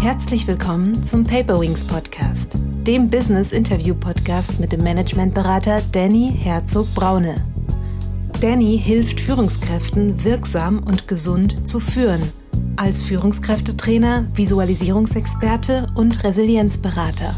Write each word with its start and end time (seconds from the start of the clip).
Herzlich 0.00 0.46
willkommen 0.46 1.04
zum 1.04 1.24
Paperwings 1.24 1.84
Podcast, 1.84 2.56
dem 2.86 3.10
Business 3.10 3.52
Interview 3.52 3.94
Podcast 3.94 4.58
mit 4.58 4.72
dem 4.72 4.82
Managementberater 4.82 5.82
Danny 5.92 6.32
Herzog 6.38 6.86
Braune. 6.94 7.34
Danny 8.40 8.80
hilft 8.82 9.20
Führungskräften 9.20 10.24
wirksam 10.24 10.78
und 10.84 11.06
gesund 11.06 11.68
zu 11.68 11.80
führen, 11.80 12.22
als 12.76 13.02
Führungskräftetrainer, 13.02 14.26
Visualisierungsexperte 14.32 15.88
und 15.94 16.24
Resilienzberater. 16.24 17.34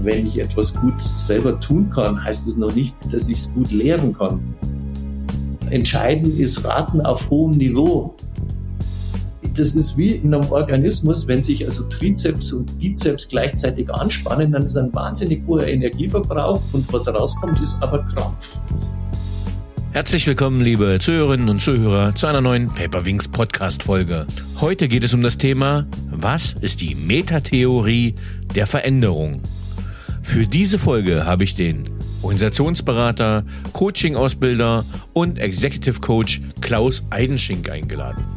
Wenn 0.00 0.26
ich 0.26 0.38
etwas 0.38 0.74
gut 0.74 1.02
selber 1.02 1.60
tun 1.60 1.90
kann, 1.90 2.24
heißt 2.24 2.48
es 2.48 2.56
noch 2.56 2.74
nicht, 2.74 2.96
dass 3.12 3.28
ich 3.28 3.40
es 3.40 3.52
gut 3.52 3.70
lehren 3.70 4.16
kann. 4.16 4.40
Entscheidend 5.68 6.38
ist 6.38 6.64
Raten 6.64 7.02
auf 7.02 7.28
hohem 7.28 7.58
Niveau 7.58 8.14
das 9.54 9.74
ist 9.76 9.96
wie 9.96 10.10
in 10.10 10.34
einem 10.34 10.50
Organismus, 10.50 11.26
wenn 11.28 11.42
sich 11.42 11.64
also 11.64 11.84
Trizeps 11.84 12.52
und 12.52 12.78
Bizeps 12.78 13.28
gleichzeitig 13.28 13.88
anspannen, 13.92 14.52
dann 14.52 14.64
ist 14.64 14.76
ein 14.76 14.92
wahnsinnig 14.92 15.42
hoher 15.46 15.66
Energieverbrauch 15.66 16.60
und 16.72 16.92
was 16.92 17.06
rauskommt, 17.06 17.60
ist 17.60 17.76
aber 17.80 18.04
Krampf. 18.04 18.58
Herzlich 19.92 20.26
willkommen, 20.26 20.60
liebe 20.60 20.98
Zuhörerinnen 21.00 21.48
und 21.48 21.62
Zuhörer, 21.62 22.16
zu 22.16 22.26
einer 22.26 22.40
neuen 22.40 22.68
Paperwings 22.68 23.28
Podcast 23.28 23.84
Folge. 23.84 24.26
Heute 24.60 24.88
geht 24.88 25.04
es 25.04 25.14
um 25.14 25.22
das 25.22 25.38
Thema, 25.38 25.86
was 26.10 26.56
ist 26.60 26.80
die 26.80 26.96
Metatheorie 26.96 28.16
der 28.56 28.66
Veränderung? 28.66 29.40
Für 30.22 30.48
diese 30.48 30.80
Folge 30.80 31.26
habe 31.26 31.44
ich 31.44 31.54
den 31.54 31.88
Organisationsberater, 32.22 33.44
Coaching-Ausbilder 33.72 34.84
und 35.12 35.38
Executive 35.38 36.00
Coach 36.00 36.40
Klaus 36.60 37.04
Eidenschink 37.10 37.68
eingeladen. 37.68 38.33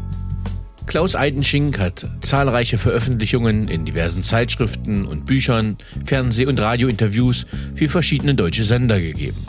Klaus 0.87 1.17
Eidenschink 1.17 1.79
hat 1.79 2.07
zahlreiche 2.21 2.77
Veröffentlichungen 2.77 3.67
in 3.67 3.83
diversen 3.83 4.23
Zeitschriften 4.23 5.05
und 5.05 5.25
Büchern, 5.25 5.75
Fernseh- 6.05 6.45
und 6.45 6.61
Radiointerviews 6.61 7.45
für 7.75 7.89
verschiedene 7.89 8.35
deutsche 8.35 8.63
Sender 8.63 8.99
gegeben. 8.99 9.45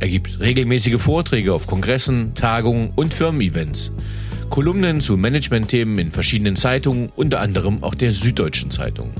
Er 0.00 0.08
gibt 0.08 0.40
regelmäßige 0.40 1.00
Vorträge 1.00 1.54
auf 1.54 1.68
Kongressen, 1.68 2.34
Tagungen 2.34 2.90
und 2.96 3.14
Firmen-Events, 3.14 3.92
Kolumnen 4.50 5.00
zu 5.00 5.16
Managementthemen 5.16 5.96
in 6.00 6.10
verschiedenen 6.10 6.56
Zeitungen, 6.56 7.08
unter 7.14 7.40
anderem 7.40 7.84
auch 7.84 7.94
der 7.94 8.10
Süddeutschen 8.10 8.72
Zeitung. 8.72 9.12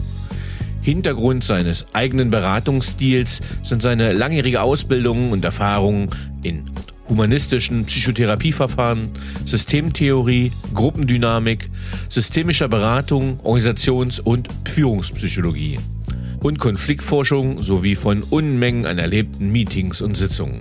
Hintergrund 0.81 1.45
seines 1.45 1.87
eigenen 1.93 2.31
Beratungsstils 2.31 3.43
sind 3.63 3.81
seine 3.81 4.13
langjährige 4.13 4.61
Ausbildung 4.61 5.31
und 5.31 5.45
Erfahrungen 5.45 6.09
in 6.43 6.65
humanistischen 7.09 7.85
Psychotherapieverfahren, 7.85 9.11
Systemtheorie, 9.45 10.53
Gruppendynamik, 10.75 11.71
systemischer 12.09 12.69
Beratung, 12.69 13.39
Organisations- 13.43 14.21
und 14.21 14.49
Führungspsychologie 14.67 15.79
und 16.41 16.59
Konfliktforschung 16.59 17.63
sowie 17.63 17.95
von 17.95 18.23
Unmengen 18.23 18.87
an 18.87 18.99
erlebten 18.99 19.51
Meetings 19.51 20.01
und 20.01 20.17
Sitzungen. 20.17 20.61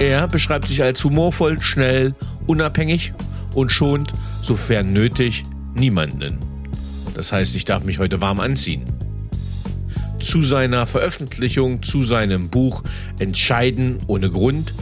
Er 0.00 0.26
beschreibt 0.26 0.68
sich 0.68 0.82
als 0.82 1.04
humorvoll, 1.04 1.60
schnell, 1.60 2.14
unabhängig 2.46 3.12
und 3.54 3.70
schont, 3.70 4.12
sofern 4.42 4.92
nötig, 4.92 5.44
niemanden. 5.74 6.38
Das 7.14 7.32
heißt, 7.32 7.54
ich 7.54 7.64
darf 7.64 7.84
mich 7.84 7.98
heute 7.98 8.20
warm 8.20 8.40
anziehen. 8.40 8.84
Zu 10.18 10.42
seiner 10.42 10.86
Veröffentlichung, 10.86 11.82
zu 11.82 12.02
seinem 12.02 12.48
Buch 12.48 12.82
Entscheiden 13.18 13.98
ohne 14.06 14.30
Grund 14.30 14.72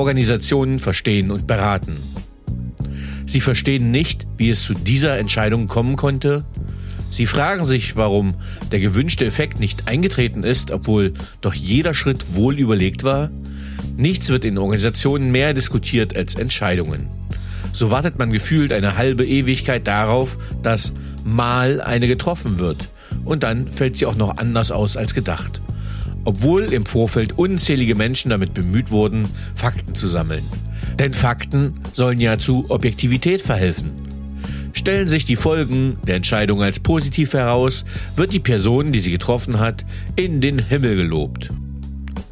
Organisationen 0.00 0.78
verstehen 0.78 1.30
und 1.30 1.46
beraten. 1.46 1.98
Sie 3.26 3.42
verstehen 3.42 3.90
nicht, 3.90 4.26
wie 4.38 4.48
es 4.48 4.64
zu 4.64 4.72
dieser 4.72 5.18
Entscheidung 5.18 5.68
kommen 5.68 5.96
konnte. 5.96 6.46
Sie 7.10 7.26
fragen 7.26 7.66
sich, 7.66 7.96
warum 7.96 8.34
der 8.72 8.80
gewünschte 8.80 9.26
Effekt 9.26 9.60
nicht 9.60 9.88
eingetreten 9.88 10.42
ist, 10.42 10.70
obwohl 10.70 11.12
doch 11.42 11.52
jeder 11.52 11.92
Schritt 11.92 12.34
wohl 12.34 12.58
überlegt 12.58 13.04
war. 13.04 13.30
Nichts 13.94 14.30
wird 14.30 14.46
in 14.46 14.56
Organisationen 14.56 15.30
mehr 15.30 15.52
diskutiert 15.52 16.16
als 16.16 16.34
Entscheidungen. 16.34 17.10
So 17.74 17.90
wartet 17.90 18.18
man 18.18 18.32
gefühlt 18.32 18.72
eine 18.72 18.96
halbe 18.96 19.26
Ewigkeit 19.26 19.86
darauf, 19.86 20.38
dass 20.62 20.94
mal 21.24 21.82
eine 21.82 22.08
getroffen 22.08 22.58
wird. 22.58 22.88
Und 23.26 23.42
dann 23.42 23.70
fällt 23.70 23.98
sie 23.98 24.06
auch 24.06 24.16
noch 24.16 24.38
anders 24.38 24.72
aus 24.72 24.96
als 24.96 25.12
gedacht 25.12 25.60
obwohl 26.24 26.72
im 26.72 26.86
Vorfeld 26.86 27.38
unzählige 27.38 27.94
Menschen 27.94 28.30
damit 28.30 28.54
bemüht 28.54 28.90
wurden, 28.90 29.28
Fakten 29.54 29.94
zu 29.94 30.08
sammeln. 30.08 30.44
Denn 30.98 31.14
Fakten 31.14 31.74
sollen 31.92 32.20
ja 32.20 32.38
zu 32.38 32.66
Objektivität 32.68 33.42
verhelfen. 33.42 33.92
Stellen 34.72 35.08
sich 35.08 35.24
die 35.24 35.36
Folgen 35.36 35.98
der 36.06 36.16
Entscheidung 36.16 36.62
als 36.62 36.80
positiv 36.80 37.32
heraus, 37.32 37.84
wird 38.16 38.32
die 38.32 38.40
Person, 38.40 38.92
die 38.92 39.00
sie 39.00 39.10
getroffen 39.10 39.58
hat, 39.58 39.84
in 40.16 40.40
den 40.40 40.58
Himmel 40.58 40.96
gelobt. 40.96 41.50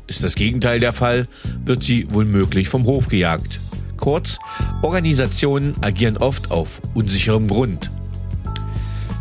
Ist 0.07 0.25
das 0.25 0.35
Gegenteil 0.35 0.81
der 0.81 0.93
Fall, 0.93 1.27
wird 1.65 1.83
sie 1.83 2.07
womöglich 2.11 2.69
vom 2.69 2.85
Hof 2.87 3.09
gejagt. 3.09 3.61
Kurz, 3.99 4.39
Organisationen 4.83 5.75
agieren 5.83 6.17
oft 6.17 6.51
auf 6.51 6.81
unsicherem 6.95 7.49
Grund. 7.49 7.91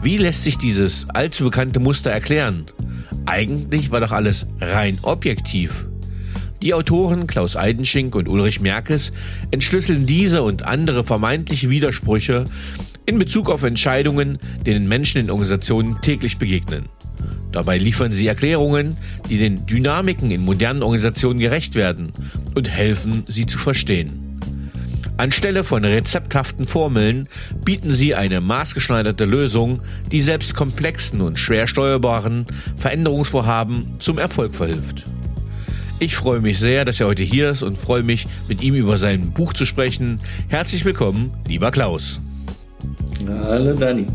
Wie 0.04 0.18
lässt 0.18 0.44
sich 0.44 0.58
dieses 0.58 1.10
allzu 1.10 1.46
bekannte 1.46 1.80
Muster 1.80 2.12
erklären? 2.12 2.66
Eigentlich 3.28 3.92
war 3.92 4.00
doch 4.00 4.14
alles 4.14 4.48
rein 4.62 4.98
objektiv. 5.02 5.88
Die 6.62 6.74
Autoren 6.74 7.28
Klaus 7.28 7.56
Eidenschink 7.56 8.16
und 8.16 8.28
Ulrich 8.28 8.62
Merkes 8.62 9.12
entschlüsseln 9.52 10.06
diese 10.06 10.42
und 10.42 10.64
andere 10.64 11.04
vermeintliche 11.04 11.70
Widersprüche 11.70 12.46
in 13.06 13.20
Bezug 13.20 13.50
auf 13.50 13.64
Entscheidungen, 13.64 14.40
denen 14.66 14.88
Menschen 14.88 15.22
in 15.22 15.30
Organisationen 15.30 16.02
täglich 16.02 16.38
begegnen. 16.38 16.86
Dabei 17.52 17.78
liefern 17.78 18.14
sie 18.14 18.28
Erklärungen, 18.28 18.98
die 19.30 19.38
den 19.38 19.66
Dynamiken 19.66 20.32
in 20.32 20.44
modernen 20.44 20.82
Organisationen 20.82 21.40
gerecht 21.40 21.76
werden 21.76 22.14
und 22.56 22.70
helfen, 22.70 23.24
sie 23.28 23.46
zu 23.46 23.58
verstehen. 23.58 24.27
Anstelle 25.18 25.64
von 25.64 25.84
rezepthaften 25.84 26.68
Formeln 26.68 27.28
bieten 27.66 27.92
sie 27.92 28.14
eine 28.14 28.40
maßgeschneiderte 28.40 29.26
Lösung, 29.26 29.82
die 30.12 30.22
selbst 30.22 30.56
komplexen 30.56 31.22
und 31.22 31.40
schwer 31.40 31.68
steuerbaren 31.68 32.46
Veränderungsvorhaben 32.76 33.96
zum 33.98 34.20
Erfolg 34.20 34.54
verhilft. 34.54 35.06
Ich 36.00 36.16
freue 36.16 36.42
mich 36.42 36.60
sehr, 36.60 36.86
dass 36.86 37.00
er 37.00 37.08
heute 37.08 37.24
hier 37.24 37.50
ist 37.50 37.64
und 37.64 37.80
freue 37.80 38.04
mich, 38.04 38.28
mit 38.48 38.62
ihm 38.62 38.76
über 38.76 39.00
sein 39.00 39.32
Buch 39.32 39.54
zu 39.54 39.66
sprechen. 39.66 40.20
Herzlich 40.50 40.86
willkommen, 40.86 41.32
lieber 41.48 41.72
Klaus. 41.72 42.22
Hallo 43.28 43.74
Dani. 43.74 44.06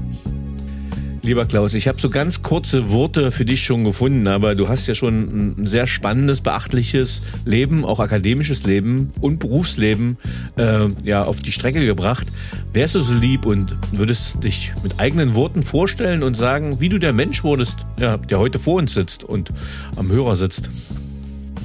Lieber 1.24 1.46
Klaus, 1.46 1.74
ich 1.74 1.86
habe 1.86 2.00
so 2.00 2.10
ganz 2.10 2.42
kurze 2.42 2.90
Worte 2.90 3.30
für 3.30 3.44
dich 3.44 3.62
schon 3.62 3.84
gefunden, 3.84 4.26
aber 4.26 4.56
du 4.56 4.68
hast 4.68 4.88
ja 4.88 4.94
schon 4.94 5.54
ein 5.60 5.66
sehr 5.66 5.86
spannendes, 5.86 6.40
beachtliches 6.40 7.22
Leben, 7.44 7.84
auch 7.84 8.00
akademisches 8.00 8.64
Leben 8.64 9.12
und 9.20 9.38
Berufsleben 9.38 10.18
äh, 10.56 10.88
ja 11.04 11.22
auf 11.22 11.38
die 11.38 11.52
Strecke 11.52 11.86
gebracht. 11.86 12.26
Wärst 12.72 12.96
du 12.96 13.00
so 13.00 13.14
lieb 13.14 13.46
und 13.46 13.76
würdest 13.92 14.42
dich 14.42 14.72
mit 14.82 14.98
eigenen 14.98 15.36
Worten 15.36 15.62
vorstellen 15.62 16.24
und 16.24 16.36
sagen, 16.36 16.80
wie 16.80 16.88
du 16.88 16.98
der 16.98 17.12
Mensch 17.12 17.44
wurdest, 17.44 17.76
ja, 18.00 18.16
der 18.16 18.40
heute 18.40 18.58
vor 18.58 18.74
uns 18.80 18.92
sitzt 18.92 19.22
und 19.22 19.52
am 19.94 20.10
Hörer 20.10 20.34
sitzt? 20.34 20.70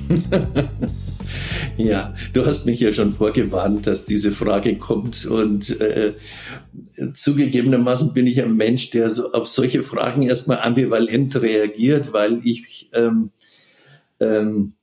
Ja, 1.77 2.13
du 2.33 2.45
hast 2.45 2.65
mich 2.65 2.79
ja 2.79 2.91
schon 2.91 3.13
vorgewarnt, 3.13 3.85
dass 3.87 4.05
diese 4.05 4.31
Frage 4.31 4.77
kommt 4.77 5.25
und 5.25 5.79
äh, 5.79 6.13
zugegebenermaßen 7.13 8.13
bin 8.13 8.27
ich 8.27 8.41
ein 8.41 8.55
Mensch, 8.55 8.89
der 8.91 9.09
so 9.09 9.31
auf 9.31 9.47
solche 9.47 9.83
Fragen 9.83 10.23
erstmal 10.23 10.59
ambivalent 10.59 11.35
reagiert, 11.41 12.13
weil 12.13 12.41
ich 12.43 12.89
ähm, 12.93 13.31
ähm, 14.19 14.73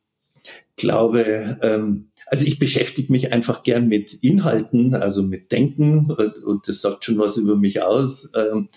glaube, 0.76 1.58
ähm, 1.62 2.08
also 2.26 2.44
ich 2.44 2.58
beschäftige 2.58 3.12
mich 3.12 3.32
einfach 3.32 3.62
gern 3.62 3.88
mit 3.88 4.14
Inhalten, 4.14 4.94
also 4.94 5.22
mit 5.22 5.52
Denken 5.52 6.10
und, 6.10 6.38
und 6.38 6.68
das 6.68 6.80
sagt 6.80 7.04
schon 7.04 7.18
was 7.18 7.36
über 7.36 7.56
mich 7.56 7.82
aus 7.82 8.30
ähm, 8.34 8.68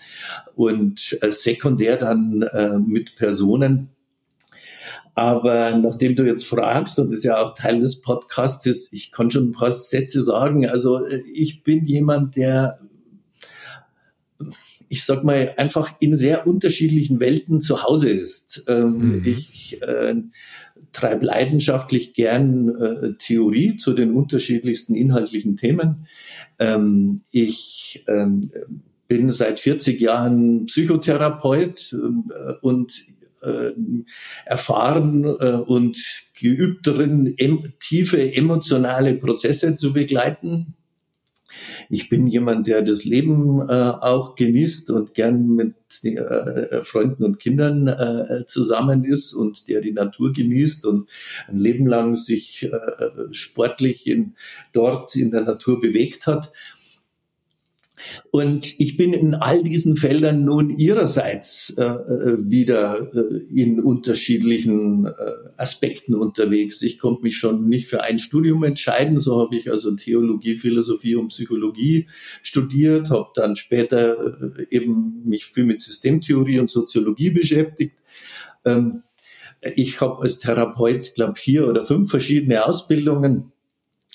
und 0.54 1.18
äh, 1.22 1.32
sekundär 1.32 1.96
dann 1.96 2.42
äh, 2.42 2.78
mit 2.78 3.16
Personen 3.16 3.90
aber 5.18 5.74
nachdem 5.74 6.14
du 6.14 6.24
jetzt 6.24 6.46
fragst, 6.46 7.00
und 7.00 7.10
das 7.10 7.18
ist 7.18 7.24
ja 7.24 7.42
auch 7.42 7.52
Teil 7.52 7.80
des 7.80 8.02
Podcasts 8.02 8.88
ich 8.92 9.10
kann 9.10 9.32
schon 9.32 9.48
ein 9.48 9.52
paar 9.52 9.72
Sätze 9.72 10.22
sagen. 10.22 10.68
Also 10.68 11.04
äh, 11.04 11.24
ich 11.34 11.64
bin 11.64 11.86
jemand, 11.86 12.36
der, 12.36 12.78
ich 14.88 15.04
sag 15.04 15.24
mal, 15.24 15.54
einfach 15.56 15.92
in 16.00 16.16
sehr 16.16 16.46
unterschiedlichen 16.46 17.20
Welten 17.20 17.60
zu 17.60 17.82
Hause 17.82 18.10
ist. 18.10 18.64
Ähm, 18.68 19.18
mhm. 19.18 19.22
Ich 19.24 19.82
äh, 19.82 20.14
treibe 20.92 21.26
leidenschaftlich 21.26 22.14
gern 22.14 22.68
äh, 22.68 23.12
Theorie 23.18 23.76
zu 23.76 23.92
den 23.92 24.12
unterschiedlichsten 24.12 24.94
inhaltlichen 24.94 25.56
Themen. 25.56 26.06
Ähm, 26.58 27.22
ich 27.32 28.04
ähm, 28.08 28.50
bin 29.06 29.30
seit 29.30 29.60
40 29.60 30.00
Jahren 30.00 30.66
Psychotherapeut 30.66 31.92
äh, 31.92 32.52
und 32.60 33.04
äh, 33.42 33.72
erfahren 34.44 35.24
äh, 35.24 35.52
und 35.52 36.24
geübt 36.38 36.86
darin, 36.86 37.34
em 37.36 37.72
tiefe 37.80 38.34
emotionale 38.34 39.14
Prozesse 39.14 39.76
zu 39.76 39.92
begleiten. 39.92 40.74
Ich 41.88 42.08
bin 42.08 42.26
jemand, 42.26 42.66
der 42.66 42.82
das 42.82 43.04
Leben 43.04 43.60
äh, 43.60 43.72
auch 43.72 44.34
genießt 44.34 44.90
und 44.90 45.14
gern 45.14 45.54
mit 45.54 45.74
äh, 46.02 46.84
Freunden 46.84 47.24
und 47.24 47.38
Kindern 47.38 47.88
äh, 47.88 48.46
zusammen 48.46 49.04
ist 49.04 49.32
und 49.32 49.68
der 49.68 49.80
die 49.80 49.92
Natur 49.92 50.32
genießt 50.32 50.84
und 50.86 51.08
ein 51.48 51.58
Leben 51.58 51.86
lang 51.86 52.14
sich 52.14 52.64
äh, 52.64 52.70
sportlich 53.32 54.06
in, 54.06 54.34
dort 54.72 55.14
in 55.16 55.30
der 55.30 55.42
Natur 55.42 55.80
bewegt 55.80 56.26
hat. 56.26 56.52
Und 58.30 58.78
ich 58.78 58.96
bin 58.96 59.12
in 59.12 59.34
all 59.34 59.62
diesen 59.62 59.96
Feldern 59.96 60.44
nun 60.44 60.70
ihrerseits 60.70 61.70
äh, 61.76 61.84
äh, 61.84 62.38
wieder 62.40 63.08
äh, 63.14 63.44
in 63.52 63.80
unterschiedlichen 63.80 65.06
äh, 65.06 65.12
Aspekten 65.56 66.14
unterwegs. 66.14 66.82
Ich 66.82 66.98
konnte 66.98 67.22
mich 67.22 67.36
schon 67.36 67.68
nicht 67.68 67.88
für 67.88 68.02
ein 68.02 68.18
Studium 68.18 68.64
entscheiden, 68.64 69.18
so 69.18 69.40
habe 69.40 69.56
ich 69.56 69.70
also 69.70 69.94
Theologie, 69.94 70.56
Philosophie 70.56 71.16
und 71.16 71.28
Psychologie 71.28 72.08
studiert, 72.42 73.10
habe 73.10 73.28
dann 73.34 73.56
später 73.56 74.58
äh, 74.58 74.66
eben 74.70 75.22
mich 75.24 75.44
viel 75.46 75.64
mit 75.64 75.80
Systemtheorie 75.80 76.58
und 76.58 76.70
Soziologie 76.70 77.30
beschäftigt. 77.30 77.96
Ähm, 78.64 79.02
ich 79.74 80.00
habe 80.00 80.22
als 80.22 80.38
Therapeut, 80.38 81.14
glaube 81.14 81.34
vier 81.34 81.66
oder 81.66 81.84
fünf 81.84 82.10
verschiedene 82.10 82.64
Ausbildungen 82.64 83.52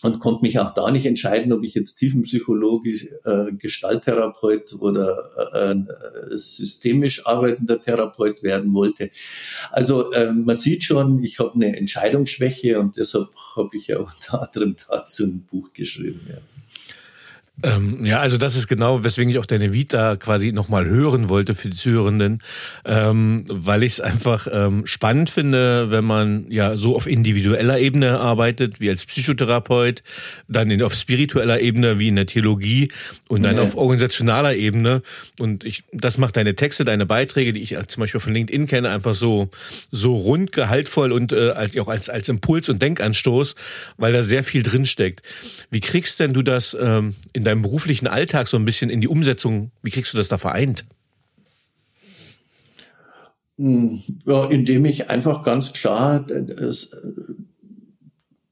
und 0.03 0.19
konnte 0.19 0.41
mich 0.41 0.59
auch 0.59 0.71
da 0.71 0.91
nicht 0.91 1.05
entscheiden, 1.05 1.53
ob 1.53 1.63
ich 1.63 1.73
jetzt 1.73 1.95
tiefenpsychologisch 1.95 3.07
äh, 3.23 3.53
Gestalttherapeut 3.53 4.75
oder 4.79 5.51
äh, 5.53 5.71
äh, 5.71 6.38
systemisch 6.38 7.25
arbeitender 7.25 7.81
Therapeut 7.81 8.44
werden 8.44 8.73
wollte. 8.73 9.09
Also 9.71 10.11
äh, 10.11 10.33
man 10.33 10.57
sieht 10.57 10.83
schon, 10.83 11.23
ich 11.23 11.39
habe 11.39 11.55
eine 11.55 11.77
Entscheidungsschwäche 11.77 12.79
und 12.79 12.97
deshalb 12.97 13.29
habe 13.55 13.75
ich 13.75 13.88
ja 13.88 13.97
unter 14.00 14.47
anderem 14.47 14.75
dazu 14.88 15.23
ein 15.23 15.47
Buch 15.50 15.71
geschrieben. 15.73 16.19
Ja. 16.29 16.52
Ähm, 17.61 18.03
ja, 18.03 18.19
also 18.19 18.38
das 18.38 18.55
ist 18.55 18.67
genau, 18.67 19.03
weswegen 19.03 19.29
ich 19.29 19.38
auch 19.38 19.45
deine 19.45 19.73
Vita 19.73 20.15
quasi 20.15 20.51
nochmal 20.51 20.88
hören 20.88 21.29
wollte 21.29 21.53
für 21.53 21.69
die 21.69 21.75
Zuhörenden, 21.75 22.41
ähm, 22.83 23.44
weil 23.47 23.83
ich 23.83 23.94
es 23.94 24.00
einfach 24.00 24.47
ähm, 24.51 24.88
spannend 24.88 25.29
finde, 25.29 25.91
wenn 25.91 26.03
man 26.03 26.47
ja 26.50 26.75
so 26.77 26.95
auf 26.95 27.05
individueller 27.05 27.77
Ebene 27.77 28.19
arbeitet, 28.19 28.79
wie 28.79 28.89
als 28.89 29.05
Psychotherapeut, 29.05 30.01
dann 30.47 30.71
in, 30.71 30.81
auf 30.81 30.95
spiritueller 30.95 31.59
Ebene, 31.59 32.00
wie 32.00 32.07
in 32.07 32.15
der 32.15 32.25
Theologie 32.25 32.91
und 33.27 33.44
dann 33.44 33.57
ja. 33.57 33.61
auf 33.61 33.77
organisationaler 33.77 34.55
Ebene. 34.55 35.03
Und 35.39 35.63
ich, 35.63 35.83
das 35.91 36.17
macht 36.17 36.35
deine 36.38 36.55
Texte, 36.55 36.85
deine 36.85 37.05
Beiträge, 37.05 37.53
die 37.53 37.61
ich 37.61 37.77
zum 37.88 38.01
Beispiel 38.01 38.19
von 38.19 38.33
LinkedIn 38.33 38.65
kenne, 38.65 38.89
einfach 38.89 39.13
so 39.13 39.50
so 39.91 40.15
rund, 40.15 40.53
gehaltvoll 40.53 41.11
und 41.11 41.31
äh, 41.31 41.53
auch 41.79 41.88
als 41.88 42.09
als 42.09 42.29
Impuls 42.29 42.67
und 42.69 42.81
Denkanstoß, 42.81 43.55
weil 43.97 44.11
da 44.11 44.23
sehr 44.23 44.44
viel 44.44 44.63
drinsteckt. 44.63 45.21
Wie 45.69 45.81
kriegst 45.81 46.19
denn 46.19 46.33
du 46.33 46.41
das 46.41 46.75
ähm, 46.79 47.13
in 47.31 47.43
in 47.44 47.45
deinem 47.45 47.62
beruflichen 47.62 48.07
Alltag 48.07 48.48
so 48.48 48.56
ein 48.56 48.63
bisschen 48.63 48.90
in 48.90 49.01
die 49.01 49.10
Umsetzung, 49.10 49.72
wie 49.81 49.92
kriegst 49.92 50.13
du 50.13 50.18
das 50.18 50.30
da 50.30 50.38
vereint? 50.38 50.86
Hm, 53.60 54.01
ja, 54.25 54.45
indem 54.45 54.86
ich 54.86 55.10
einfach 55.10 55.44
ganz 55.44 55.74
klar 55.74 56.22
das, 56.22 56.86
äh, 56.86 56.98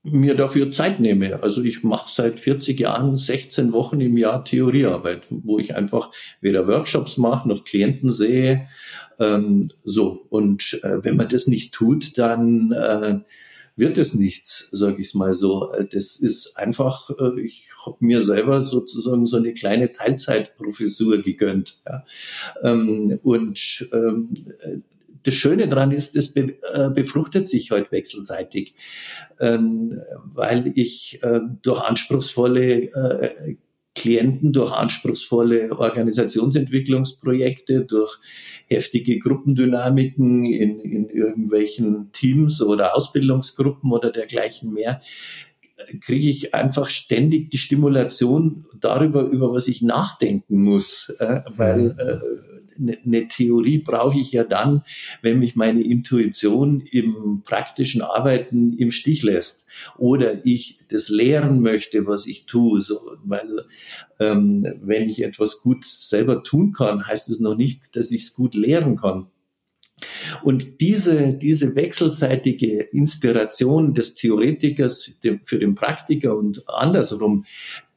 mir 0.03 0.35
dafür 0.35 0.71
Zeit 0.71 0.99
nehme. 0.99 1.41
Also 1.41 1.63
ich 1.63 1.83
mache 1.83 2.09
seit 2.11 2.41
40 2.41 2.81
Jahren 2.81 3.15
16 3.15 3.71
Wochen 3.71 4.01
im 4.01 4.17
Jahr 4.17 4.43
Theoriearbeit, 4.43 5.21
wo 5.29 5.57
ich 5.57 5.73
einfach 5.73 6.11
weder 6.41 6.67
Workshops 6.67 7.15
mache 7.15 7.47
noch 7.47 7.63
Klienten 7.63 8.09
sehe. 8.09 8.67
Ähm, 9.21 9.69
so 9.85 10.25
und 10.29 10.81
äh, 10.83 11.01
wenn 11.05 11.15
man 11.15 11.29
das 11.29 11.47
nicht 11.47 11.73
tut, 11.73 12.17
dann 12.17 12.73
äh, 12.73 13.19
wird 13.81 13.97
es 13.97 14.13
nichts, 14.13 14.69
sage 14.71 15.01
ich 15.01 15.13
mal 15.15 15.33
so. 15.33 15.73
Das 15.91 16.15
ist 16.15 16.55
einfach, 16.55 17.09
äh, 17.19 17.41
ich 17.41 17.69
habe 17.85 17.97
mir 17.99 18.23
selber 18.23 18.61
sozusagen 18.61 19.25
so 19.25 19.37
eine 19.37 19.53
kleine 19.53 19.91
Teilzeitprofessur 19.91 21.21
gegönnt. 21.21 21.81
Ja. 21.85 22.05
Ähm, 22.63 23.19
und 23.23 23.89
ähm, 23.91 24.53
das 25.23 25.33
Schöne 25.33 25.67
daran 25.67 25.91
ist, 25.91 26.15
das 26.15 26.35
äh, 26.35 26.53
befruchtet 26.93 27.47
sich 27.47 27.71
halt 27.71 27.91
wechselseitig, 27.91 28.75
ähm, 29.39 29.99
weil 30.33 30.71
ich 30.75 31.19
äh, 31.23 31.41
durch 31.61 31.81
anspruchsvolle 31.81 33.57
Klienten 33.93 34.53
durch 34.53 34.71
anspruchsvolle 34.71 35.77
Organisationsentwicklungsprojekte, 35.77 37.83
durch 37.85 38.19
heftige 38.67 39.19
Gruppendynamiken 39.19 40.45
in, 40.45 40.79
in 40.79 41.09
irgendwelchen 41.09 42.09
Teams 42.13 42.61
oder 42.61 42.95
Ausbildungsgruppen 42.95 43.91
oder 43.91 44.11
dergleichen 44.11 44.71
mehr, 44.73 45.01
kriege 45.99 46.29
ich 46.29 46.53
einfach 46.53 46.89
ständig 46.89 47.49
die 47.49 47.57
Stimulation 47.57 48.63
darüber, 48.79 49.23
über 49.23 49.51
was 49.51 49.67
ich 49.67 49.81
nachdenken 49.81 50.61
muss, 50.61 51.11
äh, 51.19 51.41
weil 51.55 51.79
mhm. 51.79 51.99
äh, 51.99 52.19
eine 52.79 52.97
ne 53.03 53.27
Theorie 53.27 53.79
brauche 53.79 54.19
ich 54.19 54.31
ja 54.31 54.43
dann, 54.43 54.83
wenn 55.21 55.39
mich 55.39 55.55
meine 55.55 55.83
Intuition 55.83 56.81
im 56.81 57.41
praktischen 57.43 58.01
Arbeiten 58.01 58.73
im 58.73 58.91
Stich 58.91 59.23
lässt 59.23 59.63
oder 59.97 60.45
ich 60.45 60.79
das 60.89 61.09
lehren 61.09 61.61
möchte, 61.61 62.05
was 62.07 62.27
ich 62.27 62.45
tue. 62.45 62.79
So, 62.81 62.99
weil 63.23 63.65
ähm, 64.19 64.65
wenn 64.81 65.09
ich 65.09 65.23
etwas 65.23 65.61
gut 65.61 65.85
selber 65.85 66.43
tun 66.43 66.73
kann, 66.73 67.07
heißt 67.07 67.29
es 67.29 67.39
noch 67.39 67.55
nicht, 67.55 67.95
dass 67.95 68.11
ich 68.11 68.23
es 68.23 68.33
gut 68.33 68.55
lehren 68.55 68.97
kann. 68.97 69.27
Und 70.43 70.81
diese, 70.81 71.33
diese 71.33 71.75
wechselseitige 71.75 72.87
Inspiration 72.91 73.93
des 73.93 74.15
Theoretikers 74.15 75.11
für 75.43 75.59
den 75.59 75.75
Praktiker 75.75 76.35
und 76.35 76.67
andersrum, 76.67 77.45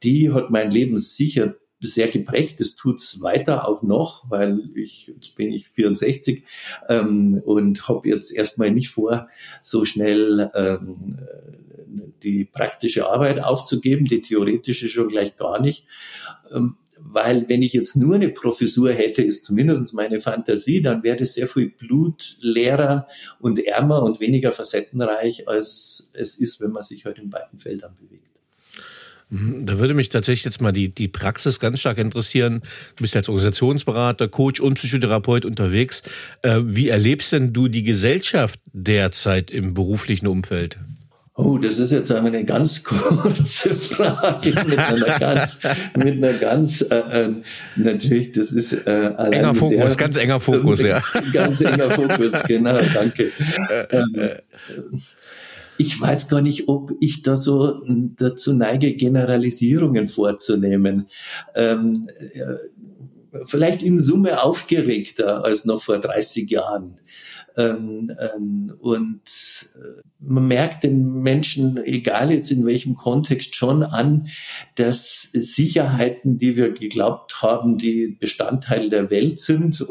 die 0.03 0.31
hat 0.31 0.51
mein 0.51 0.71
Leben 0.71 0.99
sicher 0.99 1.55
sehr 1.79 2.07
geprägt. 2.07 2.59
Das 2.59 2.75
tut's 2.75 3.21
weiter 3.21 3.67
auch 3.67 3.83
noch, 3.83 4.29
weil 4.29 4.69
ich 4.75 5.07
jetzt 5.07 5.35
bin 5.35 5.51
ich 5.51 5.69
64 5.69 6.43
ähm, 6.89 7.41
und 7.45 7.87
habe 7.87 8.09
jetzt 8.09 8.31
erstmal 8.31 8.71
nicht 8.71 8.89
vor, 8.89 9.27
so 9.61 9.85
schnell 9.85 10.49
ähm, 10.55 11.19
die 12.23 12.45
praktische 12.45 13.07
Arbeit 13.07 13.41
aufzugeben, 13.41 14.05
die 14.05 14.21
theoretische 14.21 14.89
schon 14.89 15.07
gleich 15.07 15.35
gar 15.35 15.61
nicht. 15.61 15.85
Ähm, 16.53 16.75
weil 16.99 17.49
wenn 17.49 17.61
ich 17.61 17.73
jetzt 17.73 17.95
nur 17.95 18.15
eine 18.15 18.29
Professur 18.29 18.91
hätte, 18.91 19.21
ist 19.21 19.45
zumindest 19.45 19.93
meine 19.93 20.19
Fantasie, 20.19 20.81
dann 20.81 21.03
wäre 21.03 21.17
das 21.17 21.33
sehr 21.33 21.47
viel 21.47 21.69
blutleerer 21.69 23.07
und 23.39 23.59
ärmer 23.59 24.03
und 24.03 24.19
weniger 24.19 24.51
facettenreich, 24.51 25.47
als 25.47 26.11
es 26.13 26.35
ist, 26.35 26.61
wenn 26.61 26.71
man 26.71 26.83
sich 26.83 27.05
heute 27.05 27.17
halt 27.17 27.25
in 27.25 27.29
beiden 27.29 27.59
Feldern 27.59 27.95
bewegt. 27.99 28.34
Mhm, 29.29 29.65
da 29.65 29.79
würde 29.79 29.93
mich 29.93 30.09
tatsächlich 30.09 30.45
jetzt 30.45 30.61
mal 30.61 30.71
die, 30.71 30.89
die 30.89 31.07
Praxis 31.07 31.59
ganz 31.59 31.79
stark 31.79 31.97
interessieren. 31.97 32.61
Du 32.95 33.01
bist 33.03 33.15
als 33.15 33.27
Organisationsberater, 33.29 34.27
Coach 34.27 34.59
und 34.59 34.75
Psychotherapeut 34.75 35.45
unterwegs. 35.45 36.03
Äh, 36.41 36.61
wie 36.63 36.89
erlebst 36.89 37.31
denn 37.31 37.51
du 37.51 37.67
die 37.67 37.83
Gesellschaft 37.83 38.59
derzeit 38.73 39.51
im 39.51 39.73
beruflichen 39.73 40.27
Umfeld? 40.27 40.77
Oh, 41.37 41.57
das 41.57 41.79
ist 41.79 41.91
jetzt 41.91 42.13
eine 42.13 42.45
ganz 42.45 42.81
kurze 42.85 43.75
Frage 43.75 44.53
mit 44.67 44.79
einer 44.79 45.19
ganz, 45.19 45.59
mit 45.97 46.23
einer 46.23 46.33
ganz, 46.33 46.81
äh, 46.81 46.95
äh, 46.95 47.33
natürlich, 47.75 48.31
das 48.31 48.53
ist 48.53 48.71
äh, 48.71 49.09
enger 49.17 49.53
Fokus, 49.53 49.77
der, 49.77 49.95
ganz 49.97 50.15
enger 50.15 50.39
Fokus, 50.39 50.81
ja. 50.81 51.01
Ganz 51.33 51.59
enger 51.59 51.89
Fokus, 51.89 52.41
genau, 52.47 52.79
danke. 52.93 53.31
Ähm, 53.89 54.29
ich 55.77 55.99
weiß 55.99 56.27
gar 56.27 56.41
nicht, 56.41 56.67
ob 56.67 56.91
ich 56.99 57.21
da 57.21 57.35
so 57.35 57.81
dazu 58.17 58.53
neige, 58.53 58.95
Generalisierungen 58.95 60.07
vorzunehmen. 60.07 61.07
Ähm, 61.55 62.07
äh, 62.33 62.55
vielleicht 63.45 63.83
in 63.83 63.99
Summe 63.99 64.41
aufgeregter 64.43 65.43
als 65.43 65.65
noch 65.65 65.83
vor 65.83 65.99
30 65.99 66.49
Jahren. 66.49 66.99
Ähm, 67.57 68.11
ähm, 68.19 68.73
und 68.79 69.69
äh, 69.75 70.01
man 70.19 70.47
merkt 70.47 70.83
den 70.83 71.21
Menschen, 71.21 71.77
egal 71.77 72.31
jetzt 72.31 72.51
in 72.51 72.65
welchem 72.65 72.95
Kontext, 72.95 73.55
schon 73.55 73.83
an, 73.83 74.27
dass 74.75 75.29
Sicherheiten, 75.31 76.37
die 76.37 76.57
wir 76.57 76.71
geglaubt 76.71 77.41
haben, 77.41 77.77
die 77.77 78.17
Bestandteil 78.19 78.89
der 78.89 79.09
Welt 79.09 79.39
sind 79.39 79.85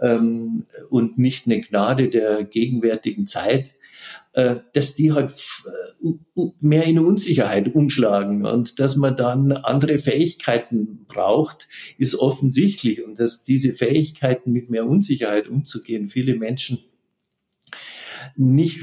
ähm, 0.00 0.66
und 0.90 1.18
nicht 1.18 1.46
eine 1.46 1.60
Gnade 1.60 2.08
der 2.08 2.44
gegenwärtigen 2.44 3.26
Zeit, 3.26 3.74
dass 4.72 4.94
die 4.94 5.12
halt 5.12 5.32
äh, 5.32 6.42
mehr 6.60 6.84
in 6.84 6.98
Unsicherheit 6.98 7.74
umschlagen. 7.74 8.44
Und 8.46 8.78
dass 8.78 8.96
man 8.96 9.16
dann 9.16 9.52
andere 9.52 9.98
Fähigkeiten 9.98 11.06
braucht, 11.06 11.68
ist 11.98 12.14
offensichtlich. 12.14 13.04
Und 13.04 13.18
dass 13.18 13.42
diese 13.42 13.74
Fähigkeiten 13.74 14.52
mit 14.52 14.70
mehr 14.70 14.86
Unsicherheit 14.86 15.48
umzugehen 15.48 16.08
viele 16.08 16.36
Menschen 16.36 16.78
nicht 18.36 18.80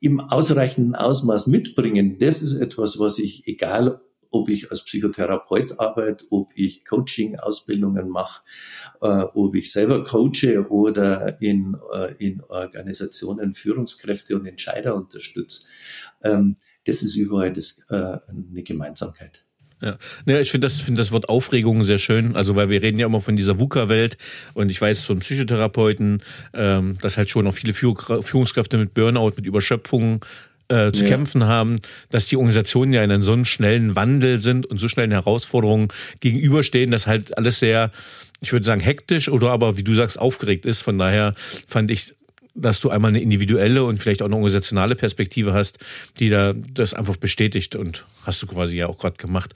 im 0.00 0.20
ausreichenden 0.20 0.94
Ausmaß 0.94 1.46
mitbringen, 1.46 2.18
das 2.18 2.42
ist 2.42 2.54
etwas, 2.54 2.98
was 2.98 3.18
ich, 3.18 3.46
egal 3.46 4.00
ob 4.30 4.48
ich 4.48 4.70
als 4.70 4.84
Psychotherapeut 4.84 5.78
arbeite, 5.78 6.24
ob 6.30 6.50
ich 6.54 6.84
Coaching-Ausbildungen 6.84 8.08
mache, 8.08 8.42
äh, 9.00 9.24
ob 9.34 9.54
ich 9.54 9.72
selber 9.72 10.04
coache 10.04 10.66
oder 10.68 11.40
in, 11.40 11.76
äh, 11.92 12.14
in 12.18 12.42
Organisationen 12.48 13.54
Führungskräfte 13.54 14.36
und 14.36 14.46
Entscheider 14.46 14.94
unterstütze. 14.94 15.64
Ähm, 16.22 16.56
das 16.84 17.02
ist 17.02 17.16
überall 17.16 17.52
das, 17.52 17.78
äh, 17.90 17.94
eine 17.94 18.62
Gemeinsamkeit. 18.62 19.44
Ja, 19.80 19.96
ja 20.26 20.40
ich 20.40 20.50
finde 20.50 20.66
das, 20.66 20.80
finde 20.80 21.00
das 21.00 21.12
Wort 21.12 21.28
Aufregung 21.28 21.84
sehr 21.84 21.98
schön. 21.98 22.34
Also, 22.34 22.56
weil 22.56 22.70
wir 22.70 22.82
reden 22.82 22.98
ja 22.98 23.06
immer 23.06 23.20
von 23.20 23.36
dieser 23.36 23.58
VUCA-Welt 23.58 24.16
und 24.54 24.70
ich 24.70 24.80
weiß 24.80 25.04
von 25.04 25.20
Psychotherapeuten, 25.20 26.22
ähm, 26.54 26.98
dass 27.00 27.16
halt 27.16 27.30
schon 27.30 27.46
auch 27.46 27.54
viele 27.54 27.74
Führungskräfte 27.74 28.78
mit 28.78 28.94
Burnout, 28.94 29.34
mit 29.36 29.46
Überschöpfung 29.46 30.24
äh, 30.68 30.92
zu 30.92 31.04
ja. 31.04 31.08
kämpfen 31.08 31.44
haben, 31.44 31.76
dass 32.10 32.26
die 32.26 32.36
Organisationen 32.36 32.92
ja 32.92 33.02
in 33.02 33.10
einem 33.10 33.22
so 33.22 33.32
einen 33.32 33.44
schnellen 33.44 33.96
Wandel 33.96 34.40
sind 34.40 34.66
und 34.66 34.78
so 34.78 34.88
schnellen 34.88 35.12
Herausforderungen 35.12 35.88
gegenüberstehen, 36.20 36.90
dass 36.90 37.06
halt 37.06 37.36
alles 37.36 37.58
sehr, 37.58 37.90
ich 38.40 38.52
würde 38.52 38.66
sagen, 38.66 38.80
hektisch 38.80 39.28
oder 39.28 39.50
aber, 39.50 39.76
wie 39.76 39.84
du 39.84 39.94
sagst, 39.94 40.18
aufgeregt 40.18 40.66
ist. 40.66 40.82
Von 40.82 40.98
daher 40.98 41.34
fand 41.66 41.90
ich 41.90 42.14
dass 42.60 42.80
du 42.80 42.90
einmal 42.90 43.10
eine 43.10 43.20
individuelle 43.20 43.84
und 43.84 43.98
vielleicht 43.98 44.20
auch 44.20 44.26
eine 44.26 44.34
organisationale 44.34 44.96
Perspektive 44.96 45.54
hast, 45.54 45.78
die 46.18 46.28
da 46.28 46.52
das 46.52 46.92
einfach 46.92 47.16
bestätigt 47.16 47.76
und 47.76 48.04
hast 48.24 48.42
du 48.42 48.46
quasi 48.46 48.76
ja 48.76 48.88
auch 48.88 48.98
gerade 48.98 49.16
gemacht. 49.16 49.54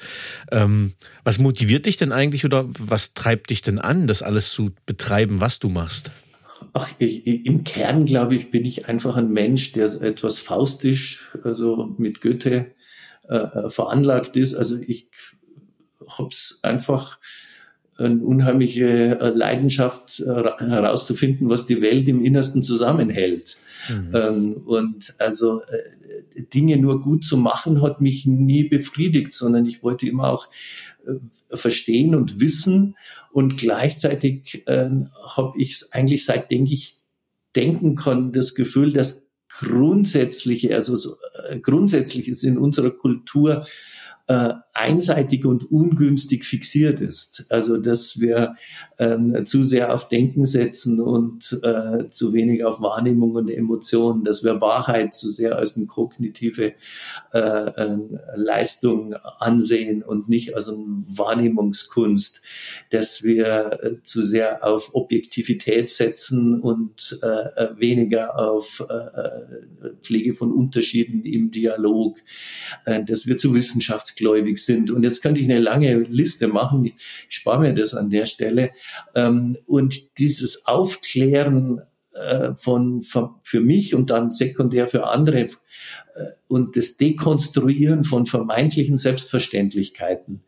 Ähm, 0.51 0.93
was 1.25 1.39
motiviert 1.39 1.87
dich 1.87 1.97
denn 1.97 2.13
eigentlich 2.13 2.45
oder 2.45 2.65
was 2.69 3.15
treibt 3.15 3.51
dich 3.51 3.63
denn 3.63 3.79
an, 3.79 4.07
das 4.07 4.23
alles 4.23 4.53
zu 4.53 4.71
betreiben, 4.87 5.41
was 5.41 5.59
du 5.59 5.69
machst? 5.69 6.11
Ach, 6.75 6.91
ich, 6.99 7.27
im 7.27 7.65
Kern, 7.65 8.07
glaube 8.07 8.35
ich, 8.35 8.51
bin 8.51 8.65
ich 8.65 8.89
einfach 8.89 9.17
ein 9.17 9.31
Mensch, 9.31 9.73
der 9.73 9.87
etwas 10.01 10.39
faustisch, 10.39 11.37
also 11.43 11.95
mit 11.99 12.23
Goethe 12.23 12.73
äh, 13.29 13.69
veranlagt 13.69 14.37
ist. 14.37 14.55
Also 14.55 14.77
ich 14.79 15.09
habe 16.09 16.31
es 16.31 16.59
einfach 16.63 17.19
eine 17.99 18.23
unheimliche 18.23 19.21
äh, 19.21 19.29
Leidenschaft 19.29 20.21
äh, 20.21 20.25
herauszufinden, 20.25 21.49
was 21.49 21.67
die 21.67 21.81
Welt 21.83 22.09
im 22.09 22.25
Innersten 22.25 22.63
zusammenhält. 22.63 23.59
Mhm. 23.89 24.11
Ähm, 24.15 24.53
und 24.65 25.15
also 25.19 25.61
äh, 25.63 26.43
Dinge 26.55 26.79
nur 26.79 27.03
gut 27.03 27.25
zu 27.25 27.37
machen, 27.37 27.83
hat 27.83 28.01
mich 28.01 28.27
nie 28.27 28.65
befriedigt, 28.65 29.35
sondern 29.35 29.67
ich 29.67 29.83
wollte 29.83 30.09
immer 30.09 30.33
auch 30.33 30.49
verstehen 31.51 32.15
und 32.15 32.41
wissen. 32.41 32.97
Und 33.33 33.57
gleichzeitig 33.57 34.63
äh, 34.67 34.91
habe 35.37 35.53
ich 35.57 35.85
eigentlich 35.91 36.25
seit, 36.25 36.51
denke 36.51 36.75
ich, 36.75 36.99
denken 37.57 37.97
kann, 37.97 38.33
das 38.33 38.55
Gefühl, 38.55 38.93
dass 38.93 39.23
grundsätzliche, 39.49 40.75
also 40.75 40.97
so, 40.97 41.17
äh, 41.49 41.59
grundsätzliches 41.59 42.43
in 42.43 42.59
unserer 42.59 42.91
Kultur 42.91 43.67
äh, 44.27 44.53
einseitig 44.75 45.45
und 45.45 45.71
ungünstig 45.71 46.47
fixiert 46.47 47.03
ist. 47.03 47.45
Also 47.51 47.77
dass 47.77 48.19
wir 48.19 48.57
ähm, 48.99 49.45
zu 49.45 49.63
sehr 49.63 49.93
auf 49.93 50.09
Denken 50.09 50.47
setzen 50.47 50.99
und 50.99 51.61
äh, 51.63 52.09
zu 52.09 52.33
wenig 52.33 52.65
auf 52.65 52.81
Wahrnehmung 52.81 53.35
und 53.35 53.51
Emotionen, 53.51 54.25
dass 54.25 54.45
wir 54.45 54.63
Wahrheit 54.63 55.15
zu 55.15 55.29
sehr 55.29 55.57
als 55.57 55.77
eine 55.77 55.87
kognitive 55.87 56.73
äh, 57.35 57.39
äh, 57.39 57.99
Leistung 58.35 59.15
ansehen 59.41 60.03
und 60.03 60.31
nicht 60.31 60.55
als 60.55 60.69
eine 60.69 60.79
Wahrnehmungskunst, 60.79 62.41
dass 62.91 63.23
wir 63.23 63.79
äh, 63.83 64.03
zu 64.03 64.23
sehr 64.23 64.65
auf 64.67 64.95
Objektivität 64.95 65.91
setzen 65.91 66.61
und 66.61 67.19
äh, 67.21 67.69
weniger 67.77 68.39
auf 68.39 68.83
äh, 68.89 69.97
Pflege 70.01 70.35
von 70.35 70.51
Unterschieden 70.51 71.25
im 71.25 71.51
Dialog, 71.51 72.19
dass 72.85 73.27
wir 73.27 73.37
zu 73.37 73.55
wissenschaftsgläubig 73.55 74.62
sind. 74.67 74.91
Und 74.91 75.03
jetzt 75.03 75.23
könnte 75.23 75.41
ich 75.41 75.51
eine 75.51 75.61
lange 75.61 75.99
Liste 76.01 76.49
machen. 76.49 76.85
Ich 76.85 76.95
spare 77.29 77.61
mir 77.61 77.75
das 77.75 77.95
an 77.95 78.11
der 78.11 78.27
Stelle. 78.27 78.71
Ähm, 79.15 79.57
und 79.67 80.19
dieses 80.19 80.67
Aufklären 80.67 81.81
äh, 82.15 82.55
von, 82.55 83.03
von, 83.03 83.37
für 83.43 83.61
mich 83.61 83.95
und 83.95 84.11
dann 84.11 84.31
sekundär 84.31 84.87
für 84.87 85.07
andere 85.07 85.39
äh, 85.39 85.49
und 86.47 86.77
das 86.77 86.99
Dekonstruieren 86.99 88.05
von 88.05 88.27
vermeintlichen 88.27 88.99
Selbstverständlichkeiten, 88.99 90.43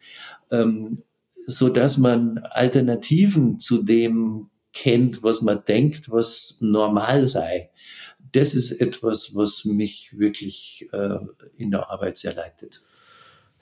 ähm, 0.50 1.02
so 1.40 1.70
dass 1.70 1.96
man 1.96 2.38
Alternativen 2.50 3.58
zu 3.58 3.82
dem 3.82 4.50
kennt, 4.74 5.22
was 5.22 5.40
man 5.40 5.64
denkt, 5.64 6.10
was 6.10 6.58
normal 6.60 7.26
sei. 7.26 7.70
Das 8.32 8.54
ist 8.54 8.72
etwas, 8.72 9.34
was 9.34 9.64
mich 9.64 10.18
wirklich 10.18 10.86
äh, 10.92 11.18
in 11.56 11.70
der 11.70 11.90
Arbeit 11.90 12.18
sehr 12.18 12.34
leitet. 12.34 12.82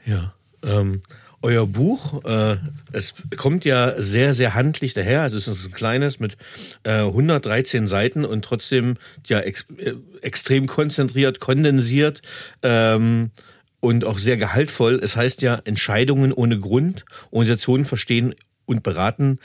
Ja, 0.05 0.35
ähm, 0.63 1.03
euer 1.43 1.67
Buch, 1.67 2.25
äh, 2.25 2.57
es 2.93 3.15
kommt 3.37 3.65
ja 3.65 4.01
sehr, 4.01 4.33
sehr 4.33 4.55
handlich 4.55 4.95
daher. 4.95 5.23
Also 5.23 5.37
es 5.37 5.49
ist 5.49 5.67
ein 5.67 5.73
kleines 5.73 6.21
mit 6.21 6.37
äh, 6.85 7.01
113 7.01 7.87
Seiten 7.89 8.25
und 8.25 8.45
trotzdem 8.45 8.97
ja 9.27 9.41
ex 9.41 9.67
äh, 9.77 9.95
extrem 10.23 10.69
konzentriert, 10.69 11.41
kondensiert 11.41 12.23
ähm, 12.63 13.33
und 13.81 14.05
auch 14.05 14.19
sehr 14.19 14.37
gehaltvoll. 14.37 15.01
Es 15.03 15.17
heißt 15.17 15.43
ja 15.43 15.61
Entscheidungen 15.65 16.33
ohne 16.33 16.59
Grund, 16.61 17.05
Organisationen 17.33 17.85
verstehen 17.85 18.35
und 18.65 18.85
beraten, 18.85 19.41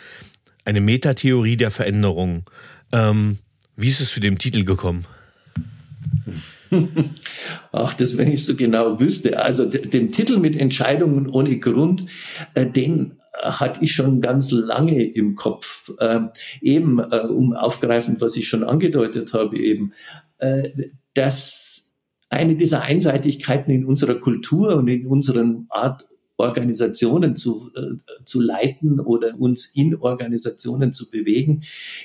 eine 0.65 0.81
Metatheorie 0.81 1.57
der 1.57 1.71
Veränderung. 1.71 2.43
Ähm, 2.91 3.39
wie 3.75 3.89
ist 3.89 4.01
es 4.01 4.11
zu 4.11 4.19
dem 4.19 4.37
Titel 4.37 4.63
gekommen? 4.65 5.05
Ach, 7.71 7.93
das, 7.93 8.17
wenn 8.17 8.31
ich 8.31 8.45
so 8.45 8.55
genau 8.55 8.99
wüsste. 8.99 9.39
Also 9.39 9.65
den 9.65 10.11
Titel 10.11 10.37
mit 10.37 10.59
Entscheidungen 10.59 11.29
ohne 11.29 11.57
Grund, 11.59 12.05
äh, 12.53 12.65
den 12.65 13.17
hatte 13.41 13.83
ich 13.83 13.93
schon 13.93 14.21
ganz 14.21 14.51
lange 14.51 15.03
im 15.03 15.35
Kopf. 15.35 15.91
Äh, 15.99 16.21
eben, 16.61 16.99
äh, 16.99 17.27
um 17.27 17.53
aufgreifend, 17.53 18.21
was 18.21 18.35
ich 18.35 18.47
schon 18.47 18.63
angedeutet 18.63 19.33
habe, 19.33 19.57
eben, 19.57 19.93
äh, 20.39 20.69
dass 21.13 21.89
eine 22.29 22.55
dieser 22.55 22.81
Einseitigkeiten 22.81 23.71
in 23.71 23.85
unserer 23.85 24.15
Kultur 24.15 24.75
und 24.75 24.87
in 24.87 25.05
unseren 25.07 25.67
Art 25.69 26.03
Organisationen 26.37 27.35
zu, 27.35 27.71
äh, 27.75 28.23
zu 28.25 28.39
leiten 28.39 28.99
oder 28.99 29.39
uns 29.39 29.71
in 29.73 29.95
Organisationen 29.95 30.93
zu 30.93 31.09
bewegen, 31.09 31.63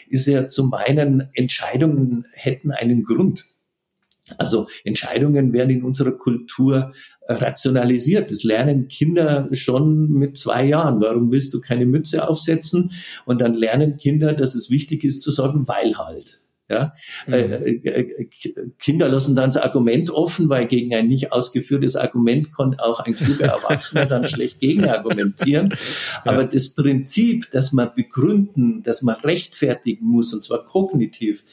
ist 0.08 0.26
ja 0.26 0.48
zum 0.48 0.72
einen 0.72 1.28
Entscheidungen 1.34 2.24
hätten 2.34 2.70
einen 2.70 3.04
Grund. 3.04 3.46
Also 4.38 4.68
Entscheidungen 4.84 5.52
werden 5.52 5.70
in 5.70 5.82
unserer 5.82 6.12
Kultur 6.12 6.92
rationalisiert. 7.26 8.30
Das 8.30 8.42
lernen 8.42 8.88
Kinder 8.88 9.48
schon 9.52 10.10
mit 10.10 10.36
zwei 10.36 10.64
Jahren. 10.64 11.00
Warum 11.00 11.30
willst 11.32 11.54
du 11.54 11.60
keine 11.60 11.86
Mütze 11.86 12.28
aufsetzen? 12.28 12.92
Und 13.24 13.40
dann 13.40 13.54
lernen 13.54 13.96
Kinder, 13.96 14.32
dass 14.32 14.54
es 14.54 14.70
wichtig 14.70 15.04
ist 15.04 15.22
zu 15.22 15.30
sagen, 15.30 15.68
weil 15.68 15.96
halt. 15.96 16.41
Ja? 16.72 16.94
Mhm. 17.26 17.34
Äh, 17.34 17.70
äh, 17.70 18.24
Kinder 18.78 19.08
lassen 19.08 19.36
dann 19.36 19.50
das 19.50 19.58
Argument 19.58 20.10
offen, 20.10 20.48
weil 20.48 20.66
gegen 20.66 20.94
ein 20.94 21.08
nicht 21.08 21.32
ausgeführtes 21.32 21.96
Argument 21.96 22.54
kann 22.56 22.74
auch 22.78 23.00
ein 23.00 23.14
kluger 23.14 23.46
Erwachsener 23.46 24.06
dann 24.06 24.26
schlecht 24.26 24.58
gegen 24.58 24.88
argumentieren. 24.88 25.74
Aber 26.24 26.44
das 26.44 26.74
Prinzip, 26.74 27.50
dass 27.50 27.72
man 27.72 27.90
begründen, 27.94 28.82
dass 28.82 29.02
man 29.02 29.16
rechtfertigen 29.16 30.06
muss, 30.06 30.32
und 30.32 30.42
zwar 30.42 30.64
kognitiv, 30.64 31.44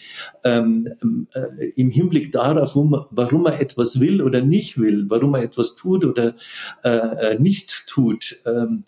ähm, 0.45 0.88
äh, 1.33 1.69
im 1.75 1.89
Hinblick 1.89 2.31
darauf, 2.31 2.75
man, 2.75 3.05
warum 3.11 3.43
man 3.43 3.53
etwas 3.53 3.99
will 3.99 4.21
oder 4.21 4.41
nicht 4.41 4.77
will, 4.77 5.05
warum 5.09 5.31
man 5.31 5.43
etwas 5.43 5.75
tut 5.75 6.05
oder 6.05 6.35
äh, 6.83 6.89
äh 6.89 7.39
nicht 7.39 7.85
tut, 7.88 8.39
ähm, 8.45 8.85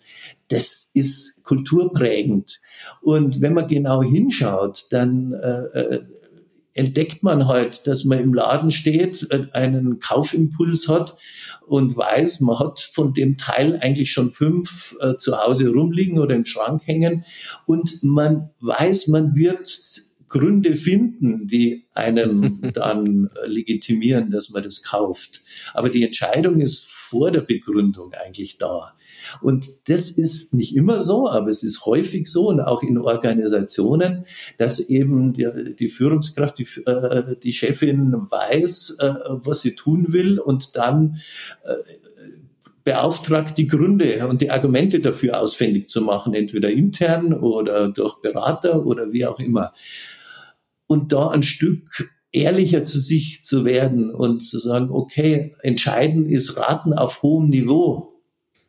das 0.48 0.90
ist 0.92 1.42
kulturprägend. 1.44 2.60
Und 3.00 3.40
wenn 3.40 3.54
man 3.54 3.68
genau 3.68 4.02
hinschaut, 4.02 4.86
dann 4.90 5.32
äh, 5.32 6.00
entdeckt 6.74 7.22
man 7.22 7.48
halt, 7.48 7.86
dass 7.86 8.04
man 8.04 8.18
im 8.18 8.34
Laden 8.34 8.70
steht, 8.70 9.28
äh, 9.30 9.46
einen 9.52 10.00
Kaufimpuls 10.00 10.88
hat 10.88 11.16
und 11.66 11.96
weiß, 11.96 12.40
man 12.40 12.58
hat 12.58 12.80
von 12.80 13.14
dem 13.14 13.36
Teil 13.36 13.78
eigentlich 13.80 14.12
schon 14.12 14.32
fünf 14.32 14.96
äh, 15.00 15.16
zu 15.16 15.38
Hause 15.38 15.70
rumliegen 15.70 16.18
oder 16.18 16.34
im 16.34 16.44
Schrank 16.44 16.86
hängen. 16.86 17.24
Und 17.66 18.02
man 18.02 18.50
weiß, 18.60 19.08
man 19.08 19.36
wird 19.36 19.68
Gründe 20.32 20.76
finden, 20.76 21.46
die 21.46 21.84
einem 21.92 22.60
dann 22.74 23.30
legitimieren, 23.44 24.30
dass 24.30 24.50
man 24.50 24.62
das 24.62 24.82
kauft. 24.82 25.42
Aber 25.74 25.90
die 25.90 26.02
Entscheidung 26.02 26.60
ist 26.60 26.86
vor 26.86 27.30
der 27.30 27.42
Begründung 27.42 28.14
eigentlich 28.14 28.56
da. 28.56 28.94
Und 29.42 29.66
das 29.88 30.10
ist 30.10 30.54
nicht 30.54 30.74
immer 30.74 31.00
so, 31.00 31.28
aber 31.28 31.50
es 31.50 31.62
ist 31.62 31.84
häufig 31.84 32.26
so 32.26 32.48
und 32.48 32.60
auch 32.60 32.82
in 32.82 32.96
Organisationen, 32.96 34.24
dass 34.56 34.80
eben 34.80 35.34
die, 35.34 35.74
die 35.78 35.88
Führungskraft, 35.88 36.58
die, 36.58 36.66
äh, 36.86 37.36
die 37.36 37.52
Chefin 37.52 38.14
weiß, 38.14 38.96
äh, 38.98 39.14
was 39.28 39.60
sie 39.60 39.74
tun 39.74 40.06
will 40.14 40.38
und 40.38 40.74
dann 40.74 41.20
äh, 41.64 41.74
beauftragt, 42.84 43.58
die 43.58 43.66
Gründe 43.66 44.26
und 44.26 44.40
die 44.40 44.50
Argumente 44.50 45.00
dafür 45.00 45.38
ausfindig 45.38 45.88
zu 45.90 46.00
machen, 46.00 46.32
entweder 46.32 46.70
intern 46.70 47.34
oder 47.34 47.88
durch 47.90 48.20
Berater 48.22 48.86
oder 48.86 49.12
wie 49.12 49.26
auch 49.26 49.38
immer. 49.38 49.72
Und 50.86 51.12
da 51.12 51.28
ein 51.28 51.42
Stück 51.42 52.10
ehrlicher 52.32 52.84
zu 52.84 52.98
sich 52.98 53.44
zu 53.44 53.64
werden 53.64 54.10
und 54.10 54.40
zu 54.40 54.58
sagen, 54.58 54.90
okay, 54.90 55.52
entscheiden 55.62 56.28
ist 56.28 56.56
Raten 56.56 56.94
auf 56.94 57.22
hohem 57.22 57.50
Niveau. 57.50 58.20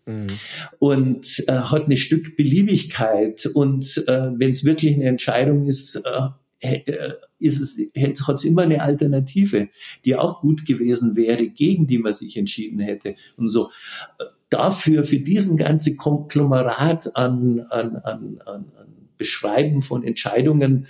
Mhm. 0.06 0.32
Und 0.80 1.44
äh, 1.48 1.54
hat 1.54 1.88
ein 1.88 1.98
Stück 1.98 2.36
Beliebigkeit. 2.36 3.46
Und 3.46 4.04
äh, 4.08 4.32
wenn 4.36 4.52
es 4.52 4.66
wirklich 4.66 4.96
eine 4.96 5.06
Entscheidung 5.06 5.66
ist, 5.66 5.96
äh, 5.96 6.30
ist 7.40 7.60
es, 7.60 7.78
hat 8.28 8.36
es 8.36 8.46
immer 8.46 8.64
eine 8.64 8.82
Alternative, 8.82 9.70
die 10.06 10.16
auch 10.16 10.42
gut 10.42 10.66
gewesen 10.66 11.16
wäre, 11.16 11.48
gegen 11.48 11.88
die 11.88 11.98
man 11.98 12.14
sich 12.14 12.38
entschieden 12.38 12.80
hätte 12.80 13.16
und 13.36 13.50
so. 13.50 13.70
Dafür, 14.50 15.04
für 15.04 15.20
diesen 15.20 15.58
ganzen 15.58 15.98
Konglomerat 15.98 17.16
an, 17.16 17.62
an, 17.70 17.96
an, 17.98 18.42
an, 18.46 18.72
an 18.78 19.03
Beschreiben 19.24 19.82
von 19.82 20.04
Entscheidungen, 20.04 20.86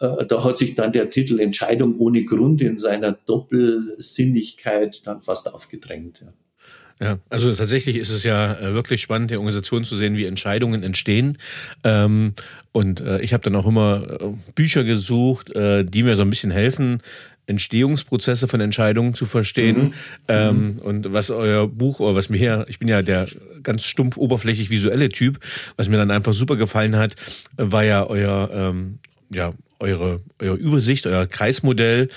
äh, 0.00 0.26
da 0.26 0.44
hat 0.44 0.58
sich 0.58 0.74
dann 0.74 0.92
der 0.92 1.08
Titel 1.08 1.40
Entscheidung 1.40 1.96
ohne 1.96 2.22
Grund 2.24 2.60
in 2.60 2.76
seiner 2.76 3.12
Doppelsinnigkeit 3.12 5.06
dann 5.06 5.22
fast 5.22 5.50
aufgedrängt. 5.50 6.22
Ja. 7.00 7.18
Also 7.30 7.54
tatsächlich 7.54 7.96
ist 7.96 8.10
es 8.10 8.24
ja 8.24 8.60
äh, 8.60 8.74
wirklich 8.74 9.00
spannend, 9.00 9.30
der 9.30 9.38
Organisation 9.38 9.84
zu 9.84 9.96
sehen, 9.96 10.16
wie 10.16 10.26
Entscheidungen 10.26 10.82
entstehen. 10.82 11.38
Ähm, 11.82 12.34
und 12.72 13.00
äh, 13.00 13.22
ich 13.22 13.32
habe 13.32 13.42
dann 13.42 13.56
auch 13.56 13.66
immer 13.66 14.02
Bücher 14.54 14.84
gesucht, 14.84 15.50
die 15.54 16.02
mir 16.02 16.16
so 16.16 16.22
ein 16.22 16.30
bisschen 16.30 16.50
helfen, 16.50 17.00
Entstehungsprozesse 17.48 18.46
von 18.46 18.60
Entscheidungen 18.60 19.14
zu 19.14 19.26
verstehen. 19.26 19.78
Mhm. 19.78 19.92
Ähm, 20.28 20.64
mhm. 20.66 20.78
Und 20.78 21.12
was 21.12 21.30
euer 21.30 21.66
Buch, 21.66 21.98
oder 22.00 22.14
was 22.14 22.28
mir 22.28 22.38
hier, 22.38 22.66
ich 22.68 22.78
bin 22.78 22.88
ja 22.88 23.02
der 23.02 23.26
ganz 23.62 23.84
stumpf 23.84 24.16
oberflächlich 24.16 24.70
visuelle 24.70 25.08
Typ, 25.08 25.40
was 25.76 25.88
mir 25.88 25.96
dann 25.96 26.10
einfach 26.10 26.34
super 26.34 26.56
gefallen 26.56 26.96
hat, 26.96 27.16
war 27.56 27.84
ja 27.84 28.06
euer 28.06 28.50
ähm, 28.52 28.98
ja, 29.34 29.52
eure, 29.78 30.20
eure 30.38 30.56
Übersicht, 30.56 31.06
euer 31.06 31.26
Kreismodell 31.26 32.08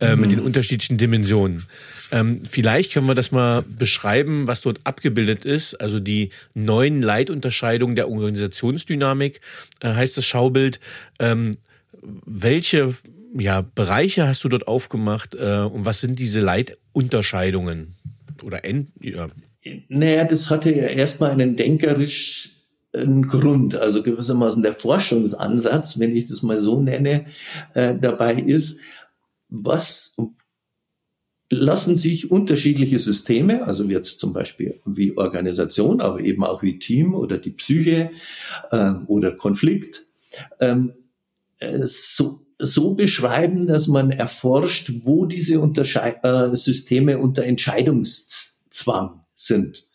äh, 0.00 0.14
mhm. 0.14 0.20
mit 0.20 0.32
den 0.32 0.40
unterschiedlichen 0.40 0.98
Dimensionen. 0.98 1.66
Ähm, 2.12 2.42
vielleicht 2.48 2.92
können 2.92 3.06
wir 3.06 3.14
das 3.14 3.30
mal 3.30 3.62
beschreiben, 3.62 4.46
was 4.46 4.62
dort 4.62 4.80
abgebildet 4.84 5.44
ist. 5.44 5.74
Also 5.80 6.00
die 6.00 6.30
neuen 6.54 7.02
Leitunterscheidungen 7.02 7.94
der 7.94 8.08
Organisationsdynamik 8.08 9.40
äh, 9.80 9.88
heißt 9.88 10.16
das 10.16 10.26
Schaubild. 10.26 10.80
Ähm, 11.18 11.56
welche 12.02 12.94
ja, 13.34 13.60
Bereiche 13.62 14.26
hast 14.26 14.44
du 14.44 14.48
dort 14.48 14.68
aufgemacht 14.68 15.34
äh, 15.34 15.60
und 15.60 15.84
was 15.84 16.00
sind 16.00 16.18
diese 16.18 16.40
Leitunterscheidungen? 16.40 17.94
Oder 18.42 18.64
end, 18.64 18.90
ja. 19.00 19.28
Naja, 19.88 20.24
das 20.24 20.50
hatte 20.50 20.74
ja 20.74 20.86
erstmal 20.86 21.30
einen 21.30 21.56
denkerisch 21.56 22.56
ein 22.92 23.28
Grund, 23.28 23.76
also 23.76 24.02
gewissermaßen 24.02 24.62
der 24.62 24.74
Forschungsansatz, 24.74 25.98
wenn 25.98 26.16
ich 26.16 26.26
das 26.26 26.42
mal 26.42 26.58
so 26.58 26.80
nenne, 26.80 27.26
äh, 27.74 27.94
dabei 27.96 28.34
ist, 28.34 28.78
was 29.48 30.16
lassen 31.50 31.96
sich 31.96 32.30
unterschiedliche 32.30 32.98
Systeme, 32.98 33.66
also 33.66 33.84
jetzt 33.84 34.20
zum 34.20 34.32
Beispiel 34.32 34.80
wie 34.84 35.16
Organisation, 35.16 36.00
aber 36.00 36.20
eben 36.20 36.44
auch 36.44 36.62
wie 36.62 36.78
Team 36.78 37.14
oder 37.14 37.38
die 37.38 37.50
Psyche 37.50 38.10
äh, 38.70 38.92
oder 39.06 39.32
Konflikt, 39.32 40.06
ähm, 40.60 40.92
äh, 41.58 41.80
so, 41.82 42.46
so 42.60 42.94
beschreiben, 42.94 43.66
dass 43.66 43.88
man 43.88 44.10
erforscht, 44.10 44.92
wo 45.02 45.26
diese 45.26 45.60
Unterschei 45.60 46.18
äh, 46.22 46.54
Systeme 46.54 47.18
unter 47.18 47.44
Entscheidungszwang 47.44 49.20
sind. 49.34 49.86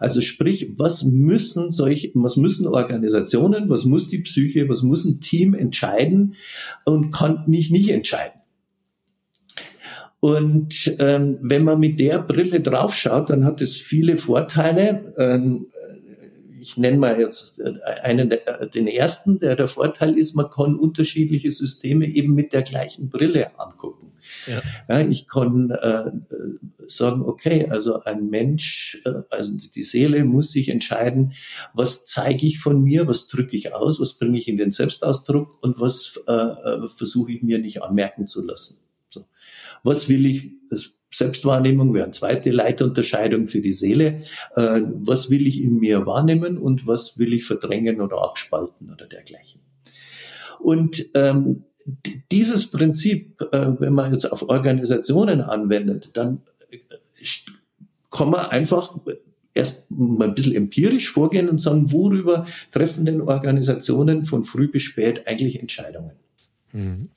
Also 0.00 0.20
sprich, 0.20 0.72
was 0.76 1.04
müssen 1.04 1.70
solche, 1.70 2.10
was 2.14 2.36
müssen 2.36 2.66
Organisationen, 2.66 3.70
was 3.70 3.84
muss 3.84 4.08
die 4.08 4.18
Psyche, 4.18 4.68
was 4.68 4.82
muss 4.82 5.04
ein 5.04 5.20
Team 5.20 5.54
entscheiden 5.54 6.34
und 6.84 7.10
kann 7.10 7.44
nicht 7.46 7.70
nicht 7.70 7.90
entscheiden. 7.90 8.38
Und 10.20 10.96
ähm, 10.98 11.38
wenn 11.42 11.62
man 11.62 11.78
mit 11.78 12.00
der 12.00 12.18
Brille 12.18 12.60
draufschaut, 12.60 13.30
dann 13.30 13.44
hat 13.44 13.60
es 13.60 13.76
viele 13.76 14.16
Vorteile. 14.16 15.12
Ähm, 15.16 15.66
ich 16.60 16.76
nenne 16.76 16.98
mal 16.98 17.18
jetzt 17.20 17.58
äh, 17.60 17.74
einen 18.02 18.30
der, 18.30 18.66
den 18.66 18.86
ersten, 18.86 19.38
der 19.38 19.56
der 19.56 19.68
Vorteil 19.68 20.16
ist, 20.16 20.34
man 20.34 20.50
kann 20.50 20.76
unterschiedliche 20.76 21.52
Systeme 21.52 22.06
eben 22.06 22.34
mit 22.34 22.52
der 22.52 22.62
gleichen 22.62 23.08
Brille 23.08 23.58
angucken. 23.58 24.12
Ja. 24.46 24.62
ja 24.88 25.08
ich 25.08 25.28
kann 25.28 25.70
äh, 25.70 26.10
sagen, 26.86 27.22
okay, 27.22 27.66
also 27.70 28.02
ein 28.02 28.28
Mensch, 28.28 29.00
äh, 29.04 29.22
also 29.30 29.56
die 29.56 29.82
Seele 29.82 30.24
muss 30.24 30.52
sich 30.52 30.68
entscheiden, 30.68 31.34
was 31.74 32.04
zeige 32.04 32.46
ich 32.46 32.58
von 32.58 32.82
mir, 32.82 33.06
was 33.06 33.26
drücke 33.26 33.56
ich 33.56 33.74
aus, 33.74 34.00
was 34.00 34.14
bringe 34.14 34.38
ich 34.38 34.48
in 34.48 34.56
den 34.56 34.72
Selbstausdruck 34.72 35.62
und 35.62 35.80
was 35.80 36.20
äh, 36.26 36.32
äh 36.32 36.88
versuche 36.88 37.32
ich 37.32 37.42
mir 37.42 37.58
nicht 37.58 37.82
anmerken 37.82 38.26
zu 38.26 38.44
lassen. 38.44 38.78
So. 39.10 39.26
Was 39.82 40.08
will 40.08 40.26
ich, 40.26 40.50
das 40.68 40.92
Selbstwahrnehmung 41.10 41.94
wäre 41.94 42.04
eine 42.04 42.12
zweite 42.12 42.50
Leitunterscheidung 42.50 43.46
für 43.46 43.60
die 43.60 43.72
Seele. 43.72 44.22
Äh, 44.54 44.82
was 44.84 45.30
will 45.30 45.46
ich 45.46 45.62
in 45.62 45.78
mir 45.78 46.06
wahrnehmen 46.06 46.58
und 46.58 46.86
was 46.86 47.18
will 47.18 47.32
ich 47.32 47.44
verdrängen 47.44 48.00
oder 48.00 48.22
abspalten 48.22 48.90
oder 48.92 49.06
dergleichen. 49.06 49.60
Und 50.60 51.06
ähm, 51.14 51.64
dieses 52.30 52.70
Prinzip, 52.70 53.40
äh, 53.52 53.72
wenn 53.78 53.94
man 53.94 54.12
jetzt 54.12 54.30
auf 54.30 54.48
Organisationen 54.48 55.40
anwendet, 55.40 56.10
dann 56.14 56.42
äh, 56.70 56.78
kann 58.10 58.30
man 58.30 58.46
einfach 58.46 58.96
erst 59.54 59.90
mal 59.90 60.28
ein 60.28 60.34
bisschen 60.34 60.54
empirisch 60.54 61.10
vorgehen 61.10 61.48
und 61.48 61.58
sagen, 61.58 61.90
worüber 61.90 62.46
treffen 62.70 63.06
denn 63.06 63.20
Organisationen 63.20 64.24
von 64.24 64.44
früh 64.44 64.68
bis 64.68 64.82
spät 64.82 65.26
eigentlich 65.26 65.60
Entscheidungen? 65.60 66.12
Mhm. 66.72 67.08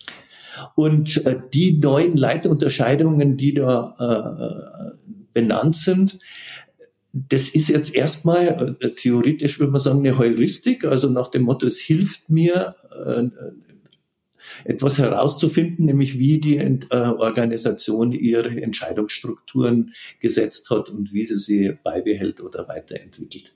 Und 0.76 1.26
äh, 1.26 1.40
die 1.54 1.78
neuen 1.78 2.18
Leitunterscheidungen, 2.18 3.38
die 3.38 3.54
da 3.54 3.94
äh, 4.00 4.98
benannt 5.34 5.76
sind, 5.76 6.20
das 7.14 7.50
ist 7.50 7.68
jetzt 7.68 7.94
erstmal 7.94 8.76
äh, 8.80 8.90
theoretisch, 8.92 9.60
würde 9.60 9.72
man 9.72 9.82
sagen, 9.82 10.00
eine 10.00 10.18
Heuristik, 10.18 10.86
also 10.86 11.10
nach 11.10 11.30
dem 11.30 11.44
Motto, 11.44 11.68
es 11.68 11.80
hilft 11.80 12.30
mir, 12.30 12.74
äh, 13.06 13.24
etwas 14.66 14.98
herauszufinden, 14.98 15.86
nämlich 15.86 16.20
wie 16.20 16.40
die 16.40 16.58
äh, 16.58 16.78
Organisation 16.90 18.12
ihre 18.12 18.62
Entscheidungsstrukturen 18.62 19.94
gesetzt 20.20 20.70
hat 20.70 20.90
und 20.90 21.14
wie 21.14 21.26
sie 21.26 21.38
sie 21.38 21.78
beibehält 21.84 22.42
oder 22.42 22.68
weiterentwickelt. 22.68 23.54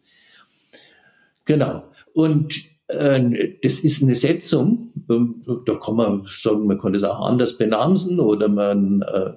Genau. 1.45 1.91
Und 2.13 2.74
das 2.88 3.80
ist 3.80 4.04
eine 4.04 4.15
Setzung, 4.15 4.91
ähm, 5.10 5.43
da 5.65 5.76
kann 5.76 5.95
man 5.95 6.26
sagen, 6.28 6.67
man 6.67 6.80
kann 6.80 6.93
das 6.93 7.04
auch 7.04 7.19
anders 7.19 7.58
benamsen 7.58 8.19
oder 8.19 8.48
man 8.48 9.02
äh, 9.02 9.34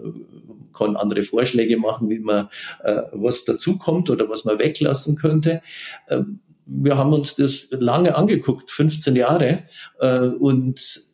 kann 0.74 0.96
andere 0.96 1.22
Vorschläge 1.22 1.78
machen, 1.78 2.10
wie 2.10 2.18
man 2.18 2.48
äh, 2.84 3.02
was 3.12 3.44
dazukommt 3.44 4.10
oder 4.10 4.28
was 4.28 4.44
man 4.44 4.58
weglassen 4.58 5.16
könnte. 5.16 5.62
Ähm, 6.10 6.40
wir 6.66 6.98
haben 6.98 7.14
uns 7.14 7.36
das 7.36 7.66
lange 7.70 8.14
angeguckt, 8.14 8.70
15 8.70 9.16
Jahre, 9.16 9.62
und 10.38 11.08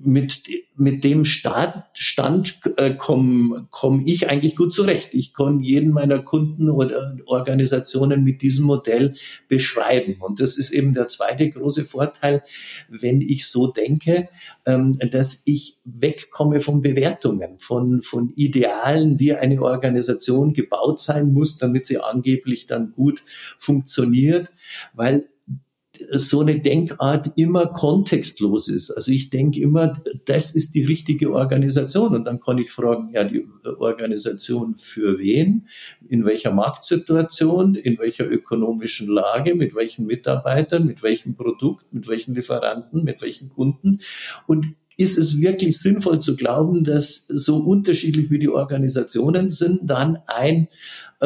mit, 0.00 0.42
mit 0.76 1.04
dem 1.04 1.24
Stand, 1.24 1.84
Stand 1.94 2.60
äh, 2.76 2.94
komme 2.94 3.66
komm 3.70 4.02
ich 4.06 4.28
eigentlich 4.28 4.56
gut 4.56 4.72
zurecht. 4.72 5.10
Ich 5.12 5.34
kann 5.34 5.60
jeden 5.60 5.92
meiner 5.92 6.20
Kunden 6.20 6.70
oder 6.70 7.16
Organisationen 7.26 8.24
mit 8.24 8.42
diesem 8.42 8.66
Modell 8.66 9.14
beschreiben. 9.48 10.16
Und 10.20 10.40
das 10.40 10.56
ist 10.56 10.70
eben 10.70 10.94
der 10.94 11.08
zweite 11.08 11.48
große 11.50 11.84
Vorteil, 11.84 12.42
wenn 12.88 13.20
ich 13.20 13.46
so 13.46 13.68
denke, 13.68 14.28
ähm, 14.66 14.98
dass 15.10 15.42
ich 15.44 15.78
wegkomme 15.84 16.60
von 16.60 16.80
Bewertungen, 16.80 17.58
von, 17.58 18.02
von 18.02 18.32
Idealen, 18.34 19.20
wie 19.20 19.34
eine 19.34 19.60
Organisation 19.62 20.52
gebaut 20.52 21.00
sein 21.00 21.32
muss, 21.32 21.58
damit 21.58 21.86
sie 21.86 21.98
angeblich 21.98 22.66
dann 22.66 22.92
gut 22.92 23.22
funktioniert, 23.58 24.50
weil 24.94 25.26
so 26.10 26.40
eine 26.40 26.60
Denkart 26.60 27.32
immer 27.36 27.66
kontextlos 27.66 28.68
ist. 28.68 28.90
Also 28.90 29.12
ich 29.12 29.30
denke 29.30 29.60
immer, 29.60 30.00
das 30.26 30.54
ist 30.54 30.74
die 30.74 30.84
richtige 30.84 31.32
Organisation. 31.32 32.14
Und 32.14 32.24
dann 32.24 32.40
kann 32.40 32.58
ich 32.58 32.70
fragen, 32.70 33.10
ja, 33.12 33.24
die 33.24 33.46
Organisation 33.78 34.76
für 34.76 35.18
wen, 35.18 35.66
in 36.08 36.24
welcher 36.24 36.52
Marktsituation, 36.52 37.74
in 37.74 37.98
welcher 37.98 38.30
ökonomischen 38.30 39.08
Lage, 39.08 39.54
mit 39.54 39.74
welchen 39.74 40.06
Mitarbeitern, 40.06 40.86
mit 40.86 41.02
welchem 41.02 41.34
Produkt, 41.34 41.92
mit 41.92 42.08
welchen 42.08 42.34
Lieferanten, 42.34 43.04
mit 43.04 43.22
welchen 43.22 43.48
Kunden. 43.50 43.98
Und 44.46 44.74
ist 45.02 45.18
es 45.18 45.40
wirklich 45.40 45.78
sinnvoll 45.78 46.20
zu 46.20 46.36
glauben, 46.36 46.84
dass 46.84 47.26
so 47.28 47.58
unterschiedlich 47.58 48.30
wie 48.30 48.38
die 48.38 48.48
Organisationen 48.48 49.50
sind, 49.50 49.80
dann 49.82 50.18
ein 50.26 50.68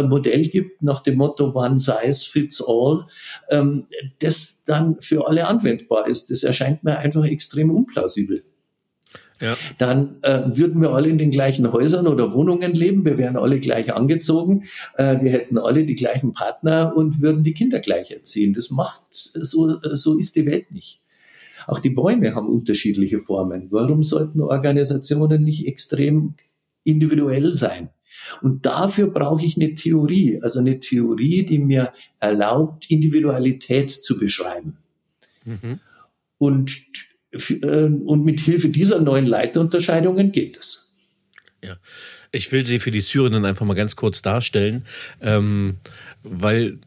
Modell 0.03 0.43
gibt 0.43 0.83
nach 0.83 1.03
dem 1.03 1.17
Motto 1.17 1.53
One 1.55 1.79
Size 1.79 2.29
Fits 2.31 2.63
All, 2.67 3.07
ähm, 3.51 3.87
das 4.19 4.63
dann 4.67 5.01
für 5.01 5.27
alle 5.27 5.47
anwendbar 5.47 6.07
ist. 6.07 6.31
Das 6.31 6.43
erscheint 6.43 6.85
mir 6.85 6.99
einfach 6.99 7.25
extrem 7.25 7.71
unplausibel. 7.71 8.45
Ja. 9.41 9.57
Dann 9.79 10.17
äh, 10.23 10.45
würden 10.47 10.81
wir 10.81 10.93
alle 10.93 11.09
in 11.09 11.19
den 11.19 11.31
gleichen 11.31 11.71
Häusern 11.71 12.07
oder 12.07 12.33
Wohnungen 12.33 12.73
leben, 12.73 13.05
wir 13.05 13.19
wären 13.19 13.37
alle 13.37 13.61
gleich 13.61 13.93
angezogen, 13.93 14.65
äh, 14.97 15.21
wir 15.21 15.31
hätten 15.31 15.59
alle 15.59 15.85
die 15.85 15.95
gleichen 15.95 16.33
Partner 16.33 16.95
und 16.97 17.21
würden 17.21 17.45
die 17.45 17.53
Kinder 17.53 17.81
gleich 17.81 18.11
erziehen. 18.11 18.55
Das 18.55 18.71
macht, 18.71 19.03
so, 19.11 19.79
so 19.79 20.19
ist 20.19 20.37
die 20.37 20.47
Welt 20.47 20.71
nicht. 20.71 21.03
Auch 21.67 21.81
die 21.81 21.91
Bäume 21.91 22.35
haben 22.35 22.49
unterschiedliche 22.49 23.21
Formen. 23.21 23.69
Warum 23.71 24.03
sollten 24.03 24.41
Organisationen 24.41 25.43
nicht 25.43 25.67
extrem 25.67 26.35
individuell 26.85 27.55
sein? 27.55 27.91
Und 28.43 28.65
dafür 28.67 29.09
brauche 29.09 29.45
ich 29.45 29.57
eine 29.57 29.75
Theorie, 29.75 30.41
also 30.43 30.61
eine 30.61 30.81
Theorie, 30.81 31.45
die 31.45 31.59
mir 31.59 31.93
erlaubt, 32.19 32.91
Individualität 32.91 33.91
zu 33.91 34.19
beschreiben. 34.19 34.79
Mhm. 35.45 35.81
Und 36.39 36.83
und 38.05 38.25
mit 38.25 38.41
Hilfe 38.41 38.69
dieser 38.69 39.01
neuen 39.01 39.27
Leitunterscheidungen 39.27 40.33
geht 40.33 40.59
es. 40.59 40.95
Ja, 41.63 41.77
ich 42.33 42.53
will 42.53 42.65
sie 42.65 42.79
für 42.79 42.91
die 42.91 43.03
Zürerinnen 43.03 43.45
einfach 43.45 43.67
mal 43.67 43.75
ganz 43.75 43.97
kurz 43.97 44.23
darstellen, 44.23 44.85
ähm, 45.21 45.77
weil 46.23 46.79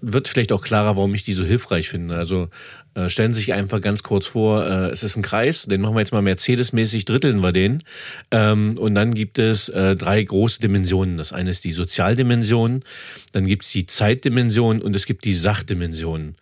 wird 0.00 0.28
vielleicht 0.28 0.52
auch 0.52 0.62
klarer, 0.62 0.96
warum 0.96 1.14
ich 1.14 1.24
die 1.24 1.34
so 1.34 1.44
hilfreich 1.44 1.88
finde. 1.88 2.16
Also 2.16 2.48
äh, 2.94 3.10
stellen 3.10 3.34
Sie 3.34 3.40
sich 3.40 3.52
einfach 3.52 3.80
ganz 3.80 4.04
kurz 4.04 4.26
vor, 4.26 4.64
äh, 4.64 4.90
es 4.90 5.02
ist 5.02 5.16
ein 5.16 5.22
Kreis, 5.22 5.64
den 5.64 5.80
machen 5.80 5.96
wir 5.96 6.00
jetzt 6.00 6.12
mal 6.12 6.22
Mercedes-mäßig, 6.22 7.04
dritteln 7.04 7.40
wir 7.40 7.52
den. 7.52 7.82
Ähm, 8.30 8.78
und 8.78 8.94
dann 8.94 9.14
gibt 9.14 9.38
es 9.38 9.68
äh, 9.68 9.96
drei 9.96 10.22
große 10.22 10.60
Dimensionen. 10.60 11.18
Das 11.18 11.32
eine 11.32 11.50
ist 11.50 11.64
die 11.64 11.72
Sozialdimension, 11.72 12.84
dann 13.32 13.46
gibt 13.46 13.64
es 13.64 13.72
die 13.72 13.86
Zeitdimension 13.86 14.80
und 14.80 14.94
es 14.94 15.06
gibt 15.06 15.24
die 15.24 15.34
Sachdimension. 15.34 16.36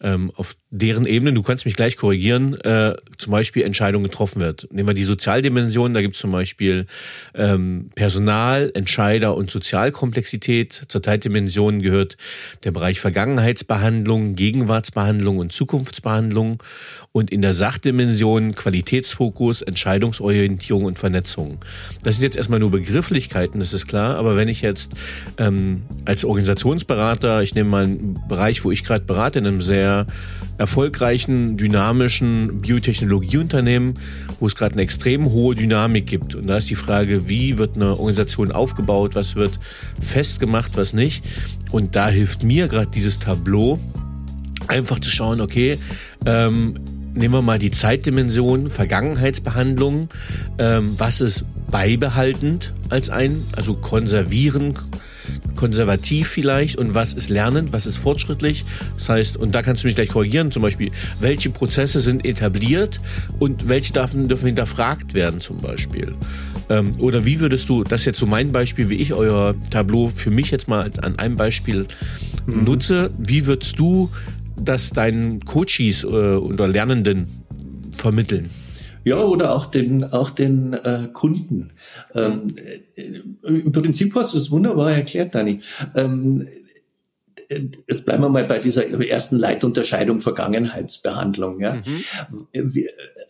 Ähm, 0.00 0.30
auf 0.36 0.54
deren 0.70 1.06
Ebene, 1.06 1.32
du 1.32 1.42
kannst 1.42 1.64
mich 1.64 1.74
gleich 1.74 1.96
korrigieren, 1.96 2.54
äh, 2.60 2.94
zum 3.18 3.32
Beispiel 3.32 3.64
Entscheidungen 3.64 4.04
getroffen 4.04 4.40
wird. 4.40 4.68
Nehmen 4.70 4.88
wir 4.88 4.94
die 4.94 5.04
Sozialdimension, 5.04 5.92
da 5.92 6.02
gibt 6.02 6.14
es 6.14 6.20
zum 6.20 6.30
Beispiel 6.30 6.86
ähm, 7.34 7.90
Personal, 7.94 8.70
Entscheider 8.74 9.34
und 9.34 9.50
Sozialkomplexität. 9.50 10.72
Zur 10.88 11.02
Zeitdimension 11.02 11.82
gehört 11.82 12.16
der 12.62 12.70
Bereich 12.76 13.00
Vergangenheitsbehandlung, 13.00 14.34
Gegenwartsbehandlung 14.34 15.38
und 15.38 15.52
Zukunfts 15.52 15.86
Zukunftsbehandlung 15.86 16.62
und 17.12 17.30
in 17.30 17.42
der 17.42 17.54
Sachdimension 17.54 18.54
Qualitätsfokus, 18.54 19.62
Entscheidungsorientierung 19.62 20.84
und 20.84 20.98
Vernetzung. 20.98 21.58
Das 22.02 22.16
sind 22.16 22.24
jetzt 22.24 22.36
erstmal 22.36 22.60
nur 22.60 22.70
Begrifflichkeiten, 22.70 23.60
das 23.60 23.72
ist 23.72 23.86
klar, 23.86 24.16
aber 24.16 24.36
wenn 24.36 24.48
ich 24.48 24.62
jetzt 24.62 24.92
ähm, 25.38 25.82
als 26.04 26.24
Organisationsberater, 26.24 27.42
ich 27.42 27.54
nehme 27.54 27.70
mal 27.70 27.84
einen 27.84 28.20
Bereich, 28.28 28.64
wo 28.64 28.70
ich 28.70 28.84
gerade 28.84 29.04
berate, 29.04 29.38
in 29.38 29.46
einem 29.46 29.62
sehr 29.62 30.06
erfolgreichen, 30.58 31.56
dynamischen 31.56 32.60
Biotechnologieunternehmen, 32.60 33.94
wo 34.40 34.46
es 34.46 34.54
gerade 34.54 34.72
eine 34.74 34.82
extrem 34.82 35.26
hohe 35.26 35.54
Dynamik 35.54 36.06
gibt. 36.06 36.34
Und 36.34 36.46
da 36.46 36.58
ist 36.58 36.70
die 36.70 36.74
Frage, 36.74 37.28
wie 37.28 37.58
wird 37.58 37.76
eine 37.76 37.90
Organisation 37.90 38.52
aufgebaut, 38.52 39.14
was 39.14 39.36
wird 39.36 39.58
festgemacht, 40.00 40.76
was 40.76 40.92
nicht. 40.92 41.24
Und 41.70 41.96
da 41.96 42.08
hilft 42.08 42.42
mir 42.42 42.68
gerade 42.68 42.90
dieses 42.90 43.18
Tableau, 43.18 43.78
einfach 44.68 44.98
zu 44.98 45.10
schauen, 45.10 45.40
okay, 45.40 45.78
ähm, 46.24 46.74
nehmen 47.14 47.34
wir 47.34 47.42
mal 47.42 47.58
die 47.58 47.70
Zeitdimension, 47.70 48.70
Vergangenheitsbehandlung, 48.70 50.08
ähm, 50.58 50.94
was 50.98 51.20
ist 51.20 51.44
beibehaltend 51.70 52.74
als 52.90 53.10
ein, 53.10 53.42
also 53.56 53.74
konservieren, 53.74 54.74
konservativ 55.54 56.28
vielleicht 56.28 56.76
und 56.76 56.94
was 56.94 57.14
ist 57.14 57.30
lernend, 57.30 57.72
was 57.72 57.86
ist 57.86 57.96
fortschrittlich. 57.96 58.64
Das 58.96 59.08
heißt, 59.08 59.36
und 59.36 59.54
da 59.54 59.62
kannst 59.62 59.82
du 59.82 59.88
mich 59.88 59.96
gleich 59.96 60.08
korrigieren, 60.08 60.52
zum 60.52 60.62
Beispiel, 60.62 60.90
welche 61.20 61.50
Prozesse 61.50 62.00
sind 62.00 62.24
etabliert 62.24 63.00
und 63.38 63.68
welche 63.68 63.92
dürfen, 63.92 64.28
dürfen 64.28 64.46
hinterfragt 64.46 65.14
werden 65.14 65.40
zum 65.40 65.58
Beispiel. 65.58 66.14
Ähm, 66.68 66.92
oder 66.98 67.24
wie 67.24 67.40
würdest 67.40 67.68
du, 67.68 67.84
das 67.84 68.00
ist 68.00 68.06
jetzt 68.06 68.18
so 68.18 68.26
mein 68.26 68.52
Beispiel, 68.52 68.88
wie 68.88 68.96
ich 68.96 69.12
euer 69.12 69.54
Tableau 69.70 70.08
für 70.08 70.30
mich 70.30 70.50
jetzt 70.50 70.68
mal 70.68 70.90
an 71.02 71.18
einem 71.18 71.36
Beispiel 71.36 71.86
mhm. 72.46 72.64
nutze, 72.64 73.10
wie 73.18 73.46
würdest 73.46 73.78
du 73.78 74.10
das 74.60 74.90
deinen 74.90 75.44
Coaches 75.44 76.04
äh, 76.04 76.06
oder 76.06 76.66
Lernenden 76.66 77.26
vermitteln? 77.96 78.50
Ja, 79.06 79.22
oder 79.22 79.54
auch 79.54 79.66
den, 79.66 80.02
auch 80.02 80.30
den 80.30 80.72
äh, 80.72 81.06
Kunden. 81.12 81.74
Ähm, 82.12 82.56
äh, 82.96 83.20
Im 83.44 83.70
Prinzip 83.70 84.12
hast 84.16 84.34
du 84.34 84.38
es 84.38 84.50
wunderbar 84.50 84.90
erklärt, 84.90 85.32
Dani. 85.36 85.60
Ähm, 85.94 86.44
äh, 87.48 87.60
jetzt 87.88 88.04
bleiben 88.04 88.24
wir 88.24 88.30
mal 88.30 88.42
bei 88.42 88.58
dieser 88.58 88.84
ersten 89.00 89.38
Leitunterscheidung 89.38 90.20
Vergangenheitsbehandlung. 90.20 91.60
Ja? 91.60 91.74
Mhm. 92.52 92.84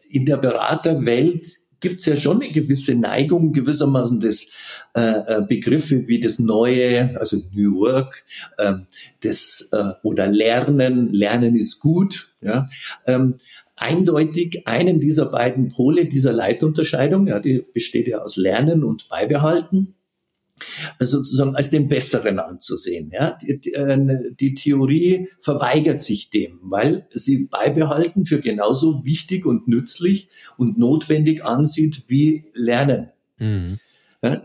In 0.09 0.25
der 0.25 0.39
Beraterwelt 0.39 1.59
gibt 1.81 2.01
es 2.01 2.07
ja 2.07 2.17
schon 2.17 2.41
eine 2.41 2.53
gewisse 2.53 2.95
Neigung, 2.95 3.53
gewissermaßen 3.53 4.19
des 4.19 4.49
äh, 4.95 5.01
äh, 5.01 5.43
Begriffe 5.47 6.09
wie 6.09 6.21
das 6.21 6.39
Neue, 6.39 7.21
also 7.21 7.43
New 7.53 7.81
Work, 7.81 8.25
äh, 8.57 8.75
das 9.23 9.69
äh, 9.73 9.93
oder 10.03 10.27
Lernen, 10.27 11.11
Lernen 11.11 11.55
ist 11.55 11.81
gut, 11.81 12.29
ja, 12.41 12.69
ähm, 13.07 13.35
eindeutig 13.77 14.67
einen 14.67 15.01
dieser 15.01 15.27
beiden 15.27 15.69
Pole 15.69 16.07
dieser 16.07 16.33
Leitunterscheidung, 16.33 17.27
ja, 17.27 17.41
die 17.41 17.65
besteht 17.73 18.09
ja 18.09 18.19
aus 18.19 18.37
Lernen 18.37 18.85
und 18.85 19.09
Beibehalten, 19.09 19.95
also 20.99 21.19
sozusagen 21.19 21.55
als 21.55 21.71
den 21.71 21.89
Besseren 21.89 22.39
anzusehen. 22.39 23.11
Ja? 23.13 23.37
Die, 23.43 23.61
die, 23.61 23.73
die, 24.41 24.55
Theorie 24.55 25.29
verweigert 25.41 26.01
sich 26.01 26.31
dem, 26.31 26.59
weil 26.63 27.07
sie 27.11 27.47
beibehalten 27.47 28.25
für 28.25 28.41
genauso 28.41 29.05
wichtig 29.05 29.45
und 29.45 29.69
nützlich 29.69 30.31
und 30.57 30.79
notwendig 30.79 31.45
ansieht 31.45 32.05
wie 32.09 32.47
Lernen. 32.55 33.11
Mhm. 33.39 33.79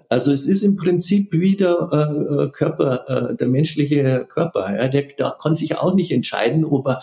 Also 0.10 0.32
es 0.32 0.48
ist 0.48 0.64
im 0.64 0.76
Prinzip 0.76 1.30
wie 1.32 1.56
der 1.56 1.88
äh, 1.92 2.50
Körper, 2.50 3.32
äh, 3.32 3.36
der 3.36 3.48
menschliche 3.48 4.26
Körper. 4.28 4.76
Ja, 4.76 4.88
der, 4.88 5.04
der 5.04 5.36
kann 5.42 5.56
sich 5.56 5.78
auch 5.78 5.94
nicht 5.94 6.12
entscheiden, 6.12 6.66
ob 6.66 6.88
er 6.88 7.02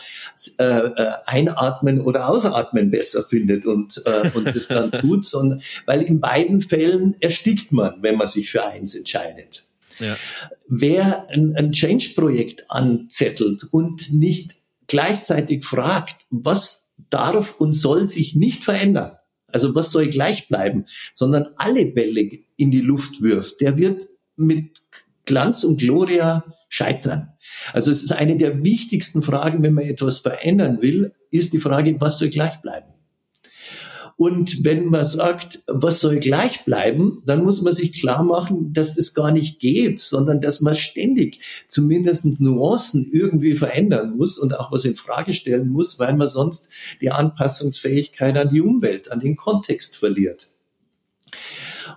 äh, 0.58 0.64
äh, 0.64 1.10
einatmen 1.26 2.00
oder 2.00 2.28
ausatmen 2.28 2.90
besser 2.90 3.24
findet 3.24 3.66
und, 3.66 4.02
äh, 4.04 4.30
und 4.34 4.46
das 4.46 4.68
dann 4.68 4.92
tut, 5.00 5.24
sondern 5.24 5.62
weil 5.86 6.02
in 6.02 6.20
beiden 6.20 6.60
Fällen 6.60 7.16
erstickt 7.20 7.72
man, 7.72 8.02
wenn 8.02 8.16
man 8.16 8.26
sich 8.26 8.50
für 8.50 8.64
eins 8.64 8.94
entscheidet. 8.94 9.64
Ja. 9.98 10.16
Wer 10.68 11.28
ein, 11.30 11.54
ein 11.56 11.72
Change-Projekt 11.72 12.70
anzettelt 12.70 13.64
und 13.70 14.12
nicht 14.12 14.56
gleichzeitig 14.86 15.64
fragt, 15.64 16.22
was 16.30 16.88
darf 17.10 17.54
und 17.58 17.72
soll 17.72 18.06
sich 18.06 18.34
nicht 18.34 18.64
verändern, 18.64 19.17
also 19.52 19.74
was 19.74 19.90
soll 19.90 20.08
gleich 20.08 20.48
bleiben, 20.48 20.84
sondern 21.14 21.48
alle 21.56 21.86
Bälle 21.86 22.30
in 22.56 22.70
die 22.70 22.80
Luft 22.80 23.22
wirft, 23.22 23.60
der 23.60 23.76
wird 23.76 24.06
mit 24.36 24.82
Glanz 25.24 25.64
und 25.64 25.78
Gloria 25.78 26.44
scheitern. 26.68 27.32
Also 27.72 27.90
es 27.90 28.02
ist 28.02 28.12
eine 28.12 28.36
der 28.36 28.62
wichtigsten 28.64 29.22
Fragen, 29.22 29.62
wenn 29.62 29.74
man 29.74 29.84
etwas 29.84 30.18
verändern 30.18 30.82
will, 30.82 31.12
ist 31.30 31.52
die 31.52 31.60
Frage, 31.60 32.00
was 32.00 32.18
soll 32.18 32.28
gleich 32.28 32.60
bleiben? 32.60 32.92
Und 34.18 34.64
wenn 34.64 34.86
man 34.86 35.04
sagt, 35.04 35.62
was 35.68 36.00
soll 36.00 36.18
gleich 36.18 36.64
bleiben, 36.64 37.22
dann 37.24 37.44
muss 37.44 37.62
man 37.62 37.72
sich 37.72 37.92
klar 37.92 38.24
machen, 38.24 38.72
dass 38.72 38.96
das 38.96 39.14
gar 39.14 39.30
nicht 39.30 39.60
geht, 39.60 40.00
sondern 40.00 40.40
dass 40.40 40.60
man 40.60 40.74
ständig 40.74 41.38
zumindest 41.68 42.24
Nuancen 42.40 43.08
irgendwie 43.12 43.54
verändern 43.54 44.16
muss 44.16 44.36
und 44.36 44.58
auch 44.58 44.72
was 44.72 44.84
in 44.84 44.96
Frage 44.96 45.34
stellen 45.34 45.68
muss, 45.68 46.00
weil 46.00 46.16
man 46.16 46.26
sonst 46.26 46.68
die 47.00 47.12
Anpassungsfähigkeit 47.12 48.36
an 48.36 48.48
die 48.48 48.60
Umwelt, 48.60 49.12
an 49.12 49.20
den 49.20 49.36
Kontext 49.36 49.94
verliert. 49.94 50.50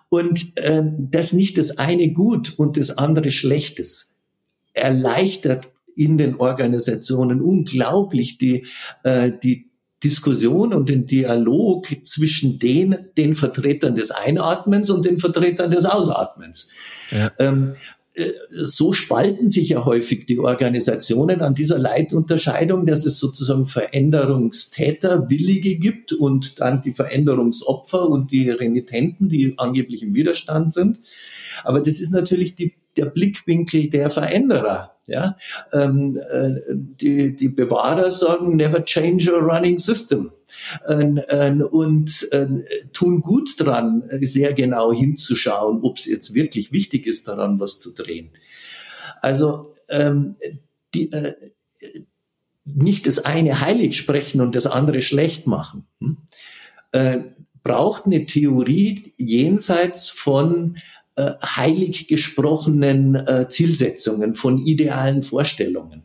Und 0.10 0.56
äh, 0.58 0.84
das 0.86 1.34
nicht 1.34 1.58
das 1.58 1.80
eine 1.80 2.12
gut 2.12 2.54
und 2.56 2.78
das 2.78 3.00
andere 3.00 3.32
schlechtes 3.32 4.12
erleichtert 4.74 5.70
in 5.96 6.20
den 6.20 6.36
Organisationen 6.36 7.42
unglaublich 7.42 8.38
die, 8.38 8.68
äh, 9.02 9.32
die 9.44 9.71
Diskussion 10.04 10.74
und 10.74 10.90
den 10.90 11.06
Dialog 11.06 11.88
zwischen 12.04 12.60
den, 12.60 12.98
den 13.18 13.36
Vertretern 13.36 13.96
des 13.96 14.12
Einatmens 14.12 14.90
und 14.90 15.06
den 15.06 15.20
Vertretern 15.20 15.72
des 15.72 15.86
Ausatmens. 15.86 16.70
Ja. 17.12 17.32
Ähm, 17.40 17.76
äh, 18.14 18.26
so 18.50 18.92
spalten 18.92 19.48
sich 19.48 19.70
ja 19.70 19.86
häufig 19.86 20.26
die 20.26 20.40
Organisationen 20.40 21.42
an 21.42 21.56
dieser 21.56 21.78
Leitunterscheidung, 21.78 22.86
dass 22.86 23.06
es 23.06 23.20
sozusagen 23.20 23.68
Veränderungstäter, 23.68 25.30
Willige 25.30 25.78
gibt 25.78 26.12
und 26.12 26.60
dann 26.60 26.82
die 26.82 26.94
Veränderungsopfer 26.94 28.10
und 28.10 28.32
die 28.32 28.50
Renitenten, 28.50 29.30
die 29.30 29.54
angeblich 29.58 30.04
im 30.04 30.14
Widerstand 30.14 30.72
sind. 30.72 31.00
Aber 31.64 31.80
das 31.80 32.02
ist 32.02 32.12
natürlich 32.12 32.56
die, 32.56 32.74
der 32.98 33.06
Blickwinkel 33.06 33.90
der 33.90 34.10
Veränderer. 34.10 34.91
Ja, 35.08 35.36
ähm, 35.74 36.18
äh, 36.32 36.54
die, 36.70 37.36
die 37.36 37.50
Bewahrer 37.50 38.12
sagen, 38.12 38.56
never 38.56 38.86
change 38.86 39.34
a 39.34 39.40
running 39.40 39.80
system. 39.80 40.32
Ähm, 40.88 41.20
äh, 41.28 41.52
und 41.52 42.28
äh, 42.32 42.48
tun 42.94 43.22
gut 43.22 43.56
dran, 43.58 44.04
sehr 44.22 44.54
genau 44.54 44.94
hinzuschauen, 44.94 45.82
ob 45.82 45.98
es 45.98 46.06
jetzt 46.06 46.34
wirklich 46.34 46.72
wichtig 46.72 47.08
ist, 47.08 47.28
daran 47.28 47.60
was 47.60 47.80
zu 47.80 47.94
drehen. 47.94 48.30
Also 49.22 49.74
ähm, 49.90 50.36
die, 50.94 51.12
äh, 51.12 51.34
nicht 52.66 53.08
das 53.08 53.20
eine 53.20 53.62
heilig 53.62 53.98
sprechen 53.98 54.42
und 54.42 54.56
das 54.56 54.68
andere 54.68 55.02
schlecht 55.02 55.48
machen. 55.48 55.88
Hm? 56.00 56.18
Äh, 56.92 57.20
braucht 57.64 58.06
eine 58.06 58.26
Theorie 58.26 59.14
jenseits 59.18 60.10
von 60.10 60.78
äh, 61.22 61.46
heilig 61.46 62.08
gesprochenen 62.08 63.16
äh, 63.16 63.48
Zielsetzungen, 63.48 64.36
von 64.36 64.58
idealen 64.58 65.24
Vorstellungen. 65.24 66.04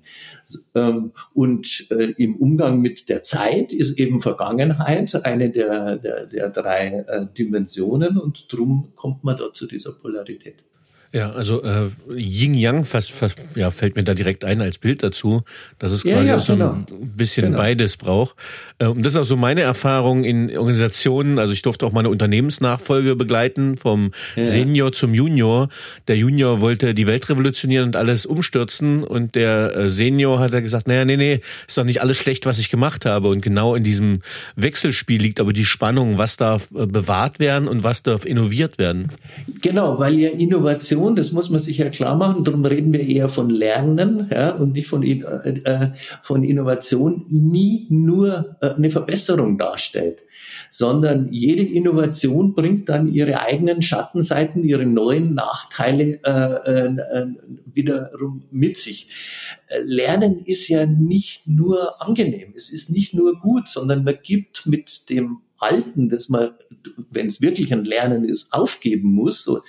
Ähm, 0.74 1.12
und 1.34 1.86
äh, 1.90 2.12
im 2.16 2.36
Umgang 2.36 2.80
mit 2.80 3.08
der 3.08 3.22
Zeit 3.22 3.72
ist 3.72 3.98
eben 3.98 4.20
Vergangenheit 4.20 5.14
eine 5.24 5.50
der, 5.50 5.96
der, 5.96 6.26
der 6.26 6.50
drei 6.50 7.04
äh, 7.08 7.26
Dimensionen 7.36 8.18
und 8.18 8.52
drum 8.52 8.92
kommt 8.94 9.24
man 9.24 9.36
da 9.36 9.52
zu 9.52 9.66
dieser 9.66 9.92
Polarität. 9.92 10.64
Ja, 11.16 11.30
also 11.30 11.62
äh, 11.62 11.88
Yin 12.14 12.52
Yang 12.52 12.84
fast, 12.84 13.10
fast, 13.10 13.36
ja, 13.54 13.70
fällt 13.70 13.96
mir 13.96 14.04
da 14.04 14.12
direkt 14.12 14.44
ein 14.44 14.60
als 14.60 14.76
Bild 14.76 15.02
dazu, 15.02 15.44
dass 15.78 15.90
es 15.90 16.02
quasi 16.02 16.14
ja, 16.14 16.22
ja, 16.24 16.36
auch 16.36 16.40
so 16.40 16.52
genau. 16.52 16.72
ein 16.72 16.86
bisschen 17.16 17.46
genau. 17.46 17.56
beides 17.56 17.96
braucht. 17.96 18.36
Äh, 18.78 18.88
und 18.88 19.02
das 19.02 19.14
ist 19.14 19.18
auch 19.18 19.24
so 19.24 19.38
meine 19.38 19.62
Erfahrung 19.62 20.24
in 20.24 20.54
Organisationen. 20.58 21.38
Also 21.38 21.54
ich 21.54 21.62
durfte 21.62 21.86
auch 21.86 21.92
mal 21.92 22.00
eine 22.00 22.10
Unternehmensnachfolge 22.10 23.16
begleiten, 23.16 23.78
vom 23.78 24.10
ja. 24.36 24.44
Senior 24.44 24.92
zum 24.92 25.14
Junior. 25.14 25.70
Der 26.06 26.18
Junior 26.18 26.60
wollte 26.60 26.92
die 26.92 27.06
Welt 27.06 27.30
revolutionieren 27.30 27.86
und 27.86 27.96
alles 27.96 28.26
umstürzen 28.26 29.02
und 29.02 29.36
der 29.36 29.74
äh, 29.74 29.88
Senior 29.88 30.38
hat 30.38 30.52
er 30.52 30.60
gesagt, 30.60 30.86
naja, 30.86 31.06
nee, 31.06 31.16
nee, 31.16 31.40
ist 31.66 31.78
doch 31.78 31.84
nicht 31.84 32.02
alles 32.02 32.18
schlecht, 32.18 32.44
was 32.44 32.58
ich 32.58 32.68
gemacht 32.68 33.06
habe. 33.06 33.28
Und 33.28 33.40
genau 33.40 33.74
in 33.74 33.84
diesem 33.84 34.20
Wechselspiel 34.54 35.22
liegt 35.22 35.40
aber 35.40 35.54
die 35.54 35.64
Spannung, 35.64 36.18
was 36.18 36.36
darf 36.36 36.68
äh, 36.76 36.84
bewahrt 36.84 37.38
werden 37.38 37.68
und 37.68 37.84
was 37.84 38.02
darf 38.02 38.26
innoviert 38.26 38.76
werden. 38.76 39.08
Genau, 39.62 39.98
weil 39.98 40.18
ja 40.18 40.28
Innovation 40.28 41.05
Innovation, 41.06 41.16
das 41.16 41.32
muss 41.32 41.50
man 41.50 41.60
sich 41.60 41.78
ja 41.78 41.88
klar 41.90 42.16
machen, 42.16 42.44
darum 42.44 42.64
reden 42.64 42.92
wir 42.92 43.00
eher 43.00 43.28
von 43.28 43.50
Lernen 43.50 44.28
ja, 44.32 44.50
und 44.50 44.72
nicht 44.72 44.88
von, 44.88 45.02
äh, 45.02 45.20
äh, 45.20 45.92
von 46.22 46.42
Innovation, 46.42 47.26
nie 47.28 47.86
nur 47.90 48.56
äh, 48.60 48.70
eine 48.70 48.90
Verbesserung 48.90 49.58
darstellt, 49.58 50.22
sondern 50.70 51.32
jede 51.32 51.62
Innovation 51.62 52.54
bringt 52.54 52.88
dann 52.88 53.08
ihre 53.08 53.40
eigenen 53.40 53.82
Schattenseiten, 53.82 54.64
ihre 54.64 54.86
neuen 54.86 55.34
Nachteile 55.34 56.18
äh, 56.24 56.86
äh, 56.86 57.26
wiederum 57.72 58.44
mit 58.50 58.76
sich. 58.76 59.08
Lernen 59.84 60.42
ist 60.44 60.68
ja 60.68 60.86
nicht 60.86 61.46
nur 61.46 62.00
angenehm, 62.02 62.52
es 62.56 62.72
ist 62.72 62.90
nicht 62.90 63.14
nur 63.14 63.38
gut, 63.40 63.68
sondern 63.68 64.04
man 64.04 64.18
gibt 64.22 64.66
mit 64.66 65.08
dem 65.10 65.40
Alten, 65.58 66.08
das 66.08 66.28
man, 66.28 66.50
wenn 67.10 67.26
es 67.26 67.40
wirklich 67.40 67.72
ein 67.72 67.84
Lernen 67.84 68.24
ist, 68.24 68.52
aufgeben 68.52 69.10
muss, 69.12 69.42
so, 69.42 69.60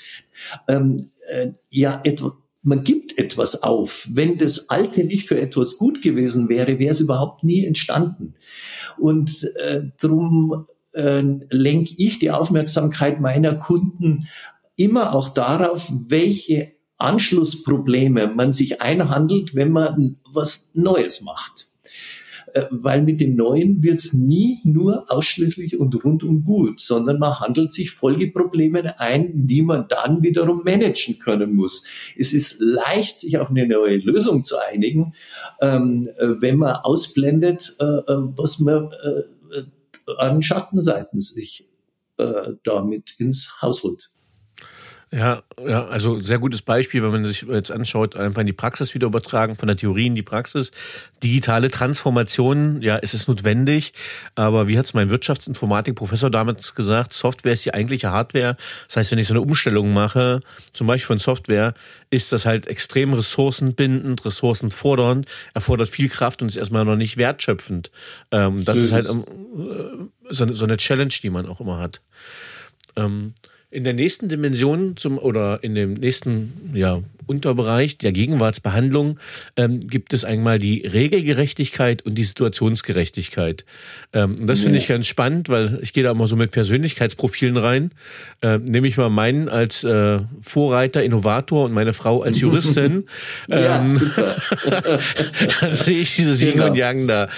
ähm, 0.67 1.10
äh, 1.30 1.52
ja, 1.69 2.02
etwa, 2.04 2.36
man 2.62 2.84
gibt 2.84 3.17
etwas 3.17 3.63
auf. 3.63 4.08
Wenn 4.12 4.38
das 4.38 4.69
Alte 4.69 5.04
nicht 5.04 5.28
für 5.28 5.39
etwas 5.39 5.78
gut 5.78 6.02
gewesen 6.02 6.50
wäre, 6.50 6.80
wäre 6.80 6.91
es 6.91 7.00
überhaupt 7.00 7.43
nie 7.43 7.65
entstanden. 7.65 8.36
Und 8.97 9.50
äh, 9.56 9.84
darum 10.00 10.65
äh, 10.93 11.23
lenke 11.50 11.95
ich 11.97 12.19
die 12.19 12.32
Aufmerksamkeit 12.32 13.21
meiner 13.21 13.56
Kunden 13.56 14.28
immer 14.76 15.15
auch 15.15 15.30
darauf, 15.30 15.91
welche 16.08 16.73
Anschlussprobleme 16.97 18.28
man 18.28 18.54
sich 18.54 18.82
einhandelt, 18.82 19.56
wenn 19.56 19.71
man 19.71 20.17
was 20.32 20.69
Neues 20.73 21.21
macht. 21.21 21.66
Äh, 22.53 22.65
weil 22.71 23.01
mit 23.01 23.19
dem 23.19 23.36
Neuen 23.36 23.83
wird 23.83 23.99
es 23.99 24.13
nie 24.13 24.62
nur 24.63 25.05
ausschließlich 25.10 25.77
und 25.79 26.03
rundum 26.03 26.43
gut, 26.43 26.79
sondern 26.79 27.19
man 27.19 27.39
handelt 27.39 27.73
sich 27.73 27.91
Folgeprobleme 27.91 28.99
ein, 28.99 29.47
die 29.47 29.62
man 29.62 29.88
dann 29.89 30.23
wiederum 30.23 30.63
managen 30.63 31.19
können 31.19 31.53
muss. 31.53 31.83
Es 32.17 32.33
ist 32.33 32.55
leicht, 32.60 33.19
sich 33.19 33.38
auf 33.38 33.49
eine 33.49 33.67
neue 33.67 33.97
Lösung 33.97 34.43
zu 34.43 34.57
einigen, 34.57 35.13
ähm, 35.62 36.10
äh, 36.17 36.27
wenn 36.39 36.57
man 36.57 36.75
ausblendet, 36.75 37.75
äh, 37.79 37.86
was 37.86 38.60
man 38.60 38.91
an 40.17 40.41
Schattenseiten 40.41 41.19
sich 41.19 41.67
damit 42.63 43.13
ins 43.19 43.62
Haus 43.62 43.83
holt. 43.83 44.10
Ja, 45.10 45.41
ja, 45.58 45.86
also 45.86 46.20
sehr 46.20 46.38
gutes 46.38 46.62
Beispiel, 46.62 47.02
wenn 47.02 47.12
man 47.12 47.24
sich 47.24 47.43
jetzt 47.43 47.72
anschaut, 47.72 48.17
einfach 48.17 48.41
in 48.41 48.48
die 48.48 48.54
Praxis 48.54 48.93
wieder 48.93 49.08
übertragen, 49.08 49.56
von 49.56 49.67
der 49.67 49.78
Theorie 49.78 50.08
in 50.08 50.15
die 50.15 50.22
Praxis. 50.22 50.72
Digitale 51.24 51.72
Transformation, 51.72 52.82
ja, 52.82 53.00
es 53.02 53.13
ist 53.13 53.30
notwendig, 53.30 53.93
aber 54.36 54.67
wie 54.67 54.78
hat 54.78 54.86
es 54.86 54.93
mein 54.93 55.10
Wirtschaftsinformatik-Professor 55.10 56.30
damals 56.30 56.76
gesagt, 56.76 57.13
Software 57.13 57.54
ist 57.54 57.63
die 57.63 57.74
eigentliche 57.74 58.12
Hardware. 58.12 58.58
Das 58.88 58.98
heißt, 58.98 59.12
wenn 59.12 59.20
ich 59.20 59.28
so 59.28 59.34
eine 59.34 59.41
Umstellung 59.41 59.93
mache, 59.93 60.41
zum 60.74 60.88
Beispiel 60.88 61.08
von 61.08 61.20
Software, 61.20 61.74
ist 62.10 62.34
das 62.34 62.46
halt 62.46 62.67
extrem 62.67 63.13
ressourcenbindend, 63.13 64.26
ressourcenfordernd, 64.26 65.26
erfordert 65.54 65.88
viel 65.88 66.10
Kraft 66.10 66.41
und 66.41 66.50
ist 66.50 66.58
erstmal 66.58 66.84
noch 66.84 66.98
nicht 66.98 67.15
wertschöpfend. 67.15 67.91
Ähm, 68.32 68.65
das 68.65 68.78
ist 68.78 68.91
halt 68.91 69.08
ähm, 69.10 69.24
äh, 69.58 70.34
so, 70.34 70.52
so 70.52 70.65
eine 70.65 70.76
Challenge, 70.76 71.13
die 71.24 71.30
man 71.30 71.46
auch 71.46 71.62
immer 71.62 71.80
hat. 71.80 72.02
In 73.69 73.84
der 73.84 73.93
nächsten 73.93 74.30
Dimension 74.30 74.95
zum 74.95 75.17
oder 75.17 75.62
in 75.62 75.75
dem 75.75 75.93
nächsten 75.93 76.71
ja, 76.73 77.01
Unterbereich 77.25 77.97
der 77.97 78.13
Gegenwartsbehandlung 78.13 79.19
ähm, 79.58 79.82
gibt 79.82 80.13
es 80.13 80.23
einmal 80.23 80.58
die 80.58 80.88
Regelgerechtigkeit 80.88 82.06
und 82.06 82.15
die 82.15 82.23
Situationsgerechtigkeit. 82.23 83.65
Ähm, 84.13 84.36
und 84.39 84.47
das 84.47 84.60
ja. 84.60 84.65
finde 84.65 84.80
ich 84.80 84.88
ganz 84.88 85.08
spannend, 85.08 85.49
weil 85.49 85.80
ich 85.82 85.91
gehe 85.91 86.03
da 86.03 86.12
immer 86.12 86.27
so 86.27 86.38
mit 86.38 86.51
Persönlichkeitsprofilen 86.51 87.58
rein. 87.58 87.91
Ähm, 88.41 88.63
nehme 88.63 88.88
ich 88.88 88.95
mal 88.95 89.10
meinen 89.10 89.49
als 89.49 89.84
äh, 89.84 90.19
Vorreiter, 90.39 91.03
Innovator 91.03 91.65
und 91.65 91.73
meine 91.73 91.91
Frau 91.91 92.21
als 92.21 92.39
Juristin. 92.39 93.10
ja, 93.49 93.82
ähm, 93.82 93.88
super. 93.97 94.36
dann 95.60 95.75
sehe 95.75 95.99
ich 95.99 96.15
dieses 96.15 96.39
genau. 96.39 96.51
Yin 96.51 96.62
und 96.69 96.77
Yang 96.77 97.08
da. 97.08 97.30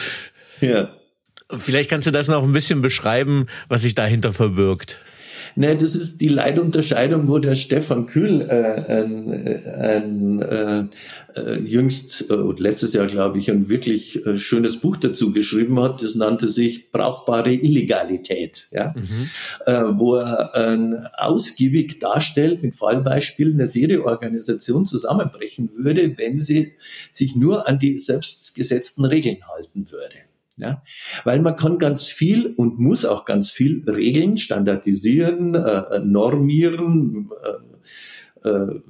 Ja. 0.61 0.95
Vielleicht 1.57 1.89
kannst 1.89 2.05
du 2.05 2.11
das 2.11 2.27
noch 2.27 2.43
ein 2.43 2.53
bisschen 2.53 2.83
beschreiben, 2.83 3.47
was 3.67 3.81
sich 3.81 3.95
dahinter 3.95 4.33
verbirgt. 4.33 4.99
Ne, 5.59 5.75
das 5.75 5.93
ist 5.93 6.21
die 6.21 6.29
Leitunterscheidung, 6.29 7.27
wo 7.27 7.37
der 7.37 7.55
Stefan 7.55 8.05
Kühl 8.05 8.43
äh, 8.43 9.01
ein, 9.01 9.61
ein 9.67 10.41
äh, 10.41 10.85
äh, 11.35 11.59
jüngst, 11.59 12.31
äh, 12.31 12.35
letztes 12.57 12.93
Jahr 12.93 13.07
glaube 13.07 13.39
ich, 13.39 13.51
ein 13.51 13.67
wirklich 13.67 14.25
äh, 14.25 14.39
schönes 14.39 14.77
Buch 14.77 14.95
dazu 14.95 15.33
geschrieben 15.33 15.77
hat. 15.81 16.01
Das 16.01 16.15
nannte 16.15 16.47
sich 16.47 16.93
Brauchbare 16.93 17.51
Illegalität, 17.51 18.69
ja? 18.71 18.93
Mhm. 18.95 19.29
Äh, 19.65 19.99
wo 19.99 20.15
er 20.15 20.49
äh, 20.53 20.95
ausgiebig 21.17 21.99
darstellt, 21.99 22.63
mit 22.63 22.77
Fallbeispielen, 22.77 23.55
eine 23.55 23.65
Serieorganisation 23.65 24.85
zusammenbrechen 24.85 25.71
würde, 25.75 26.17
wenn 26.17 26.39
sie 26.39 26.71
sich 27.11 27.35
nur 27.35 27.67
an 27.67 27.79
die 27.79 27.99
selbstgesetzten 27.99 29.03
Regeln 29.03 29.39
halten 29.53 29.91
würde. 29.91 30.28
Ja? 30.59 30.83
Weil 31.23 31.41
man 31.41 31.55
kann 31.55 31.79
ganz 31.79 32.03
viel 32.03 32.53
und 32.55 32.79
muss 32.79 33.05
auch 33.05 33.25
ganz 33.25 33.51
viel 33.51 33.83
regeln, 33.87 34.37
standardisieren, 34.37 35.55
äh, 35.55 35.99
normieren, 35.99 37.29
äh, 38.43 38.49
äh, 38.49 38.81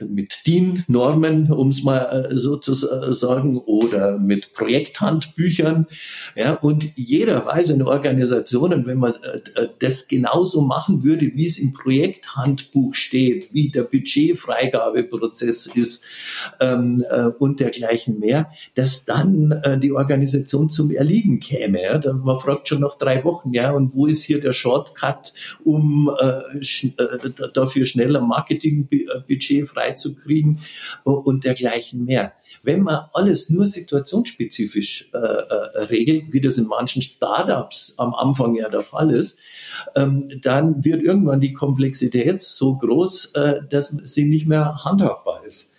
mit 0.00 0.46
DIN-Normen, 0.46 1.52
um 1.52 1.70
es 1.70 1.82
mal 1.82 2.28
äh, 2.30 2.36
so 2.36 2.56
zu 2.56 2.74
sagen, 2.74 3.58
oder 3.58 4.18
mit 4.18 4.52
Projekthandbüchern. 4.54 5.86
Ja, 6.36 6.54
und 6.54 6.92
jeder 6.96 7.44
weiß 7.44 7.70
in 7.70 7.82
Organisationen, 7.82 8.86
wenn 8.86 8.98
man 8.98 9.12
äh, 9.12 9.62
äh, 9.62 9.68
das 9.78 10.08
genauso 10.08 10.60
machen 10.60 11.04
würde, 11.04 11.32
wie 11.34 11.46
es 11.46 11.58
im 11.58 11.72
Projekthandbuch 11.72 12.94
steht, 12.94 13.52
wie 13.52 13.70
der 13.70 13.82
Budgetfreigabeprozess 13.82 15.66
ist 15.66 16.02
ähm, 16.60 17.04
äh, 17.08 17.26
und 17.38 17.60
dergleichen 17.60 18.18
mehr, 18.18 18.50
dass 18.74 19.04
dann 19.04 19.52
äh, 19.52 19.78
die 19.78 19.92
Organisation 19.92 20.70
zum 20.70 20.90
Erliegen 20.90 21.40
käme. 21.40 21.82
Ja? 21.82 22.00
Man 22.12 22.38
fragt 22.38 22.68
schon 22.68 22.80
nach 22.80 22.96
drei 22.96 23.24
Wochen, 23.24 23.52
ja, 23.52 23.72
und 23.72 23.94
wo 23.94 24.06
ist 24.06 24.22
hier 24.22 24.40
der 24.40 24.52
Shortcut, 24.52 25.32
um 25.64 26.10
äh, 26.20 26.62
sch 26.62 26.86
dafür 27.54 27.86
schneller 27.86 28.20
Marketingbudget 28.20 29.68
frei 29.68 29.81
freizukriegen 29.82 30.60
und 31.04 31.44
dergleichen 31.44 32.04
mehr. 32.04 32.32
Wenn 32.62 32.82
man 32.82 33.06
alles 33.12 33.50
nur 33.50 33.66
situationsspezifisch 33.66 35.10
äh, 35.12 35.18
äh, 35.18 35.84
regelt, 35.84 36.32
wie 36.32 36.40
das 36.40 36.58
in 36.58 36.66
manchen 36.66 37.02
Startups 37.02 37.94
am 37.96 38.14
Anfang 38.14 38.54
ja 38.54 38.68
der 38.68 38.82
Fall 38.82 39.10
ist, 39.10 39.38
ähm, 39.96 40.28
dann 40.42 40.84
wird 40.84 41.02
irgendwann 41.02 41.40
die 41.40 41.52
Komplexität 41.52 42.42
so 42.42 42.76
groß, 42.76 43.32
äh, 43.34 43.60
dass 43.68 43.88
sie 43.88 44.24
nicht 44.24 44.46
mehr 44.46 44.76
handhabbar 44.84 45.44
ist. 45.44 45.70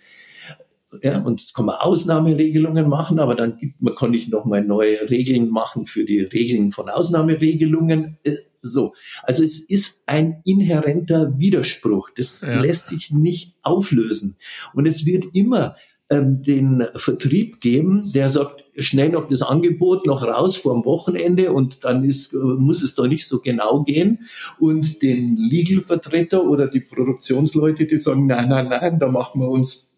Ja, 1.02 1.18
und 1.18 1.40
jetzt 1.40 1.54
kann 1.54 1.66
man 1.66 1.76
Ausnahmeregelungen 1.76 2.88
machen, 2.88 3.18
aber 3.18 3.34
dann 3.34 3.56
gibt 3.56 3.82
man, 3.82 3.96
kann 3.96 4.14
ich 4.14 4.28
nochmal 4.28 4.64
neue 4.64 5.10
Regeln 5.10 5.48
machen 5.48 5.86
für 5.86 6.04
die 6.04 6.20
Regeln 6.20 6.70
von 6.70 6.88
Ausnahmeregelungen. 6.88 8.18
So. 8.64 8.94
Also 9.22 9.44
es 9.44 9.60
ist 9.60 10.00
ein 10.06 10.38
inhärenter 10.44 11.38
Widerspruch. 11.38 12.10
Das 12.16 12.40
ja. 12.40 12.60
lässt 12.60 12.88
sich 12.88 13.10
nicht 13.10 13.54
auflösen. 13.62 14.36
Und 14.72 14.86
es 14.86 15.04
wird 15.04 15.26
immer 15.34 15.76
ähm, 16.10 16.42
den 16.42 16.84
Vertrieb 16.96 17.60
geben, 17.60 18.02
der 18.12 18.30
sagt, 18.30 18.64
schnell 18.76 19.10
noch 19.10 19.26
das 19.26 19.42
Angebot 19.42 20.06
noch 20.06 20.26
raus 20.26 20.56
vor 20.56 20.74
dem 20.74 20.84
Wochenende 20.84 21.52
und 21.52 21.84
dann 21.84 22.04
ist, 22.04 22.34
äh, 22.34 22.36
muss 22.36 22.82
es 22.82 22.94
da 22.94 23.06
nicht 23.06 23.26
so 23.26 23.40
genau 23.40 23.82
gehen. 23.84 24.20
Und 24.58 25.02
den 25.02 25.36
Legal-Vertreter 25.36 26.44
oder 26.44 26.66
die 26.68 26.80
Produktionsleute, 26.80 27.86
die 27.86 27.98
sagen, 27.98 28.26
nein, 28.26 28.48
nein, 28.48 28.68
nein, 28.68 28.98
da 28.98 29.10
machen 29.10 29.40
wir 29.40 29.48
uns 29.48 29.88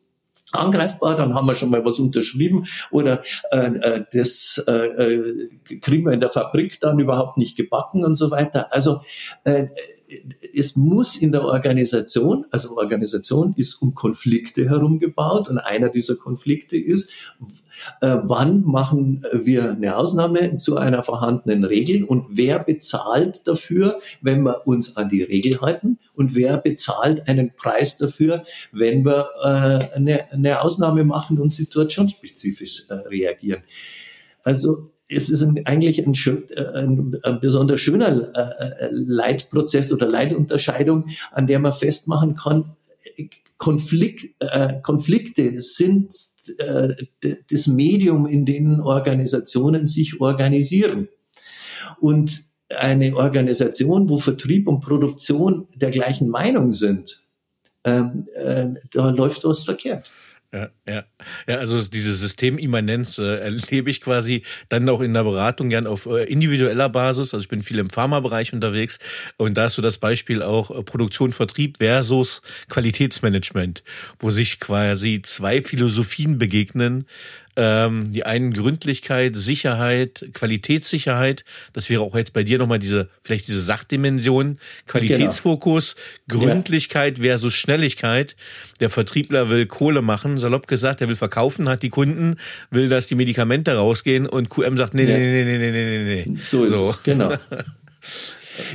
angreifbar, 0.53 1.17
dann 1.17 1.35
haben 1.35 1.47
wir 1.47 1.55
schon 1.55 1.71
mal 1.71 1.85
was 1.85 1.99
unterschrieben 1.99 2.67
oder 2.91 3.23
äh, 3.51 3.67
äh, 3.67 4.05
das 4.13 4.63
äh, 4.67 4.73
äh, 4.73 5.49
kriegen 5.81 6.07
wir 6.07 6.13
in 6.13 6.21
der 6.21 6.31
Fabrik 6.31 6.81
dann 6.81 6.99
überhaupt 6.99 7.37
nicht 7.37 7.57
gebacken 7.57 8.05
und 8.05 8.15
so 8.15 8.31
weiter. 8.31 8.69
Also 8.71 9.03
äh, 9.45 9.67
es 10.55 10.77
muss 10.77 11.17
in 11.17 11.33
der 11.33 11.45
Organisation, 11.45 12.47
also 12.51 12.77
Organisation 12.77 13.55
ist 13.57 13.75
um 13.83 13.95
Konflikte 13.95 14.69
herum 14.69 14.99
gebaut 14.99 15.49
und 15.49 15.59
einer 15.59 15.89
dieser 15.89 16.17
Konflikte 16.17 16.77
ist, 16.77 17.11
äh, 18.01 18.19
wann 18.23 18.63
machen 18.63 19.21
wir 19.33 19.73
eine 19.73 19.97
Ausnahme 19.97 20.57
zu 20.57 20.77
einer 20.77 21.03
vorhandenen 21.03 21.65
Regel 21.65 22.05
und 22.05 22.27
wer 22.31 22.61
bezahlt 22.61 23.47
dafür, 23.47 23.99
wenn 24.21 24.43
wir 24.43 24.67
uns 24.67 24.97
an 24.97 25.09
die 25.09 25.23
Regel 25.23 25.61
halten 25.61 25.99
und 26.15 26.35
wer 26.35 26.57
bezahlt 26.59 27.29
einen 27.29 27.55
Preis 27.55 27.99
dafür, 27.99 28.45
wenn 28.73 29.05
wir 29.05 29.29
äh, 29.43 29.97
eine, 29.97 30.33
eine 30.33 30.61
Ausnahme 30.63 31.05
machen 31.05 31.39
und 31.39 31.53
situationsspezifisch 31.53 32.85
äh, 32.89 32.95
reagieren. 32.95 33.63
Also 34.43 34.91
es 35.09 35.29
ist 35.29 35.47
eigentlich 35.65 36.05
ein, 36.05 36.15
äh, 36.15 36.79
ein, 36.79 37.17
ein 37.23 37.41
besonders 37.41 37.81
schöner 37.81 38.29
äh, 38.35 38.85
äh, 38.85 38.89
Leitprozess 38.91 39.93
oder 39.93 40.09
Leitunterscheidung, 40.09 41.07
an 41.33 41.47
der 41.47 41.59
man 41.59 41.73
festmachen 41.73 42.37
kann, 42.37 42.77
Konflikt, 43.59 44.35
äh, 44.41 44.81
Konflikte 44.83 45.61
sind 45.63 46.15
äh, 46.59 46.89
das 47.51 47.67
Medium, 47.67 48.27
in 48.27 48.45
dem 48.45 48.81
Organisationen 48.81 49.87
sich 49.87 50.21
organisieren. 50.21 51.09
Und 52.01 52.45
eine 52.69 53.17
Organisation, 53.17 54.09
wo 54.09 54.19
Vertrieb 54.19 54.69
und 54.69 54.81
Produktion 54.81 55.67
der 55.77 55.91
gleichen 55.91 56.29
Meinung 56.29 56.73
sind, 56.73 57.23
ähm, 57.85 58.27
äh, 58.35 58.67
da 58.93 59.11
läuft 59.11 59.45
was 59.45 59.63
verkehrt. 59.63 60.13
Ja, 60.53 60.69
ja. 60.87 61.05
ja, 61.49 61.57
also 61.57 61.83
diese 61.83 62.15
Systemimmanenz 62.15 63.19
äh, 63.19 63.41
erlebe 63.41 63.91
ich 63.91 64.01
quasi 64.01 64.43
dann 64.69 64.89
auch 64.89 65.01
in 65.01 65.13
der 65.13 65.25
Beratung 65.25 65.69
gern 65.69 65.87
auf 65.87 66.07
äh, 66.07 66.25
individueller 66.25 66.89
Basis. 66.89 67.35
Also 67.35 67.43
ich 67.43 67.49
bin 67.49 67.63
viel 67.63 67.79
im 67.79 67.91
Pharmabereich 67.91 68.53
unterwegs 68.53 68.99
und 69.37 69.57
da 69.57 69.65
hast 69.65 69.77
du 69.77 69.83
das 69.83 69.99
Beispiel 69.99 70.43
auch 70.43 70.71
äh, 70.71 70.83
Produktion, 70.83 71.33
Vertrieb 71.33 71.79
versus 71.79 72.43
Qualitätsmanagement, 72.69 73.83
wo 74.21 74.31
sich 74.31 74.61
quasi 74.61 75.21
zwei 75.23 75.63
Philosophien 75.63 76.39
begegnen, 76.39 77.07
ähm, 77.57 78.13
die 78.13 78.25
einen 78.25 78.53
Gründlichkeit, 78.53 79.35
Sicherheit, 79.35 80.27
Qualitätssicherheit. 80.35 81.45
Das 81.73 81.91
wäre 81.91 82.03
auch 82.03 82.15
jetzt 82.15 82.33
bei 82.33 82.43
dir 82.43 82.59
nochmal 82.59 82.79
diese, 82.79 83.09
vielleicht 83.23 83.49
diese 83.49 83.63
Sachdimension, 83.63 84.59
Qualitätsfokus, 84.87 85.97
genau. 86.29 86.45
Gründlichkeit 86.45 87.19
ja. 87.19 87.25
versus 87.25 87.55
Schnelligkeit. 87.55 88.37
Der 88.81 88.91
Vertriebler 88.91 89.49
will 89.49 89.67
Kohle 89.67 90.03
machen, 90.03 90.39
salopp 90.39 90.67
gesagt, 90.67 91.01
er 91.01 91.09
will 91.09 91.17
verkaufen, 91.17 91.69
hat 91.69 91.83
die 91.83 91.91
Kunden, 91.91 92.37
will, 92.71 92.89
dass 92.89 93.07
die 93.07 93.15
Medikamente 93.15 93.75
rausgehen 93.75 94.27
und 94.27 94.51
QM 94.51 94.77
sagt, 94.77 94.95
nee, 94.95 95.05
ja. 95.05 95.17
nee, 95.17 95.45
nee, 95.45 95.59
nee, 95.59 95.59
nee, 95.59 95.71
nee, 95.71 96.05
nee. 96.05 96.25
nee. 96.27 96.41
So 96.41 96.65
ist 96.65 96.73
so. 96.73 96.91
es, 96.91 97.03
genau. 97.03 97.33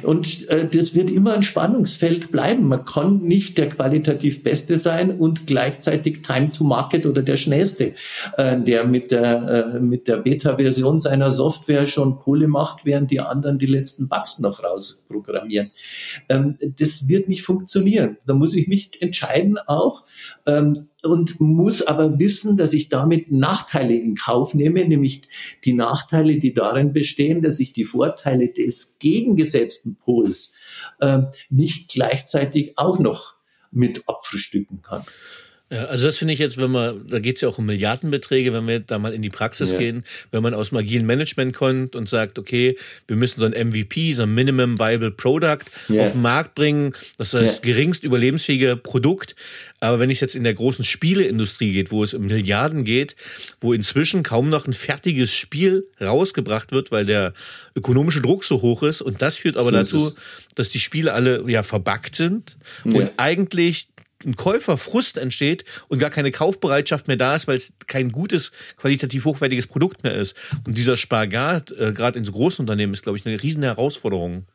Und 0.04 0.48
äh, 0.50 0.68
das 0.68 0.96
wird 0.96 1.10
immer 1.10 1.34
ein 1.34 1.44
Spannungsfeld 1.44 2.32
bleiben. 2.32 2.68
Man 2.68 2.86
kann 2.86 3.20
nicht 3.20 3.58
der 3.58 3.70
qualitativ 3.70 4.44
Beste 4.44 4.78
sein 4.78 5.12
und 5.12 5.48
gleichzeitig 5.48 6.22
Time 6.22 6.52
to 6.52 6.64
Market 6.64 7.06
oder 7.06 7.22
der 7.22 7.38
Schnellste, 7.38 7.94
äh, 8.38 8.60
der 8.60 8.86
mit 8.86 9.12
der, 9.12 9.76
äh, 9.76 9.80
mit 9.80 10.08
der 10.08 10.18
Beta-Version 10.18 11.00
seiner 11.00 11.32
Software 11.32 11.88
schon 11.88 12.18
Kohle 12.18 12.48
macht, 12.48 12.86
während 12.86 13.12
die 13.12 13.20
anderen 13.20 13.60
die 13.60 13.66
letzten 13.66 14.08
Bugs 14.08 14.40
noch 14.40 14.64
rausprogrammieren. 14.64 15.72
Ähm, 16.30 16.58
das 16.80 17.08
wird 17.08 17.30
nicht 17.30 17.44
funktionieren. 17.44 18.18
Da 18.26 18.34
muss 18.34 18.56
ich 18.56 18.68
mich 18.68 18.92
entscheiden 19.02 19.58
auch, 19.68 20.06
ähm, 20.46 20.88
und 21.04 21.40
muss 21.40 21.82
aber 21.82 22.20
wissen, 22.20 22.58
dass 22.58 22.74
ich 22.74 22.90
damit 22.90 23.32
Nachteile 23.32 23.96
in 23.96 24.16
Kauf 24.16 24.54
nehme, 24.54 24.88
nämlich 24.88 25.24
die 25.66 25.74
Nachteile, 25.74 26.38
die 26.38 26.54
darin 26.54 26.94
bestehen, 26.94 27.42
dass 27.42 27.60
ich 27.60 27.74
die 27.74 27.86
Vorteile 27.86 28.50
des 28.50 28.98
gegengesetzten 29.00 29.96
Pols 29.96 30.52
äh, 31.00 31.24
nicht 31.50 31.90
gleichzeitig 31.90 32.74
auch 32.78 33.00
noch 33.00 33.36
mit 33.72 34.08
abfrühstücken 34.08 34.82
kann. 34.82 35.04
Ja, 35.72 35.86
also 35.86 36.08
das 36.08 36.18
finde 36.18 36.34
ich 36.34 36.40
jetzt, 36.40 36.58
wenn 36.58 36.70
man, 36.70 37.08
da 37.08 37.20
geht 37.20 37.38
es 37.38 37.42
ja 37.42 37.48
auch 37.48 37.58
um 37.58 37.66
Milliardenbeträge, 37.66 38.52
wenn 38.52 38.68
wir 38.68 38.82
da 38.82 39.00
mal 39.00 39.14
in 39.14 39.22
die 39.22 39.30
Praxis 39.30 39.72
ja. 39.72 39.78
gehen, 39.78 40.04
wenn 40.32 40.44
man 40.44 40.54
aus 40.54 40.74
agilen 40.74 41.06
Management 41.06 41.56
kommt 41.56 41.96
und 41.96 42.10
sagt, 42.10 42.38
okay, 42.38 42.78
wir 43.08 43.16
müssen 43.16 43.40
so 43.40 43.46
ein 43.46 43.70
MVP, 43.70 44.14
so 44.14 44.24
ein 44.24 44.34
Minimum 44.36 44.80
Viable 44.80 45.12
Product 45.12 45.64
ja. 45.88 46.04
auf 46.04 46.12
den 46.12 46.22
Markt 46.22 46.56
bringen, 46.56 46.94
das 47.18 47.34
ist 47.34 47.42
das 47.42 47.62
geringst 47.62 48.04
überlebensfähige 48.04 48.76
Produkt. 48.76 49.36
Aber 49.80 50.00
wenn 50.00 50.12
es 50.12 50.20
jetzt 50.20 50.36
in 50.36 50.44
der 50.44 50.54
großen 50.54 50.84
Spieleindustrie 50.84 51.72
geht, 51.72 51.92
wo 51.92 52.04
es 52.04 52.14
um 52.14 52.28
Milliarden 52.28 52.84
geht, 52.84 53.16
wo 53.62 53.72
inzwischen 53.72 54.24
kaum 54.24 54.50
noch 54.50 54.68
ein 54.68 54.74
fertiges 54.74 55.34
Spiel 55.34 55.88
rausgebracht 56.02 56.74
wird, 56.74 56.92
weil 56.92 57.06
der 57.06 57.34
ökonomische 57.76 58.22
Druck 58.22 58.44
so 58.44 58.62
hoch 58.62 58.84
ist 58.84 59.02
und 59.02 59.22
das 59.22 59.38
führt 59.38 59.56
aber 59.56 59.72
so 59.72 59.78
dazu, 59.78 60.16
dass 60.56 60.70
die 60.70 60.80
Spiele 60.80 61.14
alle 61.14 61.50
ja 61.50 61.64
verbuggt 61.64 62.16
sind 62.16 62.58
und 62.84 63.10
eigentlich 63.16 63.88
ein 64.26 64.36
Käuferfrust 64.36 65.18
entsteht 65.18 65.66
und 65.88 66.00
gar 66.00 66.10
keine 66.10 66.32
Kaufbereitschaft 66.32 67.08
mehr 67.08 67.18
da 67.18 67.36
ist, 67.36 67.48
weil 67.48 67.58
es 67.58 67.74
kein 67.88 68.12
gutes, 68.12 68.52
qualitativ 68.78 69.26
hochwertiges 69.26 69.68
Produkt 69.68 70.04
mehr 70.04 70.16
ist. 70.16 70.36
Und 70.66 70.78
dieser 70.78 70.98
Spagat, 70.98 71.72
äh, 71.72 71.92
gerade 71.94 72.20
in 72.20 72.26
so 72.26 72.32
großen 72.32 72.64
Unternehmen, 72.64 72.94
ist, 72.94 73.04
glaube 73.04 73.18
ich, 73.18 73.26
eine 73.26 73.42
riesen 73.42 73.64
Herausforderung. 73.64 74.46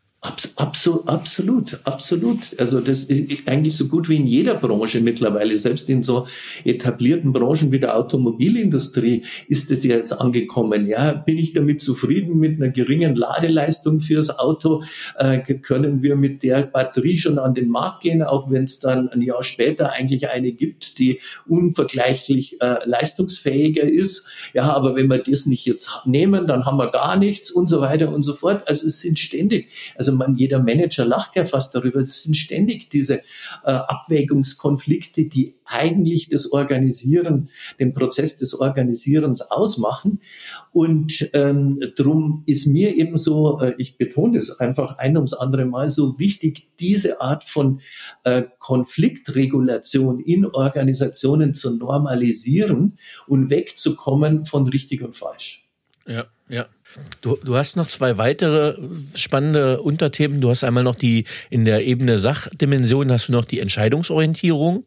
Absolut, 0.56 1.06
absolut, 1.06 1.80
absolut. 1.84 2.58
Also 2.58 2.80
das 2.80 3.04
ist 3.04 3.46
eigentlich 3.46 3.76
so 3.76 3.86
gut 3.86 4.08
wie 4.08 4.16
in 4.16 4.26
jeder 4.26 4.54
Branche 4.54 5.00
mittlerweile, 5.00 5.56
selbst 5.56 5.88
in 5.88 6.02
so 6.02 6.26
etablierten 6.64 7.32
Branchen 7.32 7.70
wie 7.72 7.78
der 7.78 7.96
Automobilindustrie 7.96 9.24
ist 9.48 9.70
es 9.70 9.84
ja 9.84 9.96
jetzt 9.96 10.12
angekommen. 10.12 10.86
Ja, 10.86 11.12
bin 11.12 11.38
ich 11.38 11.52
damit 11.52 11.80
zufrieden 11.80 12.38
mit 12.38 12.60
einer 12.60 12.70
geringen 12.70 13.14
Ladeleistung 13.14 14.00
fürs 14.00 14.30
Auto? 14.30 14.82
Äh, 15.16 15.38
können 15.38 16.02
wir 16.02 16.16
mit 16.16 16.42
der 16.42 16.62
Batterie 16.62 17.18
schon 17.18 17.38
an 17.38 17.54
den 17.54 17.68
Markt 17.68 18.02
gehen, 18.02 18.22
auch 18.22 18.50
wenn 18.50 18.64
es 18.64 18.80
dann 18.80 19.08
ein 19.10 19.22
Jahr 19.22 19.42
später 19.42 19.92
eigentlich 19.92 20.28
eine 20.28 20.52
gibt, 20.52 20.98
die 20.98 21.20
unvergleichlich 21.46 22.60
äh, 22.60 22.76
leistungsfähiger 22.84 23.84
ist? 23.84 24.26
Ja, 24.54 24.74
aber 24.74 24.96
wenn 24.96 25.08
wir 25.08 25.18
das 25.18 25.46
nicht 25.46 25.66
jetzt 25.66 26.00
nehmen, 26.04 26.46
dann 26.46 26.64
haben 26.64 26.78
wir 26.78 26.90
gar 26.90 27.16
nichts 27.16 27.50
und 27.50 27.68
so 27.68 27.80
weiter 27.80 28.12
und 28.12 28.22
so 28.22 28.34
fort. 28.34 28.62
Also 28.66 28.86
es 28.86 29.00
sind 29.00 29.18
ständig, 29.18 29.68
also 29.96 30.15
man, 30.16 30.36
jeder 30.36 30.60
Manager 30.60 31.04
lacht 31.04 31.36
ja 31.36 31.44
fast 31.44 31.74
darüber. 31.74 32.00
Es 32.00 32.22
sind 32.22 32.36
ständig 32.36 32.90
diese 32.90 33.18
äh, 33.18 33.22
Abwägungskonflikte, 33.64 35.24
die 35.24 35.54
eigentlich 35.64 36.28
das 36.28 36.52
Organisieren, 36.52 37.50
den 37.78 37.92
Prozess 37.92 38.36
des 38.36 38.58
Organisierens 38.58 39.42
ausmachen. 39.42 40.20
Und 40.72 41.30
ähm, 41.32 41.78
drum 41.96 42.42
ist 42.46 42.66
mir 42.66 42.96
eben 42.96 43.16
so, 43.16 43.60
äh, 43.60 43.74
ich 43.78 43.98
betone 43.98 44.38
das 44.38 44.60
einfach 44.60 44.98
ein 44.98 45.16
ums 45.16 45.34
andere 45.34 45.64
Mal 45.64 45.90
so 45.90 46.18
wichtig, 46.18 46.68
diese 46.78 47.20
Art 47.20 47.44
von 47.44 47.80
äh, 48.24 48.44
Konfliktregulation 48.58 50.20
in 50.20 50.46
Organisationen 50.46 51.54
zu 51.54 51.76
normalisieren 51.76 52.98
und 53.26 53.50
wegzukommen 53.50 54.44
von 54.44 54.68
richtig 54.68 55.02
und 55.02 55.16
falsch. 55.16 55.66
Ja, 56.06 56.26
ja. 56.48 56.66
Du, 57.20 57.36
du 57.42 57.56
hast 57.56 57.76
noch 57.76 57.86
zwei 57.88 58.18
weitere 58.18 58.76
spannende 59.14 59.80
Unterthemen. 59.80 60.40
Du 60.40 60.50
hast 60.50 60.64
einmal 60.64 60.84
noch 60.84 60.94
die 60.94 61.24
in 61.50 61.64
der 61.64 61.84
Ebene 61.84 62.18
Sachdimension 62.18 63.10
hast 63.10 63.28
du 63.28 63.32
noch 63.32 63.44
die 63.44 63.60
Entscheidungsorientierung 63.60 64.84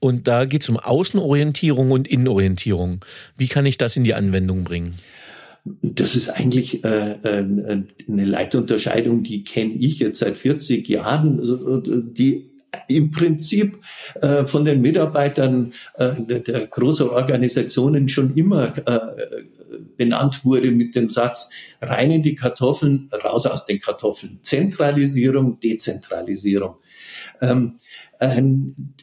und 0.00 0.26
da 0.26 0.44
geht 0.44 0.62
es 0.62 0.68
um 0.68 0.76
Außenorientierung 0.76 1.90
und 1.90 2.08
Innenorientierung. 2.08 3.00
Wie 3.36 3.48
kann 3.48 3.66
ich 3.66 3.78
das 3.78 3.96
in 3.96 4.04
die 4.04 4.14
Anwendung 4.14 4.64
bringen? 4.64 4.94
Das 5.64 6.16
ist 6.16 6.28
eigentlich 6.28 6.84
äh, 6.84 7.12
äh, 7.22 7.44
eine 8.08 8.24
Leitunterscheidung, 8.24 9.22
die 9.22 9.44
kenne 9.44 9.74
ich 9.74 10.00
jetzt 10.00 10.18
seit 10.18 10.36
40 10.36 10.88
Jahren, 10.88 11.38
also, 11.38 11.80
die 11.80 12.50
im 12.88 13.10
Prinzip 13.10 13.78
äh, 14.20 14.46
von 14.46 14.64
den 14.64 14.80
Mitarbeitern 14.80 15.72
äh, 15.94 16.12
der, 16.18 16.40
der 16.40 16.66
großen 16.66 17.08
Organisationen 17.08 18.08
schon 18.08 18.34
immer 18.34 18.74
äh, 18.86 18.98
benannt 19.96 20.44
wurde 20.44 20.70
mit 20.70 20.94
dem 20.94 21.10
Satz 21.10 21.50
rein 21.80 22.10
in 22.10 22.22
die 22.22 22.34
Kartoffeln, 22.34 23.08
raus 23.24 23.46
aus 23.46 23.66
den 23.66 23.80
Kartoffeln. 23.80 24.40
Zentralisierung, 24.42 25.60
Dezentralisierung. 25.60 26.76
Ähm, 27.40 27.78
ähm, 28.20 28.94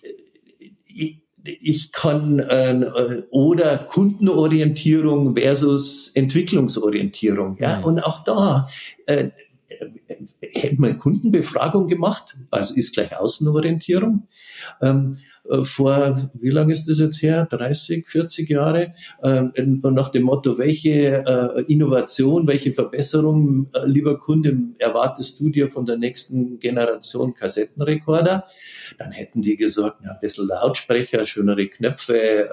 ich 1.43 1.91
kann 1.91 2.39
äh, 2.39 3.23
oder 3.30 3.78
Kundenorientierung 3.78 5.36
versus 5.36 6.12
Entwicklungsorientierung. 6.13 7.58
Ja, 7.60 7.78
mhm. 7.78 7.84
und 7.86 7.99
auch 7.99 8.23
da 8.23 8.67
äh, 9.06 9.30
hätte 10.41 10.82
man 10.82 10.99
Kundenbefragung 10.99 11.88
gemacht, 11.88 12.38
also 12.52 12.75
ist 12.75 12.93
gleich 12.93 13.15
Außenorientierung. 13.15 14.28
Ähm, 14.82 15.17
äh, 15.17 15.38
vor, 15.64 16.32
wie 16.34 16.50
lange 16.50 16.74
ist 16.74 16.88
das 16.88 17.00
jetzt 17.00 17.22
her? 17.22 17.48
30, 17.50 18.08
40 18.08 18.50
Jahre? 18.50 18.94
Ähm, 19.24 19.80
nach 19.84 20.10
dem 20.10 20.24
Motto, 20.24 20.58
welche 20.58 21.24
äh, 21.26 21.64
Innovation, 21.68 22.48
welche 22.48 22.74
Verbesserung, 22.74 23.68
äh, 23.74 23.86
lieber 23.86 24.20
Kunde, 24.20 24.58
erwartest 24.80 25.40
du 25.40 25.50
dir 25.50 25.70
von 25.70 25.86
der 25.86 25.98
nächsten 25.98 26.60
Generation 26.60 27.34
Kassettenrekorder? 27.34 28.46
Dann 28.98 29.12
hätten 29.12 29.42
die 29.42 29.58
gesagt, 29.58 30.04
ja, 30.04 30.12
ein 30.12 30.19
bisschen 30.21 30.48
Lautsprecher, 30.48 31.26
schönere 31.26 31.67
Knöpfe 31.67 32.50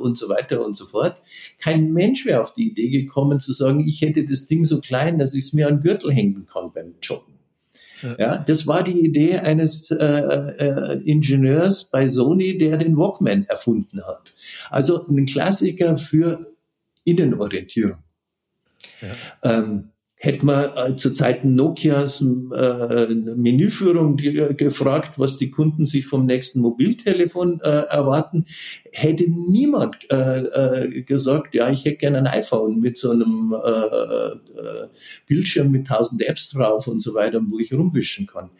und 0.00 0.18
so 0.18 0.28
weiter 0.28 0.64
und 0.64 0.76
so 0.76 0.86
fort. 0.86 1.22
Kein 1.58 1.92
Mensch 1.92 2.26
wäre 2.26 2.40
auf 2.40 2.54
die 2.54 2.70
Idee 2.70 2.88
gekommen 2.88 3.40
zu 3.40 3.52
sagen, 3.52 3.86
ich 3.86 4.00
hätte 4.02 4.24
das 4.24 4.46
Ding 4.46 4.64
so 4.64 4.80
klein, 4.80 5.18
dass 5.18 5.34
ich 5.34 5.44
es 5.44 5.52
mir 5.52 5.68
an 5.68 5.76
den 5.76 5.82
Gürtel 5.82 6.12
hängen 6.12 6.46
kann 6.46 6.72
beim 6.72 6.94
Joggen. 7.02 7.33
Ja. 8.18 8.38
das 8.38 8.66
war 8.66 8.82
die 8.82 9.04
Idee 9.04 9.38
eines 9.38 9.90
äh, 9.90 9.96
äh, 9.96 11.00
Ingenieurs 11.04 11.84
bei 11.84 12.06
Sony, 12.06 12.58
der 12.58 12.76
den 12.76 12.96
Walkman 12.96 13.44
erfunden 13.44 14.02
hat. 14.06 14.34
Also 14.70 15.06
ein 15.06 15.26
Klassiker 15.26 15.96
für 15.96 16.52
Innenorientierung. 17.04 17.98
Ja. 19.00 19.58
Ähm, 19.58 19.90
Hätte 20.24 20.46
man 20.46 20.70
äh, 20.74 20.96
zu 20.96 21.12
Zeiten 21.12 21.54
Nokias 21.54 22.22
äh, 22.22 23.06
Menüführung 23.14 24.16
die, 24.16 24.32
gefragt, 24.56 25.18
was 25.18 25.36
die 25.36 25.50
Kunden 25.50 25.84
sich 25.84 26.06
vom 26.06 26.24
nächsten 26.24 26.60
Mobiltelefon 26.60 27.60
äh, 27.60 27.68
erwarten, 27.68 28.46
hätte 28.94 29.24
niemand 29.28 30.10
äh, 30.10 30.40
äh, 30.40 31.02
gesagt, 31.02 31.54
ja, 31.54 31.68
ich 31.68 31.84
hätte 31.84 31.96
gerne 31.96 32.18
ein 32.18 32.26
iPhone 32.28 32.78
mit 32.78 32.96
so 32.96 33.10
einem 33.10 33.52
äh, 33.52 33.68
äh, 33.68 34.88
Bildschirm 35.26 35.72
mit 35.72 35.88
tausend 35.88 36.22
Apps 36.22 36.50
drauf 36.50 36.86
und 36.86 37.00
so 37.00 37.12
weiter, 37.12 37.40
wo 37.48 37.58
ich 37.58 37.72
rumwischen 37.72 38.26
kann. 38.26 38.50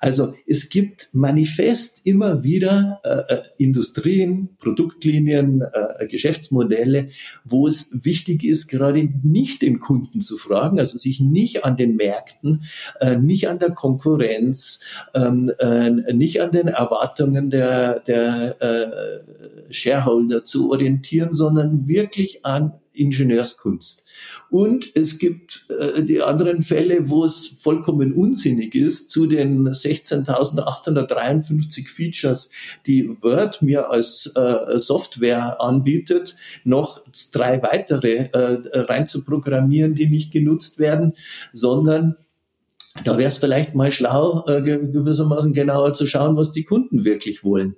Also 0.00 0.34
es 0.46 0.68
gibt 0.68 1.10
manifest 1.12 2.00
immer 2.02 2.42
wieder 2.42 3.00
äh, 3.04 3.34
äh 3.34 3.40
Industrien, 3.58 4.56
Produktlinien, 4.58 5.62
Geschäftsmodelle, 6.08 7.08
wo 7.44 7.66
es 7.66 7.90
wichtig 7.92 8.44
ist, 8.44 8.68
gerade 8.68 9.08
nicht 9.22 9.62
den 9.62 9.80
Kunden 9.80 10.20
zu 10.20 10.36
fragen, 10.36 10.78
also 10.78 10.98
sich 10.98 11.20
nicht 11.20 11.64
an 11.64 11.76
den 11.76 11.96
Märkten, 11.96 12.64
nicht 13.20 13.48
an 13.48 13.58
der 13.58 13.70
Konkurrenz, 13.70 14.80
ähm, 15.14 15.52
äh, 15.58 15.90
nicht 15.90 16.40
an 16.40 16.50
den 16.50 16.68
Erwartungen 16.68 17.50
der, 17.50 18.00
der 18.00 18.60
äh, 18.60 19.72
Shareholder 19.76 20.44
zu 20.44 20.70
orientieren, 20.70 21.32
sondern 21.32 21.86
wirklich 21.86 22.44
an 22.44 22.72
Ingenieurskunst. 22.96 24.04
Und 24.48 24.90
es 24.94 25.18
gibt 25.18 25.66
äh, 25.68 26.02
die 26.02 26.22
anderen 26.22 26.62
Fälle, 26.62 27.10
wo 27.10 27.24
es 27.24 27.56
vollkommen 27.60 28.14
unsinnig 28.14 28.74
ist, 28.74 29.10
zu 29.10 29.26
den 29.26 29.68
16.853 29.68 31.88
Features, 31.88 32.48
die 32.86 33.10
Word 33.22 33.60
mir 33.62 33.90
als 33.90 34.32
äh, 34.34 34.78
Software 34.78 35.60
anbietet, 35.60 36.36
noch 36.64 37.02
drei 37.32 37.62
weitere 37.62 38.28
äh, 38.32 38.62
rein 38.72 39.06
zu 39.06 39.22
programmieren, 39.24 39.94
die 39.94 40.08
nicht 40.08 40.32
genutzt 40.32 40.78
werden, 40.78 41.12
sondern 41.52 42.16
da 43.04 43.18
wäre 43.18 43.28
es 43.28 43.38
vielleicht 43.38 43.74
mal 43.74 43.92
schlau, 43.92 44.44
äh, 44.46 44.62
gewissermaßen 44.62 45.52
genauer 45.52 45.92
zu 45.92 46.06
schauen, 46.06 46.36
was 46.36 46.52
die 46.52 46.64
Kunden 46.64 47.04
wirklich 47.04 47.44
wollen. 47.44 47.76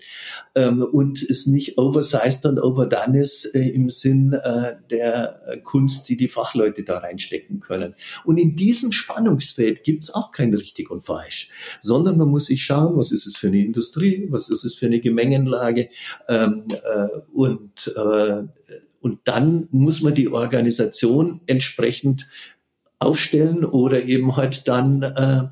Ähm, 0.55 0.83
und 0.83 1.23
es 1.23 1.47
nicht 1.47 1.79
oversized 1.79 2.47
und 2.47 2.61
overdone 2.61 3.21
ist 3.21 3.45
äh, 3.55 3.69
im 3.69 3.91
Sinn 3.91 4.33
äh, 4.33 4.77
der 4.91 5.61
Kunst, 5.65 6.09
die 6.09 6.17
die 6.17 6.29
Fachleute 6.29 6.85
da 6.85 6.99
reinstecken 6.99 7.61
können. 7.61 7.95
Und 8.25 8.39
in 8.39 8.57
diesem 8.57 8.93
Spannungsfeld 8.93 9.85
gibt 9.85 10.05
es 10.05 10.15
auch 10.15 10.33
kein 10.33 10.55
richtig 10.55 10.91
und 10.91 11.05
falsch, 11.05 11.51
sondern 11.81 12.19
man 12.19 12.29
muss 12.29 12.47
sich 12.47 12.65
schauen, 12.65 12.97
was 12.97 13.13
ist 13.13 13.27
es 13.27 13.37
für 13.37 13.49
eine 13.49 13.65
Industrie, 13.65 14.27
was 14.31 14.49
ist 14.49 14.65
es 14.65 14.75
für 14.75 14.87
eine 14.87 15.01
Gemengenlage 15.01 15.89
ähm, 16.29 16.65
äh, 16.71 17.09
und 17.33 17.93
äh, 17.97 18.43
und 19.01 19.21
dann 19.25 19.69
muss 19.71 20.03
man 20.03 20.15
die 20.15 20.29
Organisation 20.29 21.41
entsprechend 21.47 22.29
aufstellen 22.99 23.65
oder 23.65 24.03
eben 24.05 24.37
halt 24.37 24.67
dann 24.67 25.03
äh, 25.03 25.45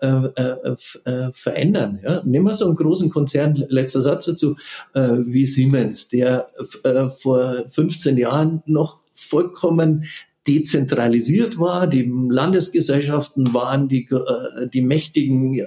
äh, 0.00 0.28
äh, 0.36 0.76
äh, 1.04 1.32
verändern. 1.32 2.00
Ja? 2.02 2.22
Nehmen 2.24 2.46
wir 2.46 2.54
so 2.54 2.66
einen 2.66 2.76
großen 2.76 3.10
Konzern, 3.10 3.54
letzter 3.68 4.00
Satz 4.00 4.26
dazu, 4.26 4.56
äh, 4.94 5.18
wie 5.20 5.46
Siemens, 5.46 6.08
der 6.08 6.46
äh, 6.84 7.08
vor 7.08 7.64
15 7.70 8.16
Jahren 8.16 8.62
noch 8.66 9.00
vollkommen 9.14 10.06
dezentralisiert 10.46 11.58
war. 11.58 11.86
Die 11.86 12.10
Landesgesellschaften 12.28 13.52
waren 13.52 13.88
die, 13.88 14.08
äh, 14.10 14.68
die 14.68 14.80
mächtigen 14.80 15.58
äh, 15.58 15.66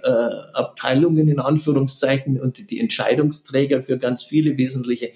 Abteilungen 0.54 1.28
in 1.28 1.40
Anführungszeichen 1.40 2.40
und 2.40 2.72
die 2.72 2.80
Entscheidungsträger 2.80 3.82
für 3.84 3.98
ganz 3.98 4.24
viele 4.24 4.58
wesentliche 4.58 5.12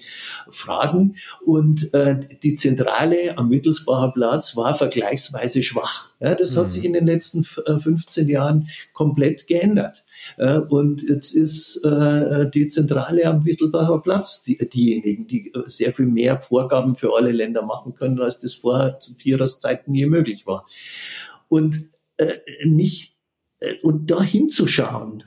Fragen. 0.50 1.16
Und 1.44 1.92
äh, 1.94 2.20
die 2.42 2.54
Zentrale 2.54 3.36
am 3.36 3.50
Wittelsbacher 3.50 4.12
Platz 4.12 4.56
war 4.56 4.74
vergleichsweise 4.74 5.62
schwach. 5.62 6.10
Ja, 6.20 6.34
das 6.34 6.54
mhm. 6.54 6.60
hat 6.60 6.72
sich 6.72 6.84
in 6.84 6.92
den 6.92 7.06
letzten 7.06 7.44
15 7.44 8.28
Jahren 8.28 8.68
komplett 8.92 9.46
geändert. 9.46 10.04
Äh, 10.36 10.58
und 10.58 11.02
jetzt 11.02 11.34
ist 11.34 11.76
äh, 11.84 12.50
die 12.50 12.68
Zentrale 12.68 13.26
am 13.26 13.44
Wittelbacher 13.44 14.00
Platz 14.00 14.42
die, 14.42 14.56
diejenigen, 14.56 15.26
die 15.26 15.52
äh, 15.54 15.62
sehr 15.66 15.94
viel 15.94 16.06
mehr 16.06 16.40
Vorgaben 16.40 16.96
für 16.96 17.14
alle 17.16 17.32
Länder 17.32 17.64
machen 17.64 17.94
können, 17.94 18.20
als 18.20 18.40
das 18.40 18.54
vorher 18.54 18.98
zu 18.98 19.16
Piras 19.16 19.58
Zeiten 19.58 19.94
je 19.94 20.06
möglich 20.06 20.46
war. 20.46 20.66
Und 21.48 21.88
nicht 22.64 23.14
und 23.82 24.10
da 24.10 24.22
hinzuschauen, 24.22 25.24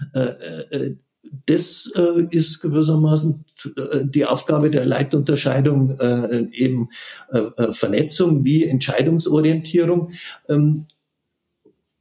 das 1.45 1.91
ist 2.29 2.61
gewissermaßen 2.61 3.43
die 4.03 4.25
Aufgabe 4.25 4.69
der 4.71 4.85
Leitunterscheidung, 4.85 5.99
eben 6.51 6.89
Vernetzung 7.71 8.45
wie 8.45 8.63
Entscheidungsorientierung. 8.65 10.11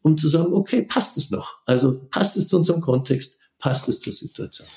Um 0.07 0.17
zu 0.17 0.29
sagen, 0.29 0.53
okay, 0.53 0.83
passt 0.83 1.17
es 1.17 1.31
noch? 1.31 1.57
Also 1.67 1.99
passt 2.11 2.37
es 2.37 2.47
zu 2.47 2.57
unserem 2.57 2.81
Kontext, 2.81 3.39
passt 3.59 3.89
es 3.89 3.99
zur 3.99 4.13
Situation? 4.13 4.69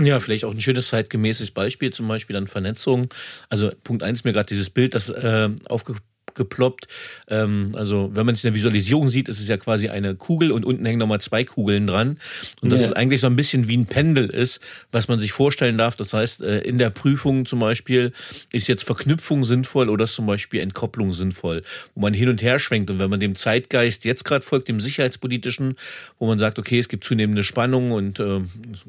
Ja, 0.00 0.20
vielleicht 0.20 0.44
auch 0.44 0.52
ein 0.52 0.60
schönes 0.60 0.90
zeitgemäßes 0.90 1.50
Beispiel, 1.50 1.92
zum 1.92 2.06
Beispiel 2.06 2.36
an 2.36 2.46
Vernetzung. 2.46 3.12
Also 3.48 3.72
Punkt 3.82 4.04
eins 4.04 4.22
mir 4.22 4.32
gerade 4.32 4.46
dieses 4.46 4.70
Bild, 4.70 4.94
das 4.94 5.08
äh, 5.08 5.50
aufge 5.68 5.96
geploppt. 6.34 6.88
Ähm, 7.28 7.70
also 7.74 8.10
wenn 8.14 8.26
man 8.26 8.34
es 8.34 8.44
in 8.44 8.48
der 8.48 8.54
Visualisierung 8.54 9.08
sieht, 9.08 9.28
ist 9.28 9.40
es 9.40 9.48
ja 9.48 9.56
quasi 9.56 9.88
eine 9.88 10.14
Kugel 10.14 10.52
und 10.52 10.64
unten 10.64 10.84
hängen 10.84 10.98
nochmal 10.98 11.20
zwei 11.20 11.44
Kugeln 11.44 11.86
dran. 11.86 12.18
Und 12.60 12.70
das 12.70 12.80
ja. 12.80 12.86
ist 12.88 12.92
eigentlich 12.96 13.20
so 13.20 13.26
ein 13.26 13.36
bisschen 13.36 13.68
wie 13.68 13.76
ein 13.76 13.86
Pendel 13.86 14.30
ist, 14.30 14.60
was 14.90 15.08
man 15.08 15.18
sich 15.18 15.32
vorstellen 15.32 15.78
darf. 15.78 15.96
Das 15.96 16.12
heißt, 16.12 16.42
äh, 16.42 16.60
in 16.60 16.78
der 16.78 16.90
Prüfung 16.90 17.46
zum 17.46 17.60
Beispiel 17.60 18.12
ist 18.52 18.68
jetzt 18.68 18.84
Verknüpfung 18.84 19.44
sinnvoll 19.44 19.88
oder 19.88 20.04
ist 20.04 20.14
zum 20.14 20.26
Beispiel 20.26 20.60
Entkopplung 20.60 21.12
sinnvoll, 21.12 21.62
wo 21.94 22.00
man 22.00 22.14
hin 22.14 22.28
und 22.28 22.42
her 22.42 22.58
schwenkt. 22.58 22.90
Und 22.90 22.98
wenn 22.98 23.10
man 23.10 23.20
dem 23.20 23.36
Zeitgeist 23.36 24.04
jetzt 24.04 24.24
gerade 24.24 24.44
folgt, 24.44 24.68
dem 24.68 24.80
sicherheitspolitischen, 24.80 25.74
wo 26.18 26.26
man 26.26 26.38
sagt, 26.38 26.58
okay, 26.58 26.78
es 26.78 26.88
gibt 26.88 27.04
zunehmende 27.04 27.44
Spannungen 27.44 27.92
und 27.92 28.20
äh, 28.20 28.40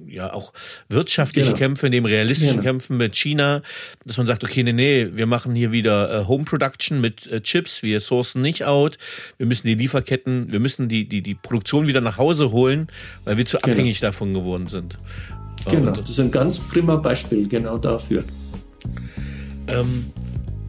ja 0.08 0.34
auch 0.34 0.54
wirtschaftliche 0.90 1.48
genau. 1.48 1.58
Kämpfe, 1.58 1.90
neben 1.90 2.06
realistischen 2.06 2.58
genau. 2.58 2.64
Kämpfen 2.64 2.98
mit 2.98 3.16
China, 3.16 3.62
dass 4.06 4.18
man 4.18 4.28
sagt, 4.28 4.44
okay, 4.44 4.64
nee, 4.64 4.74
nee, 4.74 5.10
wir 5.14 5.26
machen 5.26 5.56
hier 5.56 5.72
wieder 5.72 6.22
äh, 6.22 6.26
Home 6.28 6.46
Production 6.46 7.02
mit 7.02 7.28
äh, 7.36 7.42
Chips, 7.42 7.84
wir 7.84 8.00
sourcen 8.00 8.42
nicht 8.42 8.66
out, 8.66 8.98
wir 9.38 9.46
müssen 9.46 9.68
die 9.68 9.76
Lieferketten, 9.76 10.52
wir 10.52 10.60
müssen 10.60 10.90
die, 10.90 11.08
die, 11.08 11.22
die 11.22 11.36
Produktion 11.36 11.88
wieder 11.88 12.02
nach 12.02 12.18
Hause 12.18 12.52
holen, 12.52 12.88
weil 13.24 13.38
wir 13.38 13.46
zu 13.46 13.58
genau. 13.58 13.74
abhängig 13.74 14.00
davon 14.00 14.34
geworden 14.34 14.68
sind. 14.68 14.98
Genau, 15.70 15.92
das 15.92 16.10
ist 16.10 16.20
ein 16.20 16.32
ganz 16.32 16.60
prima 16.60 16.96
Beispiel 16.96 17.48
genau 17.48 17.78
dafür. 17.78 18.24
Ähm, 19.68 20.06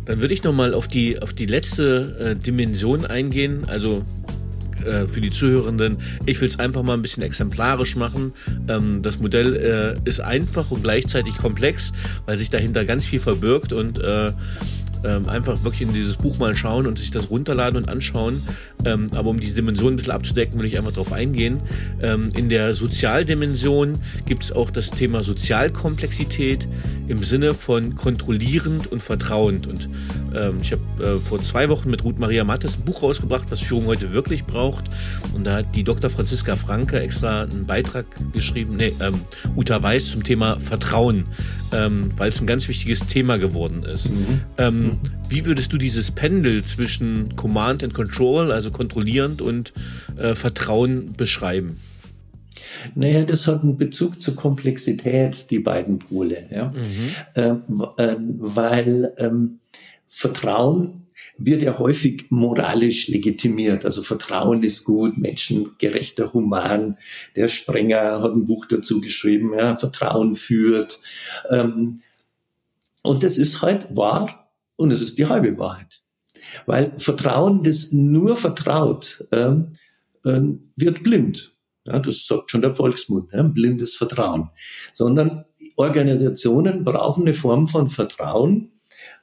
dann 0.06 0.20
würde 0.20 0.32
ich 0.32 0.42
nochmal 0.42 0.72
auf 0.72 0.88
die, 0.88 1.20
auf 1.20 1.32
die 1.32 1.46
letzte 1.46 2.34
äh, 2.36 2.42
Dimension 2.42 3.04
eingehen, 3.04 3.64
also 3.66 4.04
äh, 4.84 5.06
für 5.06 5.20
die 5.20 5.30
Zuhörenden. 5.30 5.98
Ich 6.26 6.40
will 6.40 6.48
es 6.48 6.58
einfach 6.58 6.82
mal 6.82 6.94
ein 6.94 7.02
bisschen 7.02 7.22
exemplarisch 7.22 7.96
machen. 7.96 8.32
Ähm, 8.68 9.02
das 9.02 9.18
Modell 9.18 9.56
äh, 9.56 10.08
ist 10.08 10.20
einfach 10.20 10.70
und 10.70 10.82
gleichzeitig 10.82 11.34
komplex, 11.34 11.92
weil 12.24 12.38
sich 12.38 12.50
dahinter 12.50 12.84
ganz 12.84 13.04
viel 13.04 13.20
verbirgt 13.20 13.72
und 13.72 13.98
äh, 13.98 14.32
ähm, 15.04 15.28
einfach 15.28 15.62
wirklich 15.64 15.82
in 15.82 15.92
dieses 15.92 16.16
Buch 16.16 16.38
mal 16.38 16.54
schauen 16.56 16.86
und 16.86 16.98
sich 16.98 17.10
das 17.10 17.30
runterladen 17.30 17.76
und 17.76 17.88
anschauen. 17.88 18.42
Ähm, 18.84 19.08
aber 19.14 19.30
um 19.30 19.40
diese 19.40 19.54
Dimension 19.54 19.92
ein 19.92 19.96
bisschen 19.96 20.12
abzudecken, 20.12 20.58
will 20.58 20.66
ich 20.66 20.78
einfach 20.78 20.92
darauf 20.92 21.12
eingehen. 21.12 21.60
Ähm, 22.02 22.28
in 22.36 22.48
der 22.48 22.74
Sozialdimension 22.74 23.98
gibt 24.26 24.44
es 24.44 24.52
auch 24.52 24.70
das 24.70 24.90
Thema 24.90 25.22
Sozialkomplexität 25.22 26.68
im 27.08 27.22
Sinne 27.22 27.54
von 27.54 27.94
kontrollierend 27.96 28.90
und 28.90 29.02
vertrauend. 29.02 29.66
Und 29.66 29.88
ähm, 30.34 30.58
ich 30.60 30.72
habe 30.72 30.82
äh, 31.02 31.18
vor 31.18 31.42
zwei 31.42 31.68
Wochen 31.68 31.90
mit 31.90 32.04
Ruth 32.04 32.18
Maria 32.18 32.44
Mattes 32.44 32.76
ein 32.76 32.84
Buch 32.84 33.02
rausgebracht, 33.02 33.50
was 33.50 33.60
Führung 33.60 33.86
heute 33.86 34.12
wirklich 34.12 34.44
braucht. 34.44 34.84
Und 35.34 35.44
da 35.44 35.56
hat 35.56 35.74
die 35.74 35.84
Dr. 35.84 36.10
Franziska 36.10 36.56
Franke 36.56 37.00
extra 37.00 37.42
einen 37.42 37.66
Beitrag 37.66 38.06
geschrieben, 38.32 38.76
nee, 38.76 38.92
ähm, 39.00 39.20
Uta 39.56 39.82
Weiß 39.82 40.10
zum 40.10 40.24
Thema 40.24 40.58
Vertrauen 40.60 41.26
ähm, 41.72 42.10
weil 42.16 42.28
es 42.28 42.40
ein 42.40 42.46
ganz 42.46 42.68
wichtiges 42.68 43.06
Thema 43.06 43.38
geworden 43.38 43.82
ist. 43.82 44.10
Mhm. 44.10 44.40
Ähm. 44.92 44.98
Wie 45.28 45.44
würdest 45.44 45.72
du 45.72 45.78
dieses 45.78 46.10
Pendel 46.12 46.64
zwischen 46.64 47.34
Command 47.36 47.82
and 47.82 47.94
Control, 47.94 48.52
also 48.52 48.70
kontrollierend 48.70 49.42
und 49.42 49.72
äh, 50.16 50.34
Vertrauen 50.34 51.14
beschreiben? 51.16 51.78
Naja, 52.94 53.24
das 53.24 53.46
hat 53.46 53.62
einen 53.62 53.76
Bezug 53.76 54.20
zur 54.20 54.36
Komplexität, 54.36 55.50
die 55.50 55.58
beiden 55.58 55.98
Pole. 55.98 56.48
Ja? 56.50 56.66
Mhm. 56.66 57.10
Ähm, 57.36 57.86
äh, 57.96 58.16
weil 58.18 59.12
ähm, 59.18 59.58
Vertrauen 60.06 61.06
wird 61.38 61.62
ja 61.62 61.78
häufig 61.78 62.26
moralisch 62.30 63.08
legitimiert. 63.08 63.84
Also 63.84 64.02
Vertrauen 64.02 64.62
ist 64.62 64.84
gut, 64.84 65.18
menschengerechter, 65.18 66.32
human. 66.32 66.98
Der 67.34 67.48
Sprenger 67.48 68.22
hat 68.22 68.32
ein 68.32 68.46
Buch 68.46 68.66
dazu 68.66 69.00
geschrieben, 69.00 69.52
ja, 69.54 69.76
Vertrauen 69.76 70.34
führt. 70.34 71.00
Ähm, 71.50 72.00
und 73.02 73.22
das 73.22 73.38
ist 73.38 73.62
halt 73.62 73.86
wahr 73.94 74.45
und 74.76 74.92
es 74.92 75.00
ist 75.02 75.18
die 75.18 75.26
halbe 75.26 75.56
Wahrheit. 75.58 76.02
Weil 76.66 76.92
Vertrauen, 76.98 77.62
das 77.62 77.92
nur 77.92 78.36
vertraut, 78.36 79.26
ähm, 79.32 79.74
ähm, 80.24 80.60
wird 80.76 81.02
blind. 81.02 81.56
Ja, 81.84 81.98
das 82.00 82.26
sagt 82.26 82.50
schon 82.50 82.62
der 82.62 82.74
Volksmund, 82.74 83.30
ja, 83.32 83.42
blindes 83.42 83.94
Vertrauen. 83.94 84.50
Sondern 84.92 85.44
Organisationen 85.76 86.84
brauchen 86.84 87.22
eine 87.22 87.34
Form 87.34 87.68
von 87.68 87.86
Vertrauen, 87.86 88.75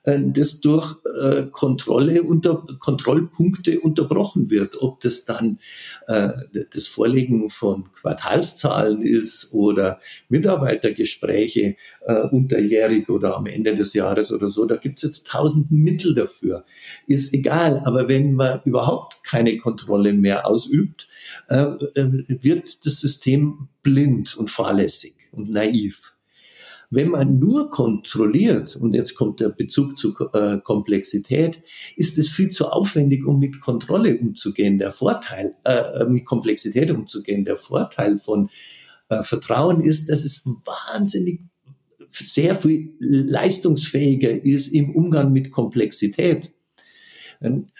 das 0.04 0.60
durch 0.60 0.96
äh, 1.22 1.44
Kontrolle 1.44 2.24
unter 2.24 2.64
Kontrollpunkte 2.80 3.80
unterbrochen 3.80 4.50
wird. 4.50 4.82
Ob 4.82 5.00
das 5.00 5.24
dann 5.24 5.60
äh, 6.08 6.30
das 6.74 6.88
Vorlegen 6.88 7.50
von 7.50 7.92
Quartalszahlen 7.94 9.02
ist 9.02 9.54
oder 9.54 10.00
Mitarbeitergespräche 10.28 11.76
äh, 12.06 12.22
unterjährig 12.32 13.10
oder 13.10 13.38
am 13.38 13.46
Ende 13.46 13.76
des 13.76 13.94
Jahres 13.94 14.32
oder 14.34 14.50
so, 14.50 14.66
da 14.66 14.76
gibt's 14.76 15.04
jetzt 15.04 15.28
tausend 15.28 15.72
Mittel 15.72 16.14
dafür. 16.14 16.66
Ist 17.08 17.34
egal, 17.34 17.82
aber 17.86 18.10
wenn 18.10 18.34
man 18.34 18.60
überhaupt 18.66 19.24
keine 19.24 19.58
Kontrolle 19.58 20.14
mehr 20.14 20.46
ausübt, 20.46 21.08
äh, 21.50 21.62
äh 21.64 22.24
wird 22.44 22.86
das 22.86 23.00
System 23.00 23.70
blind 23.84 24.36
und 24.36 24.50
fahrlässig 24.50 25.16
und 25.32 25.50
naiv. 25.50 26.13
Wenn 26.96 27.10
man 27.10 27.40
nur 27.40 27.72
kontrolliert, 27.72 28.76
und 28.76 28.94
jetzt 28.94 29.16
kommt 29.16 29.40
der 29.40 29.50
Bezug 29.50 29.98
zu 29.98 30.14
äh, 30.34 30.60
Komplexität, 30.60 31.64
ist 31.96 32.20
es 32.20 32.30
viel 32.30 32.50
zu 32.50 32.68
aufwendig, 32.68 33.26
um 33.26 33.40
mit 33.40 33.62
Kontrolle 33.62 34.16
umzugehen. 34.16 34.78
Der 34.78 34.92
Vorteil, 34.92 35.56
äh, 35.66 36.06
mit 36.06 36.26
Komplexität 36.26 36.92
umzugehen, 36.92 37.46
der 37.46 37.58
Vorteil 37.58 38.20
von 38.20 38.50
äh, 39.10 39.24
Vertrauen 39.24 39.82
ist, 39.82 40.10
dass 40.10 40.24
es 40.24 40.44
wahnsinnig 40.46 41.42
sehr 42.12 42.56
viel 42.56 42.94
leistungsfähiger 43.00 44.30
ist 44.30 44.68
im 44.68 44.96
Umgang 44.96 45.34
mit 45.34 45.52
Komplexität. 45.52 46.54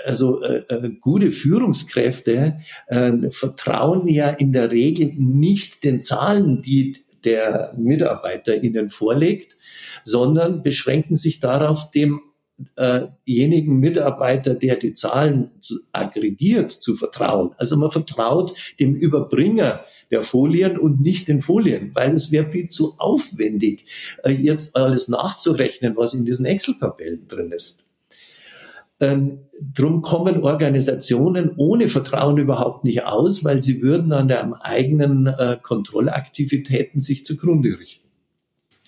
Also 0.06 0.42
äh, 0.42 0.64
äh, 0.70 0.92
gute 1.00 1.32
Führungskräfte 1.32 2.60
äh, 2.88 3.12
vertrauen 3.30 4.08
ja 4.08 4.30
in 4.30 4.52
der 4.52 4.72
Regel 4.72 5.14
nicht 5.16 5.84
den 5.84 6.02
Zahlen, 6.02 6.62
die 6.62 6.98
der 7.26 7.74
Mitarbeiter 7.78 8.62
ihnen 8.62 8.90
vorlegt, 8.90 9.58
sondern 10.04 10.64
beschränken 10.64 11.16
sich 11.16 11.40
darauf, 11.40 11.90
demjenigen 11.92 13.76
äh 13.76 13.80
Mitarbeiter, 13.80 14.56
der 14.56 14.76
die 14.76 14.94
Zahlen 14.94 15.52
zu, 15.52 15.80
aggregiert, 15.92 16.72
zu 16.72 16.96
vertrauen. 16.96 17.52
Also 17.58 17.78
man 17.78 17.92
vertraut 17.92 18.54
dem 18.80 18.96
Überbringer 18.96 19.86
der 20.12 20.24
Folien 20.24 20.78
und 20.78 21.02
nicht 21.02 21.28
den 21.28 21.42
Folien, 21.42 21.92
weil 21.94 22.14
es 22.14 22.32
wäre 22.32 22.52
viel 22.52 22.68
zu 22.68 22.96
aufwendig, 22.98 23.86
äh, 24.24 24.32
jetzt 24.32 24.76
alles 24.76 25.08
nachzurechnen, 25.08 25.96
was 25.96 26.14
in 26.14 26.26
diesen 26.26 26.46
Excel-Tabellen 26.46 27.28
drin 27.28 27.52
ist. 27.52 27.83
Ähm, 29.04 29.40
drum 29.76 30.02
kommen 30.02 30.44
Organisationen 30.44 31.52
ohne 31.58 31.90
Vertrauen 31.90 32.38
überhaupt 32.38 32.86
nicht 32.86 33.04
aus, 33.04 33.44
weil 33.44 33.62
sie 33.62 33.82
würden 33.82 34.14
an 34.14 34.30
den 34.30 34.54
eigenen 34.54 35.28
äh, 35.28 35.58
Kontrollaktivitäten 35.62 37.02
sich 37.02 37.26
zugrunde 37.26 37.78
richten. 37.78 38.08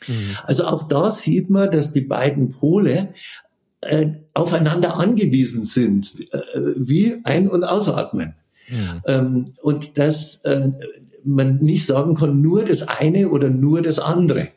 Mhm. 0.07 0.37
Also 0.43 0.67
auch 0.67 0.83
da 0.87 1.11
sieht 1.11 1.49
man, 1.49 1.69
dass 1.69 1.91
die 1.91 2.01
beiden 2.01 2.47
Pole 2.47 3.13
äh, 3.81 4.07
aufeinander 4.33 4.97
angewiesen 4.97 5.65
sind, 5.65 6.15
äh, 6.31 6.37
wie 6.77 7.17
Ein- 7.25 7.49
und 7.49 7.65
Ausatmen. 7.65 8.35
Mhm. 8.69 9.01
Ähm, 9.07 9.53
und 9.63 9.97
dass 9.97 10.35
äh, 10.45 10.69
man 11.25 11.57
nicht 11.57 11.85
sagen 11.85 12.15
kann, 12.15 12.39
nur 12.39 12.63
das 12.63 12.87
eine 12.87 13.29
oder 13.29 13.49
nur 13.49 13.81
das 13.81 13.99
andere. 13.99 14.47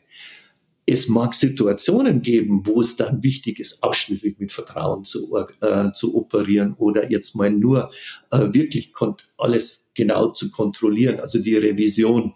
Es 0.91 1.07
mag 1.07 1.35
Situationen 1.35 2.21
geben, 2.21 2.61
wo 2.65 2.81
es 2.81 2.95
dann 2.95 3.21
wichtig 3.21 3.59
ist, 3.59 3.83
ausschließlich 3.83 4.39
mit 4.39 4.51
Vertrauen 4.51 5.05
zu, 5.05 5.35
äh, 5.61 5.91
zu 5.91 6.15
operieren 6.15 6.73
oder 6.77 7.11
jetzt 7.11 7.35
mal 7.35 7.51
nur 7.51 7.91
äh, 8.31 8.47
wirklich 8.51 8.91
alles 9.37 9.91
genau 9.93 10.29
zu 10.29 10.49
kontrollieren, 10.49 11.19
also 11.19 11.39
die 11.39 11.55
Revision 11.55 12.33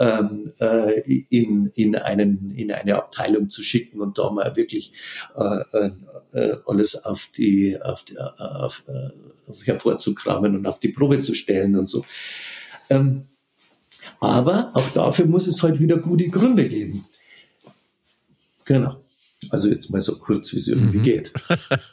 ähm, 0.00 0.50
äh, 0.58 1.22
in, 1.28 1.70
in, 1.76 1.94
einen, 1.94 2.50
in 2.50 2.72
eine 2.72 2.96
Abteilung 2.96 3.48
zu 3.48 3.62
schicken 3.62 4.00
und 4.00 4.18
da 4.18 4.30
mal 4.30 4.56
wirklich 4.56 4.92
äh, 5.36 5.90
äh, 6.32 6.56
alles 6.66 7.04
auf 7.04 7.30
die, 7.36 7.80
auf 7.80 8.02
die 8.04 8.14
äh, 8.14 8.42
auf 8.42 8.82
hervorzukramen 9.64 10.56
und 10.56 10.66
auf 10.66 10.80
die 10.80 10.88
Probe 10.88 11.20
zu 11.20 11.34
stellen 11.34 11.76
und 11.76 11.88
so. 11.88 12.04
Ähm, 12.90 13.26
aber 14.20 14.72
auch 14.74 14.88
dafür 14.90 15.26
muss 15.26 15.46
es 15.46 15.62
halt 15.62 15.80
wieder 15.80 15.98
gute 15.98 16.26
Gründe 16.28 16.68
geben. 16.68 17.04
Genau. 18.72 19.02
Also 19.50 19.68
jetzt 19.68 19.90
mal 19.90 20.00
so 20.00 20.18
kurz, 20.18 20.52
wie 20.52 20.58
es 20.58 20.68
irgendwie 20.68 20.98
mhm. 20.98 21.02
geht. 21.02 21.32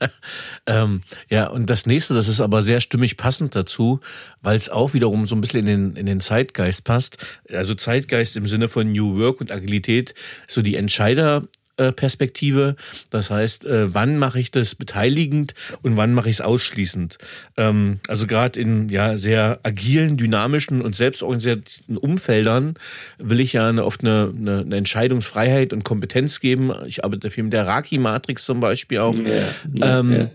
ähm, 0.68 1.02
ja, 1.30 1.48
und 1.48 1.70
das 1.70 1.86
nächste, 1.86 2.14
das 2.14 2.28
ist 2.28 2.42
aber 2.42 2.62
sehr 2.62 2.80
stimmig 2.80 3.18
passend 3.18 3.56
dazu, 3.56 4.00
weil 4.42 4.58
es 4.58 4.70
auch 4.70 4.94
wiederum 4.94 5.26
so 5.26 5.36
ein 5.36 5.42
bisschen 5.42 5.62
in 5.62 5.66
den, 5.66 5.96
in 5.96 6.06
den 6.06 6.20
Zeitgeist 6.20 6.84
passt. 6.84 7.18
Also 7.52 7.74
Zeitgeist 7.76 8.36
im 8.36 8.48
Sinne 8.48 8.70
von 8.70 8.92
New 8.92 9.18
Work 9.18 9.42
und 9.42 9.52
Agilität, 9.52 10.14
so 10.48 10.62
die 10.62 10.76
Entscheider 10.76 11.48
Perspektive. 11.92 12.76
Das 13.10 13.30
heißt, 13.30 13.66
äh, 13.66 13.94
wann 13.94 14.18
mache 14.18 14.40
ich 14.40 14.52
das 14.52 14.76
beteiligend 14.76 15.54
und 15.82 15.98
wann 15.98 16.14
mache 16.14 16.30
ich 16.30 16.38
es 16.38 16.42
ausschließend? 16.42 17.18
Ähm, 17.58 18.00
also 18.08 18.28
gerade 18.28 18.60
in 18.60 18.90
ja 18.90 19.18
sehr 19.18 19.60
agilen, 19.64 20.18
dynamischen 20.18 20.82
und 20.82 20.96
selbstorganisierten 20.96 21.98
Umfeldern 21.98 22.76
will 23.18 23.40
ich 23.40 23.54
ja 23.54 23.70
eine, 23.70 23.86
oft 23.86 24.02
eine, 24.02 24.34
eine, 24.36 24.60
eine 24.60 24.76
Entscheidungsfreiheit 24.76 25.74
und 25.74 25.84
Kompetenz 25.84 26.40
geben. 26.40 26.72
Ich 26.86 27.04
arbeite 27.04 27.32
viel 27.32 27.44
mit 27.44 27.54
der 27.54 27.68
Raki-Matrix 27.68 28.46
zum 28.46 28.60
Beispiel 28.60 29.00
auch. 29.00 29.16
Ja, 29.16 30.00
ähm, 30.00 30.12
ja. 30.12 30.26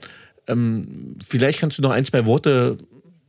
Ähm, 0.47 1.17
vielleicht 1.25 1.61
kannst 1.61 1.79
du 1.79 1.83
noch 1.83 1.91
ein, 1.91 2.05
zwei 2.05 2.27
Worte 2.27 2.79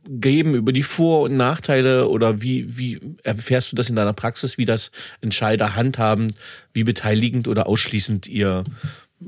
geben 0.08 0.54
über 0.54 0.72
die 0.72 0.82
Vor- 0.82 1.22
und 1.22 1.36
Nachteile 1.36 2.08
oder 2.08 2.42
wie, 2.42 2.78
wie 2.78 3.00
erfährst 3.22 3.72
du 3.72 3.76
das 3.76 3.90
in 3.90 3.96
deiner 3.96 4.12
Praxis, 4.12 4.58
wie 4.58 4.64
das 4.64 4.90
Entscheider 5.20 5.76
handhaben, 5.76 6.34
wie 6.72 6.84
beteiligend 6.84 7.48
oder 7.48 7.66
ausschließend 7.66 8.26
ihr 8.26 8.64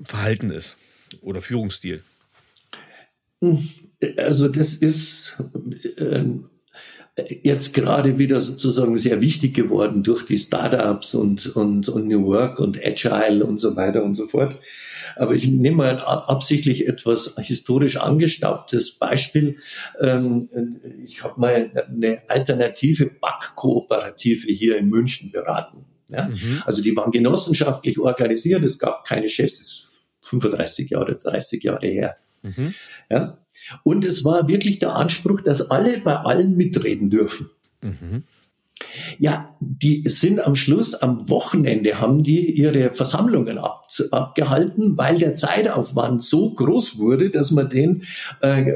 Verhalten 0.04 0.50
ist 0.50 0.76
oder 1.20 1.42
Führungsstil? 1.42 2.02
Also 4.16 4.48
das 4.48 4.74
ist 4.74 5.36
äh, 5.96 6.24
jetzt 7.42 7.74
gerade 7.74 8.18
wieder 8.18 8.40
sozusagen 8.40 8.96
sehr 8.96 9.20
wichtig 9.20 9.54
geworden 9.54 10.02
durch 10.02 10.24
die 10.24 10.38
Startups 10.38 11.14
und, 11.14 11.46
und, 11.56 11.88
und 11.88 12.06
New 12.06 12.26
Work 12.26 12.60
und 12.60 12.78
Agile 12.84 13.44
und 13.44 13.58
so 13.58 13.76
weiter 13.76 14.02
und 14.02 14.14
so 14.14 14.26
fort. 14.26 14.56
Aber 15.16 15.34
ich 15.34 15.48
nehme 15.48 15.78
mal 15.78 15.98
absichtlich 15.98 16.86
etwas 16.86 17.34
historisch 17.38 17.96
angestaubtes 17.96 18.92
Beispiel. 18.92 19.56
Ähm, 20.00 20.48
ich 21.02 21.24
habe 21.24 21.40
mal 21.40 21.86
eine 21.88 22.22
alternative 22.28 23.06
Backkooperative 23.06 24.52
hier 24.52 24.76
in 24.76 24.88
München 24.88 25.32
beraten. 25.32 25.86
Mhm. 26.08 26.62
Also 26.64 26.82
die 26.82 26.96
waren 26.96 27.10
genossenschaftlich 27.10 27.98
organisiert, 27.98 28.62
es 28.64 28.78
gab 28.78 29.04
keine 29.04 29.28
Chefs, 29.28 29.88
35 30.22 30.90
Jahre, 30.90 31.16
30 31.16 31.62
Jahre 31.62 31.86
her. 31.86 32.16
Mhm. 32.42 32.74
Ja? 33.10 33.38
Und 33.82 34.04
es 34.04 34.24
war 34.24 34.48
wirklich 34.48 34.78
der 34.78 34.94
Anspruch, 34.94 35.40
dass 35.40 35.70
alle 35.70 36.00
bei 36.00 36.16
allen 36.16 36.56
mitreden 36.56 37.10
dürfen. 37.10 37.50
Mhm. 37.82 38.24
Ja, 39.18 39.56
die 39.60 40.04
sind 40.06 40.40
am 40.40 40.54
Schluss, 40.54 40.94
am 40.94 41.28
Wochenende 41.28 42.00
haben 42.00 42.22
die 42.22 42.50
ihre 42.52 42.94
Versammlungen 42.94 43.58
ab, 43.58 43.88
abgehalten, 44.12 44.96
weil 44.96 45.18
der 45.18 45.34
Zeitaufwand 45.34 46.22
so 46.22 46.54
groß 46.54 46.98
wurde, 46.98 47.30
dass 47.30 47.50
man 47.50 47.68
den 47.70 48.04
äh, 48.40 48.72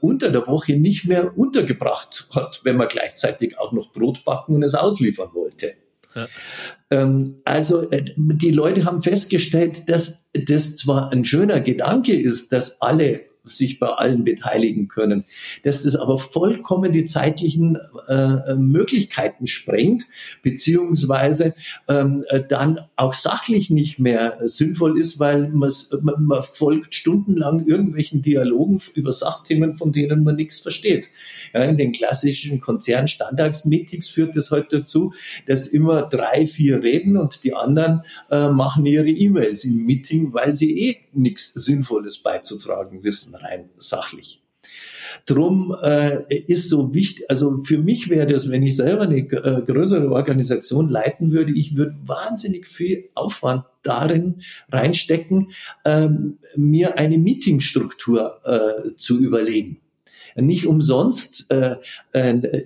unter 0.00 0.30
der 0.30 0.46
Woche 0.46 0.76
nicht 0.76 1.06
mehr 1.06 1.36
untergebracht 1.36 2.28
hat, 2.34 2.60
wenn 2.64 2.76
man 2.76 2.88
gleichzeitig 2.88 3.58
auch 3.58 3.72
noch 3.72 3.92
Brot 3.92 4.24
backen 4.24 4.54
und 4.54 4.62
es 4.62 4.74
ausliefern 4.74 5.30
wollte. 5.34 5.74
Ja. 6.14 6.28
Ähm, 6.90 7.40
also 7.44 7.90
äh, 7.90 8.04
die 8.16 8.52
Leute 8.52 8.84
haben 8.84 9.02
festgestellt, 9.02 9.88
dass 9.88 10.18
das 10.32 10.76
zwar 10.76 11.12
ein 11.12 11.24
schöner 11.24 11.60
Gedanke 11.60 12.18
ist, 12.18 12.52
dass 12.52 12.80
alle 12.80 13.26
sich 13.46 13.78
bei 13.78 13.88
allen 13.88 14.24
beteiligen 14.24 14.88
können. 14.88 15.24
Dass 15.62 15.82
das 15.82 15.96
aber 15.96 16.18
vollkommen 16.18 16.92
die 16.92 17.04
zeitlichen 17.04 17.78
äh, 18.08 18.54
Möglichkeiten 18.54 19.46
sprengt, 19.46 20.06
beziehungsweise 20.42 21.54
ähm, 21.88 22.22
äh, 22.28 22.42
dann 22.46 22.80
auch 22.96 23.14
sachlich 23.14 23.70
nicht 23.70 23.98
mehr 23.98 24.38
sinnvoll 24.44 24.98
ist, 24.98 25.18
weil 25.18 25.48
man, 25.48 25.72
man 26.00 26.42
folgt 26.42 26.94
stundenlang 26.94 27.66
irgendwelchen 27.66 28.22
Dialogen 28.22 28.80
über 28.94 29.12
Sachthemen, 29.12 29.74
von 29.74 29.92
denen 29.92 30.24
man 30.24 30.36
nichts 30.36 30.58
versteht. 30.58 31.08
Ja, 31.54 31.62
in 31.64 31.76
den 31.76 31.92
klassischen 31.92 32.60
Konzernstandards-Meetings 32.60 34.08
führt 34.08 34.36
das 34.36 34.50
heute 34.50 34.80
dazu, 34.80 35.12
dass 35.46 35.66
immer 35.66 36.02
drei, 36.02 36.46
vier 36.46 36.82
reden 36.82 37.16
und 37.16 37.44
die 37.44 37.54
anderen 37.54 38.02
äh, 38.30 38.48
machen 38.48 38.86
ihre 38.86 39.08
E-Mails 39.08 39.64
im 39.64 39.84
Meeting, 39.84 40.32
weil 40.32 40.54
sie 40.54 40.78
eh 40.78 40.96
nichts 41.12 41.52
Sinnvolles 41.54 42.18
beizutragen 42.18 43.04
wissen 43.04 43.35
rein 43.36 43.70
sachlich. 43.78 44.42
Drum 45.24 45.74
äh, 45.82 46.24
ist 46.46 46.68
so 46.68 46.92
wichtig, 46.92 47.24
also 47.30 47.62
für 47.62 47.78
mich 47.78 48.08
wäre 48.08 48.26
das, 48.26 48.50
wenn 48.50 48.62
ich 48.62 48.76
selber 48.76 49.04
eine 49.04 49.18
äh, 49.18 49.62
größere 49.62 50.10
Organisation 50.10 50.88
leiten 50.88 51.32
würde, 51.32 51.52
ich 51.52 51.76
würde 51.76 51.96
wahnsinnig 52.04 52.66
viel 52.68 53.08
Aufwand 53.14 53.64
darin 53.82 54.36
reinstecken, 54.70 55.52
ähm, 55.84 56.38
mir 56.56 56.98
eine 56.98 57.18
Meetingstruktur 57.18 58.40
äh, 58.44 58.94
zu 58.96 59.18
überlegen. 59.18 59.80
Nicht 60.34 60.66
umsonst 60.66 61.50
äh, 61.50 61.76
äh, 62.12 62.60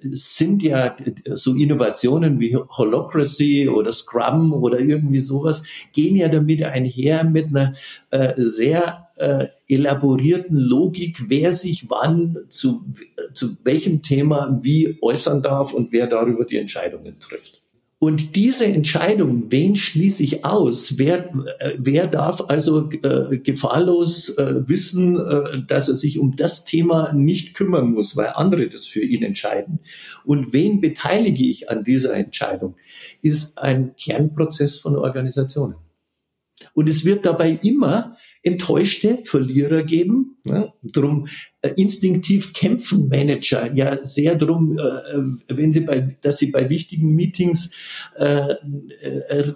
sind 0.00 0.62
ja 0.62 0.96
so 1.34 1.54
Innovationen 1.54 2.40
wie 2.40 2.56
Holocracy 2.56 3.68
oder 3.68 3.92
Scrum 3.92 4.52
oder 4.52 4.80
irgendwie 4.80 5.20
sowas, 5.20 5.62
gehen 5.92 6.16
ja 6.16 6.28
damit 6.28 6.62
einher 6.62 7.24
mit 7.24 7.48
einer 7.48 7.74
äh, 8.10 8.34
sehr 8.36 9.06
äh, 9.16 9.46
elaborierten 9.68 10.56
Logik, 10.56 11.24
wer 11.28 11.52
sich 11.52 11.88
wann 11.90 12.36
zu, 12.48 12.84
zu 13.34 13.56
welchem 13.64 14.02
Thema 14.02 14.58
wie 14.62 14.98
äußern 15.02 15.42
darf 15.42 15.72
und 15.72 15.92
wer 15.92 16.06
darüber 16.06 16.44
die 16.44 16.58
Entscheidungen 16.58 17.18
trifft. 17.20 17.62
Und 18.00 18.36
diese 18.36 18.64
Entscheidung, 18.64 19.50
wen 19.50 19.74
schließe 19.74 20.22
ich 20.22 20.44
aus, 20.44 20.98
wer, 20.98 21.34
äh, 21.58 21.74
wer 21.78 22.06
darf 22.06 22.44
also 22.46 22.88
äh, 22.90 23.38
gefahrlos 23.38 24.28
äh, 24.38 24.68
wissen, 24.68 25.18
äh, 25.18 25.64
dass 25.66 25.88
er 25.88 25.96
sich 25.96 26.20
um 26.20 26.36
das 26.36 26.64
Thema 26.64 27.12
nicht 27.12 27.54
kümmern 27.54 27.90
muss, 27.92 28.16
weil 28.16 28.28
andere 28.28 28.68
das 28.68 28.86
für 28.86 29.02
ihn 29.02 29.24
entscheiden. 29.24 29.80
Und 30.24 30.52
wen 30.52 30.80
beteilige 30.80 31.42
ich 31.44 31.70
an 31.70 31.82
dieser 31.82 32.14
Entscheidung, 32.14 32.76
ist 33.20 33.58
ein 33.58 33.96
Kernprozess 33.96 34.78
von 34.78 34.94
Organisationen. 34.94 35.74
Und 36.74 36.88
es 36.88 37.04
wird 37.04 37.26
dabei 37.26 37.58
immer 37.62 38.16
enttäuschte 38.42 39.20
Verlierer 39.24 39.82
geben. 39.82 40.36
Ja, 40.44 40.70
drum 40.82 41.26
äh, 41.60 41.70
instinktiv 41.76 42.54
kämpfen 42.54 43.08
Manager 43.08 43.74
ja 43.74 43.98
sehr 43.98 44.36
drum, 44.36 44.78
äh, 44.78 45.18
wenn 45.48 45.72
sie 45.72 45.80
bei, 45.80 46.16
dass 46.22 46.38
sie 46.38 46.50
bei 46.50 46.70
wichtigen 46.70 47.14
Meetings 47.14 47.70
äh, 48.16 48.54
äh, 49.02 49.52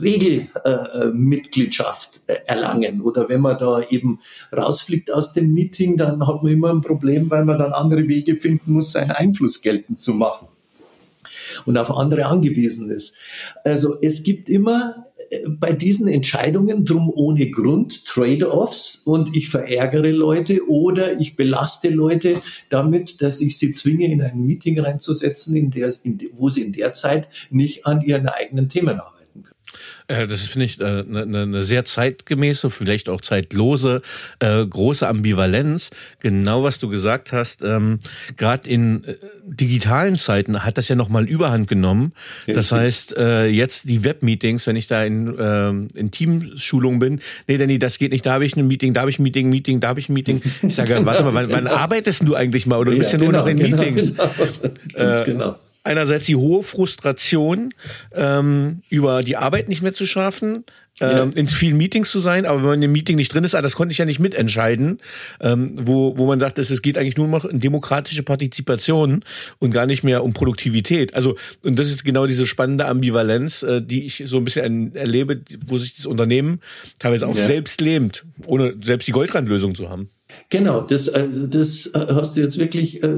Regelmitgliedschaft 0.00 2.22
äh, 2.26 2.38
erlangen 2.46 3.00
oder 3.00 3.28
wenn 3.28 3.42
man 3.42 3.58
da 3.58 3.82
eben 3.88 4.18
rausfliegt 4.56 5.12
aus 5.12 5.32
dem 5.32 5.52
Meeting, 5.52 5.96
dann 5.96 6.24
hat 6.26 6.42
man 6.42 6.52
immer 6.52 6.70
ein 6.70 6.80
Problem, 6.80 7.30
weil 7.30 7.44
man 7.44 7.58
dann 7.58 7.72
andere 7.72 8.08
Wege 8.08 8.34
finden 8.36 8.72
muss, 8.72 8.90
seinen 8.92 9.12
Einfluss 9.12 9.62
geltend 9.62 10.00
zu 10.00 10.14
machen 10.14 10.48
und 11.64 11.76
auf 11.76 11.90
andere 11.90 12.26
angewiesen 12.26 12.90
ist. 12.90 13.14
Also 13.64 13.96
es 14.00 14.22
gibt 14.22 14.48
immer 14.48 15.06
äh, 15.30 15.48
bei 15.48 15.72
diesen 15.72 16.08
Entscheidungen 16.08 16.84
drum 16.84 17.10
ohne 17.12 17.50
Grund 17.50 18.04
Trade-offs 18.06 19.02
und 19.04 19.36
ich 19.36 19.48
verärgere 19.48 20.10
Leute 20.10 20.68
oder 20.68 21.18
ich 21.20 21.36
belaste 21.36 21.88
Leute 21.88 22.40
damit, 22.70 23.20
dass 23.22 23.40
ich 23.40 23.58
sie 23.58 23.72
zwinge, 23.72 24.10
in 24.10 24.22
ein 24.22 24.38
Meeting 24.44 24.78
reinzusetzen, 24.78 25.56
in 25.56 25.70
der, 25.70 25.92
in, 26.02 26.20
wo 26.36 26.48
sie 26.48 26.62
in 26.62 26.72
der 26.72 26.92
Zeit 26.92 27.28
nicht 27.50 27.86
an 27.86 28.02
ihren 28.02 28.28
eigenen 28.28 28.68
Themen 28.68 29.00
arbeiten. 29.00 29.23
Äh, 30.06 30.26
das 30.26 30.42
finde 30.42 30.66
ich 30.66 30.80
eine 30.80 31.00
äh, 31.00 31.26
ne, 31.26 31.46
ne 31.46 31.62
sehr 31.62 31.84
zeitgemäße, 31.84 32.68
vielleicht 32.68 33.08
auch 33.08 33.20
zeitlose, 33.20 34.02
äh, 34.38 34.64
große 34.64 35.06
Ambivalenz. 35.08 35.90
Genau 36.20 36.62
was 36.62 36.78
du 36.78 36.88
gesagt 36.88 37.32
hast. 37.32 37.62
Ähm, 37.62 38.00
Gerade 38.36 38.68
in 38.68 39.04
äh, 39.04 39.14
digitalen 39.44 40.16
Zeiten 40.16 40.64
hat 40.64 40.76
das 40.76 40.88
ja 40.88 40.96
nochmal 40.96 41.26
Überhand 41.26 41.68
genommen. 41.68 42.12
Das 42.46 42.72
heißt, 42.72 43.16
äh, 43.16 43.46
jetzt 43.46 43.88
die 43.88 44.04
Webmeetings, 44.04 44.66
wenn 44.66 44.76
ich 44.76 44.88
da 44.88 45.04
in, 45.04 45.38
äh, 45.38 45.98
in 45.98 46.10
Teamschulung 46.10 46.98
bin, 46.98 47.20
nee, 47.46 47.56
Danny, 47.56 47.78
das 47.78 47.98
geht 47.98 48.12
nicht, 48.12 48.26
da 48.26 48.34
habe 48.34 48.44
ich 48.44 48.56
ein 48.56 48.66
Meeting, 48.66 48.92
da 48.92 49.00
habe 49.00 49.10
ich 49.10 49.18
ein 49.18 49.22
Meeting, 49.22 49.48
Meeting, 49.48 49.80
da 49.80 49.88
habe 49.88 50.00
ich 50.00 50.08
ein 50.08 50.14
Meeting. 50.14 50.42
Ich 50.62 50.74
sage, 50.74 50.94
genau, 50.94 51.06
warte 51.06 51.22
mal, 51.24 51.32
wann, 51.34 51.50
wann, 51.50 51.66
arbeitest 51.66 52.26
du 52.26 52.34
eigentlich 52.34 52.66
mal? 52.66 52.78
Oder 52.78 52.92
du 52.92 52.98
bist 52.98 53.12
ja, 53.12 53.18
ja 53.18 53.24
nur 53.24 53.32
genau, 53.32 53.42
noch 53.42 53.48
in 53.48 53.58
genau, 53.58 53.76
Meetings. 53.76 54.14
Genau, 54.14 54.30
Ganz 54.92 55.20
äh, 55.20 55.24
genau 55.24 55.56
einerseits 55.84 56.26
die 56.26 56.36
hohe 56.36 56.62
Frustration 56.62 57.72
ähm, 58.12 58.82
über 58.88 59.22
die 59.22 59.36
Arbeit 59.36 59.68
nicht 59.68 59.82
mehr 59.82 59.94
zu 59.94 60.06
schaffen, 60.06 60.64
ähm, 61.00 61.32
ja. 61.32 61.40
in 61.40 61.48
vielen 61.48 61.76
Meetings 61.76 62.10
zu 62.10 62.20
sein, 62.20 62.46
aber 62.46 62.58
wenn 62.58 62.66
man 62.66 62.74
in 62.74 62.80
dem 62.82 62.92
Meeting 62.92 63.16
nicht 63.16 63.32
drin 63.32 63.44
ist, 63.44 63.54
ah, 63.54 63.62
das 63.62 63.74
konnte 63.74 63.92
ich 63.92 63.98
ja 63.98 64.04
nicht 64.04 64.20
mitentscheiden, 64.20 65.00
ähm, 65.40 65.72
wo, 65.74 66.16
wo 66.16 66.26
man 66.26 66.38
sagt, 66.38 66.58
es 66.58 66.82
geht 66.82 66.98
eigentlich 66.98 67.16
nur 67.16 67.26
noch 67.26 67.44
um 67.44 67.60
demokratische 67.60 68.22
Partizipation 68.22 69.24
und 69.58 69.72
gar 69.72 69.86
nicht 69.86 70.04
mehr 70.04 70.22
um 70.22 70.32
Produktivität. 70.32 71.14
Also, 71.14 71.36
und 71.62 71.78
das 71.78 71.88
ist 71.88 72.04
genau 72.04 72.26
diese 72.26 72.46
spannende 72.46 72.86
Ambivalenz, 72.86 73.64
äh, 73.64 73.82
die 73.82 74.06
ich 74.06 74.22
so 74.26 74.36
ein 74.36 74.44
bisschen 74.44 74.94
erlebe, 74.94 75.42
wo 75.66 75.78
sich 75.78 75.96
das 75.96 76.06
Unternehmen 76.06 76.60
teilweise 76.98 77.26
auch 77.26 77.36
ja. 77.36 77.44
selbst 77.44 77.80
lähmt, 77.80 78.24
ohne 78.46 78.74
selbst 78.80 79.08
die 79.08 79.12
Goldrandlösung 79.12 79.74
zu 79.74 79.90
haben. 79.90 80.10
Genau, 80.54 80.82
das, 80.82 81.08
äh, 81.08 81.26
das 81.48 81.86
äh, 81.86 82.06
hast 82.10 82.36
du 82.36 82.40
jetzt 82.40 82.58
wirklich 82.58 83.02
äh, 83.02 83.08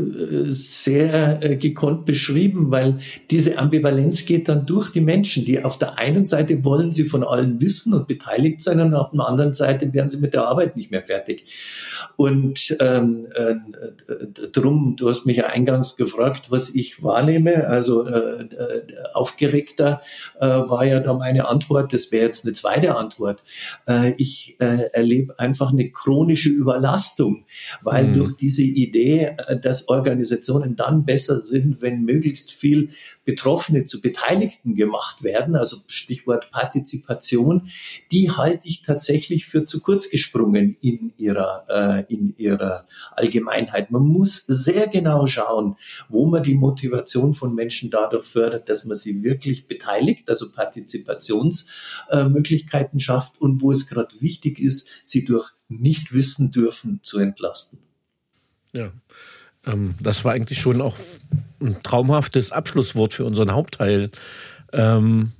sehr 0.47 1.37
gekonnt 1.59 2.07
beschrieben, 2.07 2.71
weil 2.71 2.99
diese 3.31 3.59
Ambivalenz 3.59 4.25
geht 4.25 4.49
dann 4.49 4.65
durch 4.65 4.91
die 4.91 5.03
Menschen, 5.03 5.45
die 5.45 5.63
auf 5.63 5.77
der 5.77 5.99
einen 5.99 6.25
Seite 6.25 6.65
wollen 6.65 6.93
sie 6.93 7.05
von 7.05 7.23
allen 7.23 7.61
wissen 7.61 7.93
und 7.93 8.09
beteiligt 8.09 8.63
sein 8.63 8.81
und 8.81 8.95
auf 8.95 9.11
der 9.11 9.29
anderen 9.29 9.53
Seite 9.53 9.93
werden 9.93 10.09
sie 10.09 10.17
mit 10.17 10.33
der 10.33 10.49
Arbeit 10.49 10.79
nicht 10.79 10.91
mehr 10.91 11.03
fertig. 11.03 11.45
Und 12.17 12.75
ähm, 12.81 13.27
äh, 13.35 13.57
drum, 14.53 14.97
du 14.97 15.11
hast 15.11 15.27
mich 15.27 15.37
ja 15.37 15.49
eingangs 15.49 15.99
gefragt, 15.99 16.51
was 16.51 16.71
ich 16.71 17.03
wahrnehme. 17.03 17.67
Also 17.67 18.07
äh, 18.07 18.49
aufgeregter 19.13 20.01
äh, 20.41 20.47
war 20.47 20.87
ja 20.87 21.01
da 21.01 21.13
meine 21.13 21.49
Antwort. 21.49 21.93
Das 21.93 22.11
wäre 22.11 22.25
jetzt 22.25 22.47
eine 22.47 22.55
zweite 22.55 22.97
Antwort. 22.97 23.45
Äh, 23.87 24.15
ich 24.17 24.57
äh, 24.59 24.89
erlebe 24.95 25.39
einfach 25.39 25.71
eine 25.71 25.91
chronische 25.91 26.49
Überlastung 26.49 27.26
Belastung, 27.27 27.45
weil 27.83 28.09
mhm. 28.09 28.15
durch 28.15 28.37
diese 28.37 28.63
Idee, 28.63 29.35
äh, 29.49 29.59
dass 29.59 29.89
Organisationen 29.89 30.77
dann 30.77 31.05
besser 31.05 31.41
sind, 31.41 31.81
wenn 31.81 32.03
möglichst 32.03 32.53
viel 32.53 32.91
Betroffene 33.27 33.85
zu 33.85 34.01
Beteiligten 34.01 34.75
gemacht 34.77 35.23
werden, 35.23 35.55
also 35.57 35.79
Stichwort 35.89 36.51
Partizipation, 36.53 37.69
die 38.13 38.31
halte 38.31 38.69
ich 38.69 38.83
tatsächlich 38.83 39.47
für 39.47 39.65
zu 39.65 39.81
kurz 39.81 40.09
gesprungen 40.09 40.77
in 40.81 41.13
ihrer, 41.19 41.65
äh, 41.69 42.05
in 42.13 42.37
ihrer 42.37 42.87
Allgemeinheit. 43.13 43.91
Man 43.91 44.05
muss 44.05 44.45
sehr 44.47 44.87
genau 44.87 45.27
schauen, 45.27 45.75
wo 46.09 46.27
man 46.27 46.45
die 46.45 46.55
Motivation 46.55 47.35
von 47.35 47.53
Menschen 47.55 47.91
dadurch 47.91 48.25
fördert, 48.25 48.69
dass 48.69 48.85
man 48.85 48.97
sie 48.97 49.25
wirklich 49.25 49.67
beteiligt, 49.67 50.31
also 50.31 50.53
Partizipationsmöglichkeiten 50.53 53.01
äh, 53.01 53.03
schafft 53.03 53.41
und 53.41 53.61
wo 53.61 53.73
es 53.73 53.89
gerade 53.89 54.15
wichtig 54.21 54.61
ist, 54.61 54.87
sie 55.03 55.25
durch 55.25 55.51
nicht 55.69 56.13
wissen 56.13 56.53
dürfen 56.53 57.01
zu 57.03 57.19
entlasten. 57.19 57.81
Ja, 58.73 58.93
ähm, 59.67 59.95
das 60.01 60.25
war 60.25 60.33
eigentlich 60.33 60.61
schon 60.61 60.81
auch 60.81 60.97
ein 61.61 61.77
traumhaftes 61.83 62.53
Abschlusswort 62.53 63.15
für 63.15 63.25
unseren 63.25 63.53
Hauptteil. 63.53 64.11
Ähm, 64.73 65.33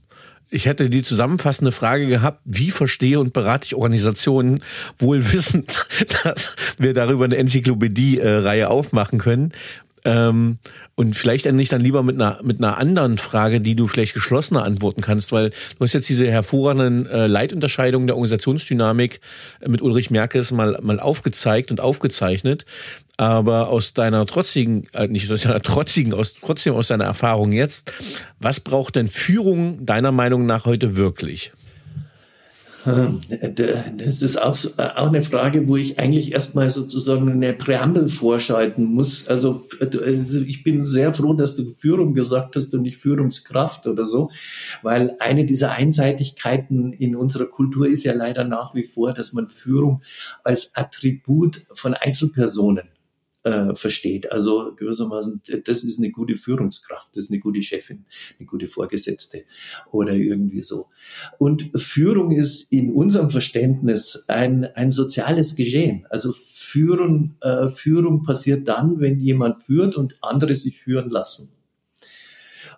ich 0.49 0.67
hätte 0.67 0.89
die 0.89 1.03
zusammenfassende 1.03 1.73
Frage 1.73 2.07
gehabt, 2.07 2.41
wie 2.45 2.71
verstehe 2.71 3.19
und 3.19 3.33
berate 3.33 3.67
ich 3.67 3.75
Organisationen, 3.75 4.63
wohl 4.99 5.33
wissend, 5.33 5.87
dass 6.25 6.55
wir 6.79 6.95
darüber 6.95 7.25
eine 7.25 7.37
Enzyklopädie-Reihe 7.37 8.69
aufmachen 8.71 9.19
können. 9.19 9.53
Ähm, 10.05 10.59
und 10.95 11.17
vielleicht 11.17 11.47
endlich 11.47 11.69
dann 11.69 11.81
lieber 11.81 12.05
mit 12.05 12.15
einer, 12.15 12.39
mit 12.45 12.63
einer 12.63 12.79
anderen 12.79 13.19
Frage, 13.19 13.61
die 13.61 13.75
du 13.75 13.89
vielleicht 13.89 14.15
geschlossener 14.15 14.65
antworten 14.65 15.01
kannst, 15.01 15.33
weil 15.33 15.51
du 15.51 15.81
hast 15.81 15.95
jetzt 15.95 16.09
diese 16.09 16.31
hervorragenden 16.31 17.07
äh, 17.07 17.27
Leitunterscheidungen 17.27 18.07
der 18.07 18.15
Organisationsdynamik 18.15 19.21
mit 19.67 19.83
Ulrich 19.83 20.13
Merkes 20.13 20.53
mal, 20.53 20.79
mal 20.81 21.01
aufgezeigt 21.01 21.73
und 21.73 21.81
aufgezeichnet. 21.81 22.67
Aber 23.19 23.69
aus 23.69 23.95
deiner 23.95 24.27
trotzigen, 24.27 24.87
äh, 24.93 25.09
nicht 25.09 25.31
aus 25.31 25.43
deiner 25.43 25.63
trotzigen, 25.63 26.13
aus, 26.13 26.35
trotzdem 26.35 26.75
aus 26.75 26.89
deiner 26.89 27.05
Erfahrung 27.05 27.53
jetzt, 27.53 27.93
was 28.41 28.61
braucht 28.61 28.97
denn 28.97 29.09
Führung 29.09 29.87
deiner 29.87 30.13
Meinung 30.13 30.45
nach 30.45 30.67
heute 30.67 30.97
wirklich? 30.97 31.53
Äh, 32.87 33.51
das 33.97 34.23
ist 34.23 34.37
auch, 34.41 34.57
äh, 34.79 34.91
auch 34.97 35.09
eine 35.09 35.23
Frage, 35.23 35.67
wo 35.69 35.77
ich 35.77 35.99
eigentlich 35.99 36.33
erstmal 36.33 36.71
sozusagen 36.71 37.31
eine 37.31 37.53
Präambel 37.53 38.09
vorschalten 38.09 38.85
muss. 38.85 39.27
Also, 39.29 39.67
also 39.81 40.41
ich 40.41 40.63
bin 40.63 40.85
sehr 40.85 41.13
froh, 41.13 41.35
dass 41.35 41.57
du 41.57 41.73
Führung 41.73 42.15
gesagt 42.15 42.57
hast 42.57 42.73
und 42.75 42.83
nicht 42.83 42.99
Führungskraft 42.99 43.87
oder 43.87 44.07
so, 44.07 44.31
weil 44.83 45.17
eine 45.19 45.45
dieser 45.45 45.73
Einseitigkeiten 45.73 46.93
in 46.93 47.17
unserer 47.17 47.47
Kultur 47.47 47.89
ist 47.89 48.05
ja 48.05 48.15
leider 48.15 48.45
nach 48.45 48.75
wie 48.75 48.85
vor, 48.85 49.13
dass 49.13 49.33
man 49.33 49.49
Führung 49.51 50.03
als 50.45 50.71
Attribut 50.75 51.67
von 51.73 51.95
Einzelpersonen 51.95 52.89
äh, 53.47 53.77
versteht. 53.77 54.33
Also 54.33 54.75
gewissermaßen, 54.75 55.41
das 55.65 55.85
ist 55.85 55.99
eine 55.99 56.11
gute 56.11 56.35
Führungskraft, 56.35 57.13
das 57.15 57.25
ist 57.25 57.31
eine 57.31 57.39
gute 57.39 57.63
Chefin, 57.63 58.05
eine 58.39 58.47
gute 58.47 58.67
Vorgesetzte 58.67 59.45
oder 59.93 60.15
irgendwie 60.15 60.63
so. 60.63 60.87
Und 61.39 61.71
Führung 61.77 62.33
ist 62.33 62.67
in 62.73 62.93
unserem 62.93 63.31
Verständnis 63.31 64.25
ein, 64.27 64.65
ein 64.75 64.91
soziales 64.91 65.55
Geschehen. 65.55 66.07
Also 66.11 66.33
Führung, 66.33 67.37
äh, 67.41 67.69
Führung 67.69 68.25
passiert 68.25 68.67
dann, 68.67 68.99
wenn 68.99 69.21
jemand 69.21 69.63
führt 69.63 69.95
und 69.95 70.19
andere 70.23 70.57
sich 70.57 70.81
führen 70.81 71.09
lassen. 71.09 71.51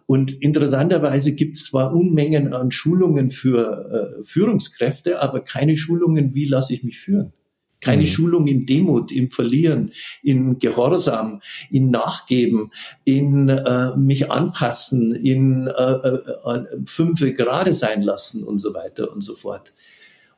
Und 0.05 0.43
interessanterweise 0.43 1.35
gibt 1.35 1.57
es 1.57 1.64
zwar 1.64 1.95
Unmengen 1.95 2.53
an 2.53 2.71
Schulungen 2.71 3.31
für 3.31 4.19
äh, 4.21 4.25
Führungskräfte, 4.25 5.23
aber 5.23 5.41
keine 5.41 5.79
Schulungen, 5.79 6.35
wie 6.35 6.45
lasse 6.45 6.75
ich 6.75 6.85
mich 6.85 6.99
führen. 6.99 7.33
Keine 7.81 8.03
mhm. 8.03 8.07
Schulung 8.07 8.47
in 8.47 8.66
Demut, 8.66 9.12
im 9.12 9.31
Verlieren, 9.31 9.93
in 10.22 10.59
Gehorsam, 10.59 11.41
in 11.70 11.91
Nachgeben, 11.91 12.72
in 13.05 13.49
äh, 13.49 13.97
mich 13.97 14.31
anpassen, 14.31 15.14
in 15.14 15.68
äh, 15.68 15.93
äh, 15.93 16.64
fünfe 16.87 17.35
gerade 17.35 17.72
sein 17.72 18.03
lassen 18.03 18.43
und 18.43 18.59
so 18.59 18.74
weiter 18.74 19.12
und 19.12 19.20
so 19.20 19.35
fort. 19.35 19.72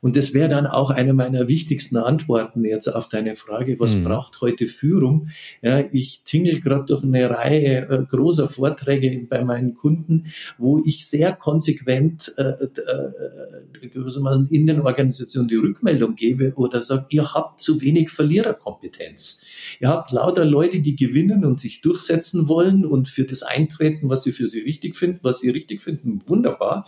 Und 0.01 0.17
das 0.17 0.33
wäre 0.33 0.49
dann 0.49 0.65
auch 0.65 0.89
eine 0.89 1.13
meiner 1.13 1.47
wichtigsten 1.47 1.97
Antworten 1.97 2.65
jetzt 2.65 2.87
auf 2.87 3.07
deine 3.07 3.35
Frage, 3.35 3.79
was 3.79 3.95
mhm. 3.95 4.05
braucht 4.05 4.41
heute 4.41 4.65
Führung? 4.65 5.29
Ja, 5.61 5.83
ich 5.91 6.23
tingel 6.23 6.59
gerade 6.59 6.85
durch 6.85 7.03
eine 7.03 7.29
Reihe 7.29 7.87
äh, 7.87 8.03
großer 8.05 8.47
Vorträge 8.47 9.27
bei 9.29 9.43
meinen 9.43 9.75
Kunden, 9.75 10.25
wo 10.57 10.81
ich 10.83 11.07
sehr 11.07 11.33
konsequent 11.33 12.33
äh, 12.37 12.43
äh, 12.43 13.87
gewissermaßen 13.89 14.47
in 14.47 14.65
den 14.65 14.81
Organisationen 14.81 15.47
die 15.47 15.55
Rückmeldung 15.55 16.15
gebe 16.15 16.53
oder 16.55 16.81
sage, 16.81 17.05
ihr 17.09 17.33
habt 17.33 17.61
zu 17.61 17.79
wenig 17.81 18.09
Verliererkompetenz. 18.09 19.41
Ihr 19.79 19.89
habt 19.89 20.11
lauter 20.11 20.45
Leute, 20.45 20.79
die 20.79 20.95
gewinnen 20.95 21.45
und 21.45 21.59
sich 21.59 21.81
durchsetzen 21.81 22.49
wollen 22.49 22.85
und 22.85 23.07
für 23.07 23.23
das 23.23 23.43
eintreten, 23.43 24.09
was 24.09 24.23
sie 24.23 24.31
für 24.31 24.47
sie 24.47 24.61
richtig 24.61 24.95
finden, 24.95 25.19
was 25.21 25.39
sie 25.39 25.49
richtig 25.49 25.81
finden, 25.81 26.21
wunderbar. 26.25 26.85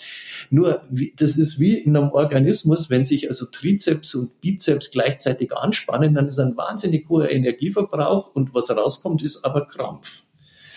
Nur, 0.49 0.82
das 1.18 1.38
ist 1.38 1.59
wie 1.59 1.78
in 1.78 1.95
einem 1.95 2.09
Organismus, 2.09 2.89
wenn 2.89 3.03
sich 3.06 3.28
also 3.28 3.45
Trizeps 3.45 4.16
und 4.16 4.39
Bizeps 4.41 4.91
gleichzeitig 4.91 5.54
anspannen, 5.54 6.14
dann 6.14 6.28
ist 6.28 6.39
ein 6.39 6.58
wahnsinnig 6.58 7.08
hoher 7.10 7.30
Energieverbrauch 7.30 8.34
und 8.34 8.54
was 8.54 8.70
rauskommt, 8.70 9.22
ist 9.24 9.43
aber 9.43 9.68
Krampf. 9.68 10.24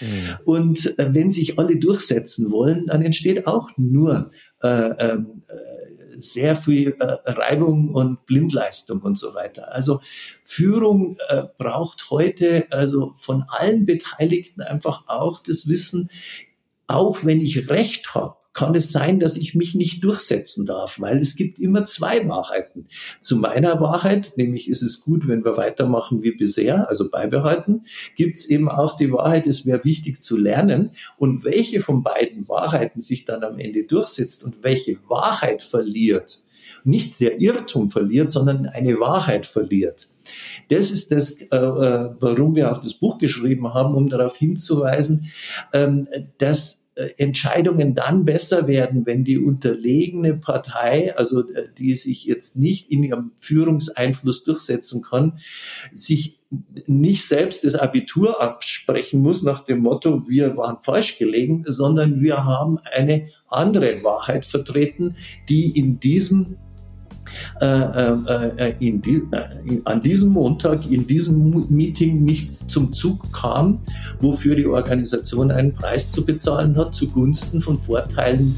Mhm. 0.01 0.37
Und 0.45 0.99
äh, 0.99 1.15
wenn 1.15 1.33
sich 1.33 1.59
alle 1.59 1.77
durchsetzen 1.77 2.51
wollen, 2.51 2.87
dann 2.87 3.03
entsteht 3.03 3.47
auch 3.47 3.71
nur 3.77 4.31
äh, 4.63 4.69
ähm, 4.69 5.43
äh, 5.49 6.21
sehr 6.21 6.57
viel 6.57 6.95
äh, 6.99 7.17
Reibung 7.31 7.95
und 7.95 8.25
Blindleistung 8.27 9.01
und 9.03 9.19
so 9.19 9.35
weiter. 9.35 9.73
Also 9.73 10.01
Führung 10.43 11.17
äh, 11.29 11.45
braucht 11.59 12.11
heute 12.11 12.67
also 12.71 13.15
von 13.19 13.45
allen 13.49 13.87
Beteiligten 13.87 14.63
einfach 14.63 15.09
auch 15.09 15.43
das 15.43 15.69
Wissen, 15.69 16.11
auch 16.87 17.25
wenn 17.25 17.41
ich 17.41 17.69
Recht 17.69 18.15
habe, 18.15 18.37
kann 18.57 18.75
es 18.75 18.91
sein, 18.91 19.21
dass 19.21 19.37
ich 19.37 19.55
mich 19.55 19.75
nicht 19.75 20.03
durchsetzen 20.03 20.65
darf, 20.65 20.99
weil 20.99 21.19
es 21.19 21.37
gibt 21.37 21.59
immer 21.59 21.85
zwei 21.85 22.27
Wahrheiten. 22.27 22.87
Zu 23.21 23.37
meiner 23.37 23.81
Wahrheit, 23.81 24.33
nämlich 24.37 24.69
ist 24.71 24.83
es 24.83 25.03
gut, 25.03 25.29
wenn 25.29 25.45
wir 25.45 25.59
weitermachen 25.59 26.23
wie 26.23 26.33
bisher, 26.33 26.89
also 26.89 27.11
beibehalten, 27.11 27.83
gibt 28.17 28.39
es 28.39 28.47
eben 28.49 28.71
auch 28.71 28.97
die 28.97 29.13
Wahrheit, 29.13 29.47
es 29.47 29.67
wäre 29.67 29.85
wichtig 29.85 30.23
zu 30.23 30.39
lernen 30.39 30.93
und 31.19 31.45
welche 31.45 31.83
von 31.83 32.03
beiden 32.03 32.49
Wahrheiten 32.49 33.03
sich 33.03 33.27
dann 33.27 33.45
am 33.45 33.59
Ende 33.59 33.85
durchsetzt 33.85 34.43
und 34.43 34.65
welche 34.65 34.97
Wahrheit 35.07 35.63
verliert, 35.63 36.41
nicht 36.83 37.21
der 37.21 37.41
Irrtum 37.41 37.91
verliert, 37.91 38.31
sondern 38.31 38.67
eine 38.67 38.99
Wahrheit 38.99 39.45
verliert. 39.45 40.09
Das 40.71 40.91
ist 40.91 41.13
das, 41.13 41.33
äh, 41.33 41.45
äh 41.51 42.11
warum 42.19 42.55
wir 42.55 42.73
auch 42.73 42.79
das 42.79 42.95
Buch 42.95 43.19
geschrieben 43.19 43.75
haben, 43.75 43.95
um 43.95 44.09
darauf 44.09 44.37
hinzuweisen, 44.37 45.31
ähm, 45.75 46.07
dass 46.39 46.86
Entscheidungen 47.19 47.95
dann 47.95 48.25
besser 48.25 48.67
werden, 48.67 49.05
wenn 49.05 49.23
die 49.23 49.39
unterlegene 49.39 50.35
Partei, 50.35 51.15
also 51.17 51.47
äh, 51.51 51.69
die 51.77 51.95
sich 51.95 52.25
jetzt 52.25 52.57
nicht 52.57 52.91
in 52.91 53.05
ihrem 53.05 53.33
Führungseinfluss 53.37 54.45
durchsetzen 54.45 55.03
kann, 55.03 55.39
sich 55.93 56.41
nicht 56.87 57.27
selbst 57.27 57.65
das 57.65 57.75
Abitur 57.75 58.41
absprechen 58.41 59.21
muss 59.21 59.43
nach 59.43 59.63
dem 59.63 59.81
Motto, 59.81 60.29
wir 60.29 60.57
waren 60.57 60.79
falsch 60.81 61.19
gelegen, 61.19 61.65
sondern 61.65 62.23
wir 62.23 62.45
haben 62.45 62.79
eine 62.95 63.29
andere 63.49 64.03
Wahrheit 64.03 64.47
vertreten, 64.47 65.17
die 65.49 65.77
in 65.79 66.01
diesem 66.01 66.57
äh, 67.61 67.67
äh, 67.67 68.71
äh, 68.71 68.75
in 68.87 69.01
die, 69.01 69.23
äh, 69.33 69.81
an 69.85 70.01
diesem 70.01 70.31
Montag, 70.31 70.91
in 70.91 71.07
diesem 71.07 71.67
Meeting 71.69 72.25
nicht 72.25 72.71
zum 72.71 72.93
Zug 72.93 73.33
kam, 73.33 73.81
wofür 74.21 74.55
die 74.55 74.67
Organisation 74.67 75.51
einen 75.51 75.73
Preis 75.73 76.11
zu 76.11 76.25
bezahlen 76.25 76.77
hat, 76.77 76.95
zugunsten 76.95 77.61
von 77.61 77.77
Vorteilen, 77.77 78.57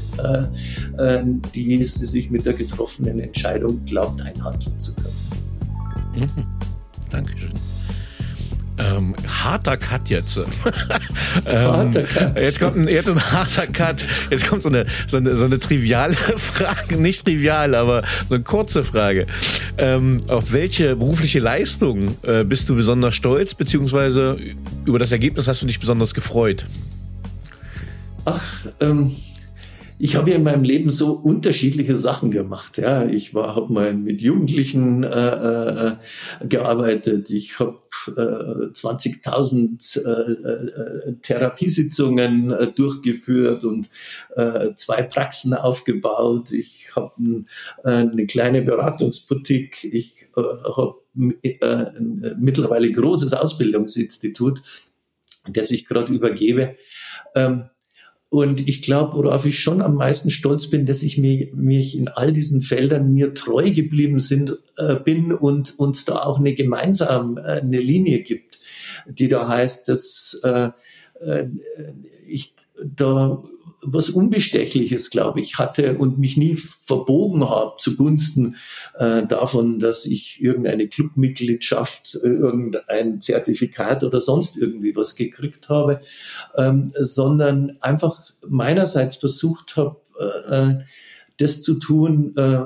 die 1.55 1.83
sie 1.83 2.05
sich 2.05 2.29
mit 2.29 2.45
der 2.45 2.53
getroffenen 2.53 3.19
Entscheidung 3.19 3.83
glaubt, 3.85 4.21
einhandeln 4.21 4.79
zu 4.79 4.93
können. 4.93 6.29
Mhm. 6.35 6.45
Dankeschön. 7.09 7.51
Ähm, 8.79 9.13
harter 9.27 9.75
Cut 9.75 10.09
jetzt. 10.09 10.37
ähm, 11.45 11.45
harter 11.45 12.03
Cut. 12.03 12.37
Jetzt 12.37 12.59
kommt 12.59 12.77
ein, 12.77 12.87
jetzt 12.87 13.09
ein 13.09 13.21
harter 13.31 13.67
Cut. 13.67 14.05
Jetzt 14.29 14.47
kommt 14.47 14.63
so 14.63 14.69
eine, 14.69 14.85
so 15.07 15.17
eine, 15.17 15.35
so 15.35 15.45
eine 15.45 15.59
triviale 15.59 16.15
Frage, 16.15 16.95
nicht 16.95 17.25
trivial, 17.25 17.75
aber 17.75 18.03
so 18.29 18.35
eine 18.35 18.43
kurze 18.43 18.83
Frage. 18.85 19.27
Ähm, 19.77 20.21
auf 20.27 20.53
welche 20.53 20.95
berufliche 20.95 21.39
Leistung 21.39 22.15
äh, 22.23 22.45
bist 22.45 22.69
du 22.69 22.75
besonders 22.75 23.15
stolz, 23.15 23.53
beziehungsweise 23.53 24.37
über 24.85 24.97
das 24.97 25.11
Ergebnis 25.11 25.47
hast 25.47 25.61
du 25.61 25.65
dich 25.65 25.79
besonders 25.79 26.13
gefreut? 26.13 26.65
Ach, 28.25 28.65
ähm, 28.79 29.15
ich 30.01 30.15
habe 30.15 30.29
ja 30.29 30.37
in 30.37 30.43
meinem 30.43 30.63
Leben 30.63 30.89
so 30.89 31.11
unterschiedliche 31.11 31.93
Sachen 31.93 32.31
gemacht. 32.31 32.77
Ja, 32.77 33.05
ich 33.05 33.33
war, 33.33 33.57
habe 33.57 33.71
mal 33.71 33.93
mit 33.93 34.21
Jugendlichen 34.21 35.03
äh, 35.03 35.07
äh, 35.07 35.95
gearbeitet. 36.47 37.29
Ich 37.31 37.59
habe 37.59 37.79
äh, 38.07 38.71
20.000 38.71 39.99
äh, 39.99 41.09
äh, 41.09 41.15
Therapiesitzungen 41.21 42.49
äh, 42.49 42.71
durchgeführt 42.71 43.65
und 43.65 43.89
äh, 44.37 44.73
zwei 44.75 45.03
Praxen 45.03 45.53
aufgebaut. 45.53 46.53
Ich 46.53 46.95
habe 46.95 47.43
äh, 47.83 47.89
eine 47.89 48.25
kleine 48.25 48.61
Beratungsboutique. 48.61 49.83
Ich 49.83 50.27
äh, 50.37 50.41
habe 50.41 50.95
äh, 51.43 51.85
mittlerweile 52.37 52.89
großes 52.89 53.33
Ausbildungsinstitut, 53.33 54.63
das 55.51 55.71
ich 55.71 55.85
gerade 55.85 56.13
übergebe. 56.13 56.77
Ähm, 57.35 57.65
und 58.29 58.67
ich 58.67 58.83
glaube, 58.83 59.17
worauf 59.17 59.47
ich 59.47 59.59
schon 59.59 59.81
am 59.81 59.95
meisten 59.95 60.29
stolz 60.29 60.69
bin, 60.69 60.85
dass 60.85 61.01
ich 61.01 61.17
mir, 61.17 61.49
mich 61.55 61.97
in 61.97 62.07
all 62.09 62.31
diesen 62.31 62.61
Feldern 62.61 63.11
mir 63.11 63.33
treu 63.33 63.71
geblieben 63.71 64.19
sind, 64.19 64.59
äh, 64.77 64.95
bin 64.95 65.33
und 65.33 65.79
uns 65.79 66.05
da 66.05 66.21
auch 66.23 66.37
eine 66.37 66.53
gemeinsame 66.53 67.41
äh, 67.41 67.61
eine 67.61 67.79
Linie 67.79 68.21
gibt, 68.21 68.59
die 69.07 69.29
da 69.29 69.47
heißt, 69.47 69.89
dass 69.89 70.39
äh, 70.43 70.69
äh, 71.21 71.47
ich 72.27 72.53
da 72.83 73.41
was 73.81 74.09
Unbestechliches, 74.09 75.09
glaube 75.09 75.41
ich, 75.41 75.57
hatte 75.57 75.97
und 75.97 76.19
mich 76.19 76.37
nie 76.37 76.55
verbogen 76.55 77.49
habe 77.49 77.75
zugunsten 77.77 78.55
äh, 78.97 79.25
davon, 79.25 79.79
dass 79.79 80.05
ich 80.05 80.41
irgendeine 80.41 80.87
Clubmitgliedschaft, 80.87 82.19
äh, 82.23 82.27
irgendein 82.27 83.21
Zertifikat 83.21 84.03
oder 84.03 84.21
sonst 84.21 84.57
irgendwie 84.57 84.95
was 84.95 85.15
gekriegt 85.15 85.69
habe, 85.69 86.01
ähm, 86.57 86.91
sondern 86.99 87.77
einfach 87.81 88.31
meinerseits 88.47 89.15
versucht 89.15 89.77
habe, 89.77 89.97
äh, 90.19 90.55
äh 90.55 90.79
das 91.37 91.61
zu 91.61 91.75
tun, 91.75 92.33
äh, 92.35 92.63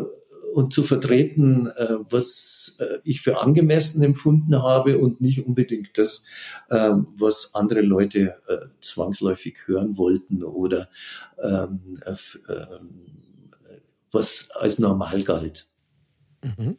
und 0.54 0.72
zu 0.72 0.84
vertreten, 0.84 1.68
äh, 1.68 1.98
was 2.10 2.76
äh, 2.80 3.00
ich 3.04 3.22
für 3.22 3.40
angemessen 3.40 4.04
empfunden 4.04 4.62
habe 4.62 5.00
und 5.00 5.20
nicht 5.20 5.46
unbedingt 5.46 5.98
das, 5.98 6.24
äh, 6.70 6.92
was 7.18 7.56
andere 7.56 7.82
Leute 7.82 8.36
äh, 8.48 8.68
zwangsläufig 8.80 9.58
hören 9.66 9.98
wollten 9.98 10.44
oder 10.44 10.90
ähm, 11.42 12.00
äh, 12.06 12.16
was 14.12 14.50
als 14.52 14.80
normal 14.80 15.24
galt. 15.24 15.68
Mhm. 16.44 16.78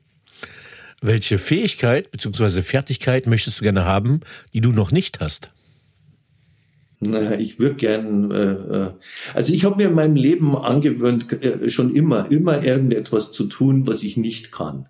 Welche 1.03 1.39
Fähigkeit 1.39 2.11
bzw. 2.13 2.63
Fertigkeit 2.63 3.27
möchtest 3.27 3.61
du 3.61 3.65
gerne 3.65 3.85
haben, 3.85 4.21
die 4.53 4.61
du 4.61 4.71
noch 4.71 4.93
nicht 4.93 5.21
hast? 5.21 5.51
Naja, 7.11 7.39
ich 7.39 7.59
würde 7.59 7.77
gern, 7.77 8.31
äh, 8.31 8.53
äh, 8.53 8.91
also 9.35 9.53
ich 9.53 9.65
habe 9.65 9.77
mir 9.77 9.89
in 9.89 9.95
meinem 9.95 10.17
Leben 10.17 10.57
angewöhnt, 10.57 11.33
äh, 11.43 11.69
schon 11.69 11.95
immer, 11.95 12.31
immer 12.31 12.65
irgendetwas 12.65 13.33
zu 13.33 13.45
tun, 13.45 13.87
was 13.87 14.03
ich 14.03 14.17
nicht 14.17 14.53
kann. 14.53 14.89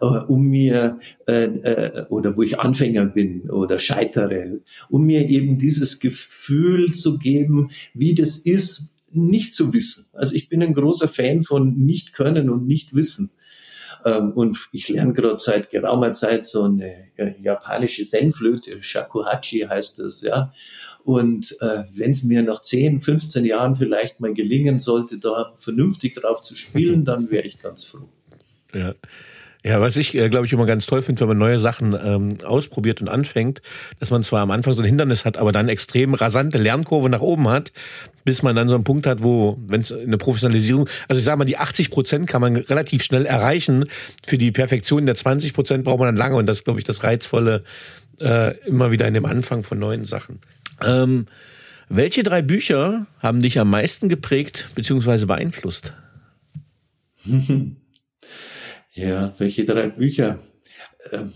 Äh, 0.00 0.04
um 0.04 0.48
mir, 0.48 0.98
äh, 1.26 2.04
oder 2.08 2.36
wo 2.36 2.42
ich 2.42 2.60
Anfänger 2.60 3.06
bin 3.06 3.50
oder 3.50 3.78
scheitere, 3.78 4.60
um 4.88 5.04
mir 5.06 5.28
eben 5.28 5.58
dieses 5.58 5.98
Gefühl 5.98 6.92
zu 6.92 7.18
geben, 7.18 7.70
wie 7.92 8.14
das 8.14 8.38
ist, 8.38 8.90
nicht 9.10 9.54
zu 9.54 9.72
wissen. 9.72 10.06
Also 10.12 10.34
ich 10.34 10.48
bin 10.48 10.62
ein 10.62 10.74
großer 10.74 11.08
Fan 11.08 11.42
von 11.42 11.76
nicht 11.76 12.12
können 12.12 12.48
und 12.48 12.66
nicht 12.66 12.94
wissen. 12.94 13.30
Ähm, 14.04 14.32
und 14.32 14.68
ich 14.72 14.88
lerne 14.88 15.12
gerade 15.12 15.38
seit 15.38 15.70
geraumer 15.70 16.12
Zeit 16.14 16.44
so 16.44 16.64
eine 16.64 17.10
äh, 17.16 17.34
japanische 17.40 18.04
Zen-Flöte, 18.04 18.82
Shakuhachi 18.82 19.66
heißt 19.68 19.98
das, 19.98 20.22
ja. 20.22 20.52
Und 21.04 21.56
äh, 21.60 21.84
wenn 21.94 22.12
es 22.12 22.22
mir 22.22 22.42
nach 22.42 22.62
10, 22.62 23.00
15 23.00 23.44
Jahren 23.44 23.74
vielleicht 23.74 24.20
mal 24.20 24.34
gelingen 24.34 24.78
sollte, 24.78 25.18
da 25.18 25.54
vernünftig 25.58 26.14
drauf 26.14 26.42
zu 26.42 26.54
spielen, 26.54 27.04
dann 27.06 27.30
wäre 27.30 27.46
ich 27.46 27.58
ganz 27.58 27.84
froh. 27.84 28.08
Ja. 28.72 28.94
Ja, 29.64 29.80
was 29.80 29.96
ich, 29.96 30.16
äh, 30.16 30.28
glaube 30.28 30.46
ich, 30.46 30.52
immer 30.52 30.66
ganz 30.66 30.86
toll 30.86 31.02
finde, 31.02 31.20
wenn 31.20 31.28
man 31.28 31.38
neue 31.38 31.60
Sachen 31.60 31.96
ähm, 32.04 32.30
ausprobiert 32.44 33.00
und 33.00 33.08
anfängt, 33.08 33.62
dass 34.00 34.10
man 34.10 34.24
zwar 34.24 34.40
am 34.40 34.50
Anfang 34.50 34.74
so 34.74 34.82
ein 34.82 34.86
Hindernis 34.86 35.24
hat, 35.24 35.36
aber 35.36 35.52
dann 35.52 35.68
extrem 35.68 36.14
rasante 36.14 36.58
Lernkurve 36.58 37.08
nach 37.08 37.20
oben 37.20 37.48
hat, 37.48 37.72
bis 38.24 38.42
man 38.42 38.56
dann 38.56 38.68
so 38.68 38.74
einen 38.74 38.82
Punkt 38.82 39.06
hat, 39.06 39.22
wo, 39.22 39.58
wenn 39.68 39.82
es 39.82 39.92
eine 39.92 40.18
Professionalisierung, 40.18 40.88
also 41.08 41.20
ich 41.20 41.24
sage 41.24 41.38
mal, 41.38 41.44
die 41.44 41.58
80 41.58 41.90
Prozent 41.92 42.26
kann 42.26 42.40
man 42.40 42.56
relativ 42.56 43.04
schnell 43.04 43.24
erreichen. 43.24 43.84
Für 44.26 44.36
die 44.36 44.50
Perfektion 44.50 45.06
der 45.06 45.14
20 45.14 45.54
Prozent 45.54 45.84
braucht 45.84 46.00
man 46.00 46.08
dann 46.08 46.16
lange 46.16 46.36
und 46.36 46.46
das 46.46 46.58
ist, 46.58 46.64
glaube 46.64 46.80
ich, 46.80 46.84
das 46.84 47.04
Reizvolle 47.04 47.62
äh, 48.20 48.56
immer 48.66 48.90
wieder 48.90 49.06
in 49.06 49.14
dem 49.14 49.26
Anfang 49.26 49.62
von 49.62 49.78
neuen 49.78 50.04
Sachen. 50.04 50.40
Ähm, 50.84 51.26
welche 51.88 52.24
drei 52.24 52.42
Bücher 52.42 53.06
haben 53.20 53.42
dich 53.42 53.60
am 53.60 53.70
meisten 53.70 54.08
geprägt 54.08 54.70
bzw. 54.74 55.26
beeinflusst? 55.26 55.92
Ja, 58.94 59.32
welche 59.38 59.64
drei 59.64 59.88
Bücher? 59.88 60.42
Ähm, 61.10 61.32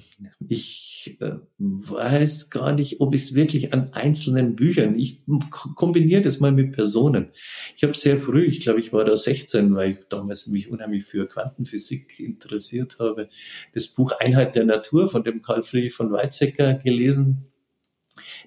ich 0.47 1.17
äh, 1.21 1.37
weiß 1.59 2.51
gar 2.51 2.73
nicht, 2.73 3.01
ob 3.01 3.15
es 3.15 3.35
wirklich 3.35 3.73
an 3.73 3.93
einzelnen 3.93 4.57
Büchern, 4.57 4.99
ich 4.99 5.23
kombiniere 5.51 6.23
das 6.23 6.41
mal 6.41 6.53
mit 6.53 6.73
Personen. 6.73 7.31
Ich 7.77 7.83
habe 7.83 7.95
sehr 7.95 8.21
früh, 8.21 8.45
ich 8.45 8.61
glaube, 8.61 8.81
ich 8.81 8.93
war 8.93 9.05
da 9.05 9.17
16, 9.17 9.75
weil 9.75 9.93
ich 9.93 9.99
damals 10.11 10.47
mich 10.49 10.71
unheimlich 10.71 11.05
für 11.05 11.27
Quantenphysik 11.27 12.21
interessiert 12.21 12.99
habe, 12.99 13.29
das 13.73 13.89
Buch 13.89 14.13
Einheit 14.19 14.55
der 14.55 14.65
Natur 14.65 15.09
von 15.09 15.25
dem 15.25 15.41
Karl 15.41 15.63
Friedrich 15.63 15.95
von 15.95 16.13
Weizsäcker 16.13 16.75
gelesen. 16.75 17.47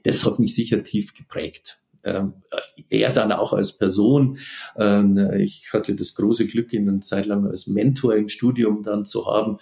Das 0.03 0.26
hat 0.26 0.39
mich 0.39 0.53
sicher 0.53 0.84
tief 0.84 1.14
geprägt 1.14 1.80
ähm, 2.04 2.34
er 2.89 3.12
dann 3.14 3.32
auch 3.32 3.54
als 3.54 3.74
Person. 3.74 4.38
Ähm, 4.78 5.18
ich 5.38 5.70
hatte 5.74 5.95
das 5.95 6.16
große 6.16 6.47
Glück, 6.47 6.74
ihn 6.74 6.88
eine 6.88 7.00
Zeit 7.02 7.26
lang 7.26 7.47
als 7.47 7.68
Mentor 7.68 8.16
im 8.16 8.30
Studium 8.30 8.84
dann 8.84 9.06
zu 9.06 9.26
haben, 9.26 9.58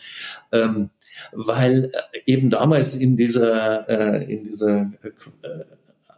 ähm, 0.52 0.90
weil 1.32 1.86
äh, 1.86 2.32
eben 2.32 2.50
damals 2.50 2.96
in 2.96 3.18
dieser, 3.18 3.90
äh, 3.90 4.32
in 4.32 4.44
dieser 4.44 4.92
äh, 5.02 5.64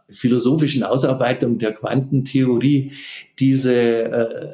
philosophischen 0.08 0.82
Ausarbeitung 0.82 1.58
der 1.58 1.72
Quantentheorie 1.72 2.92
diese, 3.38 4.50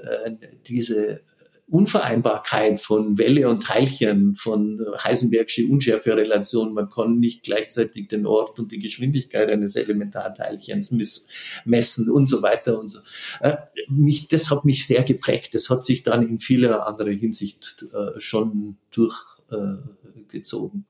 diese 0.68 1.22
Unvereinbarkeit 1.68 2.80
von 2.80 3.18
Welle 3.18 3.48
und 3.48 3.64
Teilchen, 3.64 4.36
von 4.36 4.80
Heisenbergsche 5.02 5.66
Unschärferelation. 5.66 6.72
Man 6.72 6.88
kann 6.88 7.18
nicht 7.18 7.42
gleichzeitig 7.42 8.06
den 8.06 8.24
Ort 8.24 8.60
und 8.60 8.70
die 8.70 8.78
Geschwindigkeit 8.78 9.50
eines 9.50 9.74
Elementarteilchens 9.74 11.26
messen 11.64 12.08
und 12.08 12.26
so 12.26 12.42
weiter 12.42 12.78
und 12.78 12.86
so. 12.86 13.00
Äh, 13.40 13.56
mich, 13.88 14.28
das 14.28 14.48
hat 14.48 14.64
mich 14.64 14.86
sehr 14.86 15.02
geprägt. 15.02 15.54
Das 15.54 15.68
hat 15.68 15.84
sich 15.84 16.04
dann 16.04 16.28
in 16.28 16.38
vieler 16.38 16.86
anderer 16.86 17.10
Hinsicht 17.10 17.84
äh, 17.92 18.20
schon 18.20 18.76
durchgezogen. 18.92 20.86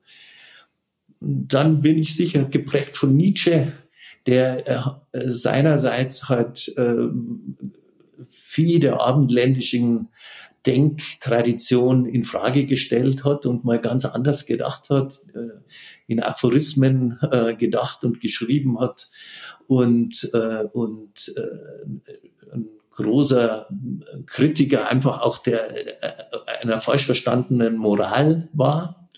Dann 1.20 1.80
bin 1.80 1.96
ich 1.96 2.14
sicher 2.14 2.44
geprägt 2.44 2.98
von 2.98 3.16
Nietzsche, 3.16 3.72
der 4.26 4.68
äh, 4.68 5.28
seinerseits 5.30 6.28
hat 6.28 6.70
viele 8.30 8.80
der 8.80 9.00
abendländischen 9.00 10.08
Denktradition 10.66 12.06
in 12.06 12.24
Frage 12.24 12.66
gestellt 12.66 13.24
hat 13.24 13.46
und 13.46 13.64
mal 13.64 13.80
ganz 13.80 14.04
anders 14.04 14.46
gedacht 14.46 14.90
hat, 14.90 15.20
äh, 15.34 15.60
in 16.08 16.20
Aphorismen 16.20 17.18
äh, 17.30 17.54
gedacht 17.54 18.02
und 18.04 18.20
geschrieben 18.20 18.80
hat 18.80 19.10
und, 19.66 20.28
äh, 20.32 20.64
und 20.72 21.34
ein 22.52 22.68
großer 22.90 23.68
Kritiker 24.26 24.88
einfach 24.88 25.20
auch 25.20 25.38
der 25.38 25.74
einer 26.60 26.80
falsch 26.80 27.06
verstandenen 27.06 27.76
Moral 27.76 28.48
war. 28.52 29.08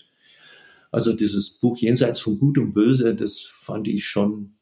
Also 0.91 1.13
dieses 1.13 1.51
Buch 1.51 1.77
Jenseits 1.77 2.19
von 2.19 2.39
Gut 2.39 2.57
und 2.57 2.73
Böse, 2.73 3.15
das 3.15 3.41
fand 3.41 3.87
ich 3.87 4.05
schon 4.05 4.55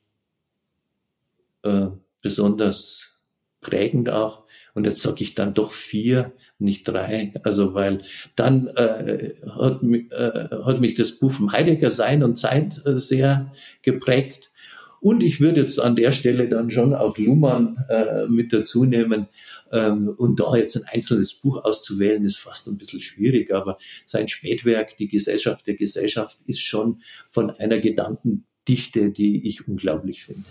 besonders 2.21 3.17
prägend 3.61 4.09
auch. 4.09 4.45
Und 4.73 4.85
jetzt 4.85 5.01
sage 5.01 5.23
ich 5.23 5.33
dann 5.33 5.55
doch 5.55 5.71
vier, 5.71 6.33
nicht 6.59 6.87
drei. 6.87 7.33
Also 7.43 7.73
weil 7.73 8.01
dann 8.35 8.67
äh, 8.67 9.33
hat, 9.49 9.83
äh, 9.83 10.55
hat 10.65 10.81
mich 10.81 10.95
das 10.95 11.13
Buch 11.13 11.31
vom 11.31 11.51
Heidegger 11.51 11.91
Sein 11.91 12.23
und 12.23 12.37
Zeit 12.37 12.81
äh, 12.85 12.97
sehr 12.97 13.51
geprägt. 13.81 14.51
Und 14.99 15.21
ich 15.21 15.39
würde 15.39 15.61
jetzt 15.61 15.79
an 15.79 15.95
der 15.95 16.11
Stelle 16.11 16.49
dann 16.49 16.71
schon 16.71 16.93
auch 16.93 17.17
Luhmann 17.17 17.77
äh, 17.89 18.25
mit 18.27 18.51
dazu 18.51 18.83
nehmen. 18.83 19.27
Ähm, 19.71 20.09
und 20.17 20.39
da 20.39 20.55
jetzt 20.55 20.75
ein 20.75 20.85
einzelnes 20.85 21.33
Buch 21.33 21.63
auszuwählen, 21.63 22.25
ist 22.25 22.37
fast 22.37 22.67
ein 22.67 22.77
bisschen 22.77 23.01
schwierig. 23.01 23.53
Aber 23.53 23.77
sein 24.05 24.27
Spätwerk, 24.27 24.97
Die 24.97 25.07
Gesellschaft 25.07 25.67
der 25.67 25.75
Gesellschaft, 25.75 26.39
ist 26.47 26.61
schon 26.61 27.01
von 27.29 27.51
einer 27.51 27.79
Gedankendichte, 27.79 29.11
die 29.11 29.47
ich 29.47 29.67
unglaublich 29.67 30.23
finde. 30.23 30.45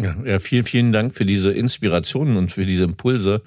Ja, 0.00 0.16
ja, 0.24 0.38
vielen, 0.38 0.64
vielen 0.64 0.90
Dank 0.90 1.12
für 1.12 1.26
diese 1.26 1.52
Inspirationen 1.52 2.38
und 2.38 2.50
für 2.50 2.64
diese 2.64 2.84
Impulse. 2.84 3.42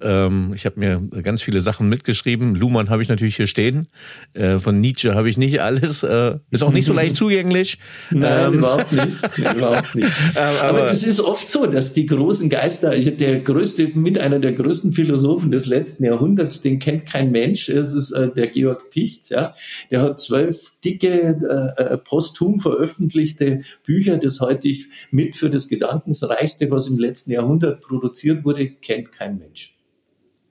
Ähm, 0.00 0.52
ich 0.54 0.64
habe 0.64 0.80
mir 0.80 0.98
ganz 1.22 1.42
viele 1.42 1.60
Sachen 1.60 1.90
mitgeschrieben. 1.90 2.54
Luhmann 2.54 2.88
habe 2.88 3.02
ich 3.02 3.10
natürlich 3.10 3.36
hier 3.36 3.46
stehen. 3.46 3.86
Äh, 4.32 4.58
von 4.60 4.80
Nietzsche 4.80 5.14
habe 5.14 5.28
ich 5.28 5.36
nicht 5.36 5.60
alles. 5.60 6.02
Äh, 6.02 6.38
ist 6.50 6.62
auch 6.62 6.72
nicht 6.72 6.86
so 6.86 6.94
leicht 6.94 7.16
zugänglich. 7.16 7.78
Nein, 8.10 8.46
ähm. 8.46 8.58
überhaupt 8.58 8.92
nicht. 8.92 9.38
überhaupt 9.56 9.94
nicht. 9.94 10.10
aber, 10.36 10.62
aber 10.62 10.80
das 10.86 11.02
ist 11.02 11.20
oft 11.20 11.46
so, 11.46 11.66
dass 11.66 11.92
die 11.92 12.06
großen 12.06 12.48
Geister, 12.48 12.96
der 12.96 13.40
größte, 13.40 13.88
mit 13.88 14.18
einer 14.18 14.38
der 14.38 14.52
größten 14.52 14.92
Philosophen 14.92 15.50
des 15.50 15.66
letzten 15.66 16.04
Jahrhunderts, 16.04 16.62
den 16.62 16.78
kennt 16.78 17.04
kein 17.04 17.30
Mensch. 17.30 17.68
Es 17.68 17.92
ist 17.92 18.12
äh, 18.12 18.30
der 18.30 18.46
Georg 18.46 18.88
Picht. 18.88 19.28
Ja, 19.28 19.54
der 19.90 20.00
hat 20.00 20.18
zwölf 20.18 20.72
dicke 20.84 21.72
äh, 21.78 21.82
äh 21.82 21.98
posthum 21.98 22.60
veröffentlichte 22.60 23.62
Bücher. 23.84 24.18
Das 24.18 24.40
halte 24.40 24.68
ich 24.68 24.88
mit 25.10 25.36
für 25.36 25.50
das 25.50 25.68
Gedanken 25.68 25.90
Gedankensreichste, 25.90 26.70
was 26.70 26.88
im 26.88 26.98
letzten 26.98 27.30
Jahrhundert 27.30 27.80
produziert 27.80 28.44
wurde, 28.44 28.70
kennt 28.70 29.12
kein 29.12 29.38
Mensch. 29.38 29.74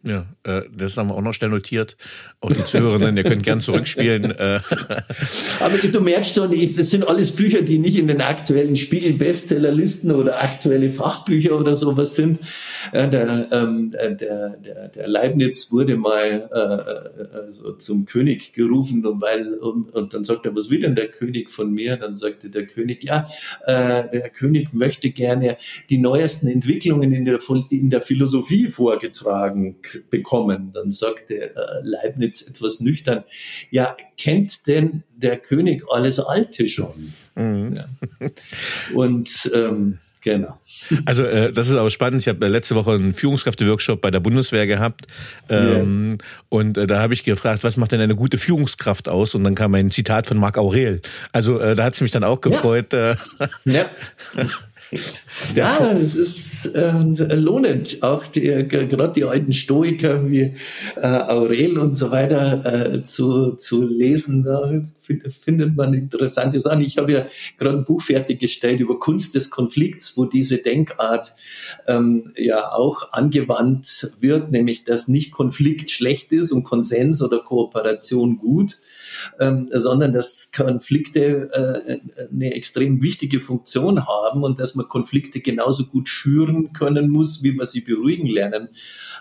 Ja, 0.03 0.25
äh, 0.43 0.61
das 0.73 0.95
haben 0.95 1.09
wir 1.09 1.15
auch 1.15 1.21
noch 1.21 1.33
schnell 1.33 1.49
notiert. 1.49 1.97
Auch 2.39 2.53
die 2.53 2.63
Zuhörerinnen, 2.63 3.17
ihr 3.17 3.23
könnt 3.23 3.43
gern 3.43 3.59
zurückspielen. 3.59 4.31
Äh. 4.31 4.61
Aber 5.59 5.77
du 5.77 5.99
merkst 5.99 6.35
schon, 6.35 6.51
das 6.51 6.89
sind 6.89 7.05
alles 7.05 7.35
Bücher, 7.35 7.63
die 7.63 7.79
nicht 7.79 7.97
in 7.97 8.07
den 8.07 8.21
aktuellen 8.21 8.77
Spiegel-Bestsellerlisten 8.77 10.11
oder 10.11 10.41
aktuelle 10.41 10.89
Fachbücher 10.89 11.59
oder 11.59 11.75
sowas 11.75 12.15
sind. 12.15 12.39
Der, 12.93 13.47
ähm, 13.51 13.91
der, 13.91 14.15
der, 14.51 14.87
der 14.87 15.07
Leibniz 15.09 15.69
wurde 15.69 15.97
mal 15.97 16.49
äh, 16.49 17.37
also 17.37 17.73
zum 17.73 18.05
König 18.05 18.53
gerufen 18.53 19.05
und, 19.05 19.19
weil, 19.19 19.55
und, 19.55 19.93
und 19.93 20.13
dann 20.13 20.23
sagt 20.23 20.45
er, 20.45 20.55
was 20.55 20.69
will 20.69 20.79
denn 20.79 20.95
der 20.95 21.09
König 21.09 21.49
von 21.49 21.73
mir? 21.73 21.97
Dann 21.97 22.15
sagte 22.15 22.49
der 22.49 22.67
König, 22.67 23.03
ja, 23.03 23.27
äh, 23.65 24.09
der 24.09 24.29
König 24.29 24.73
möchte 24.73 25.09
gerne 25.09 25.57
die 25.89 25.97
neuesten 25.97 26.47
Entwicklungen 26.47 27.11
in 27.11 27.25
der, 27.25 27.39
in 27.69 27.89
der 27.89 28.01
Philosophie 28.01 28.69
vorgetragen 28.69 29.75
bekommen. 30.09 30.71
Dann 30.73 30.91
sagte 30.91 31.41
äh, 31.41 31.49
Leibniz 31.83 32.41
etwas 32.41 32.79
nüchtern, 32.79 33.23
ja, 33.71 33.95
kennt 34.17 34.67
denn 34.67 35.03
der 35.15 35.37
König 35.37 35.83
alles 35.89 36.19
Alte 36.19 36.67
schon? 36.67 37.13
Mhm. 37.35 37.75
Ja. 37.75 38.29
Und 38.93 39.51
ähm, 39.53 39.99
genau. 40.21 40.59
Also 41.05 41.23
äh, 41.23 41.53
das 41.53 41.69
ist 41.69 41.75
auch 41.75 41.89
spannend. 41.89 42.21
Ich 42.21 42.27
habe 42.27 42.45
äh, 42.45 42.49
letzte 42.49 42.75
Woche 42.75 42.91
einen 42.91 43.13
Führungskräfte-Workshop 43.13 44.01
bei 44.01 44.11
der 44.11 44.19
Bundeswehr 44.19 44.67
gehabt 44.67 45.07
ähm, 45.49 46.09
yeah. 46.09 46.17
und 46.49 46.77
äh, 46.77 46.87
da 46.87 46.99
habe 46.99 47.13
ich 47.13 47.23
gefragt, 47.23 47.63
was 47.63 47.77
macht 47.77 47.91
denn 47.91 48.01
eine 48.01 48.15
gute 48.15 48.37
Führungskraft 48.37 49.07
aus? 49.07 49.35
Und 49.35 49.43
dann 49.43 49.55
kam 49.55 49.73
ein 49.75 49.91
Zitat 49.91 50.27
von 50.27 50.37
Marc 50.37 50.57
Aurel. 50.57 51.01
Also 51.31 51.59
äh, 51.59 51.75
da 51.75 51.85
hat 51.85 51.93
es 51.93 52.01
mich 52.01 52.11
dann 52.11 52.23
auch 52.23 52.41
gefreut. 52.41 52.93
Ja. 52.93 53.11
Äh, 53.11 53.15
ja. 53.65 53.89
ja, 55.55 55.91
es 55.91 56.15
ist 56.15 56.65
äh, 56.75 56.91
lohnend, 57.35 58.01
auch 58.01 58.31
gerade 58.31 59.13
die 59.13 59.23
alten 59.23 59.53
Stoiker 59.53 60.29
wie 60.29 60.53
äh, 60.95 61.05
Aurel 61.05 61.77
und 61.77 61.93
so 61.93 62.11
weiter 62.11 62.95
äh, 62.95 63.03
zu, 63.03 63.53
zu 63.53 63.83
lesen. 63.83 64.43
Da 64.43 64.81
findet 65.29 65.75
man 65.75 65.93
interessante 65.93 66.59
Sachen. 66.59 66.81
Ich 66.81 66.97
habe 66.97 67.11
ja 67.11 67.27
gerade 67.57 67.77
ein 67.77 67.85
Buch 67.85 68.01
fertiggestellt 68.01 68.79
über 68.79 68.99
Kunst 68.99 69.35
des 69.35 69.49
Konflikts, 69.49 70.17
wo 70.17 70.25
diese 70.25 70.57
Denkart 70.57 71.35
ähm, 71.87 72.31
ja 72.35 72.71
auch 72.71 73.11
angewandt 73.11 74.11
wird, 74.19 74.51
nämlich 74.51 74.83
dass 74.83 75.07
nicht 75.07 75.31
Konflikt 75.31 75.91
schlecht 75.91 76.31
ist 76.31 76.51
und 76.51 76.63
Konsens 76.63 77.21
oder 77.21 77.39
Kooperation 77.39 78.37
gut, 78.37 78.79
ähm, 79.39 79.69
sondern 79.71 80.13
dass 80.13 80.51
Konflikte 80.51 81.49
äh, 81.53 81.99
eine 82.31 82.53
extrem 82.53 83.01
wichtige 83.03 83.39
Funktion 83.39 84.07
haben 84.07 84.43
und 84.43 84.59
dass 84.59 84.75
man 84.75 84.87
Konflikte 84.87 85.39
genauso 85.39 85.85
gut 85.85 86.09
schüren 86.09 86.73
können 86.73 87.09
muss, 87.09 87.43
wie 87.43 87.53
man 87.53 87.65
sie 87.65 87.81
beruhigen 87.81 88.27
lernen 88.27 88.69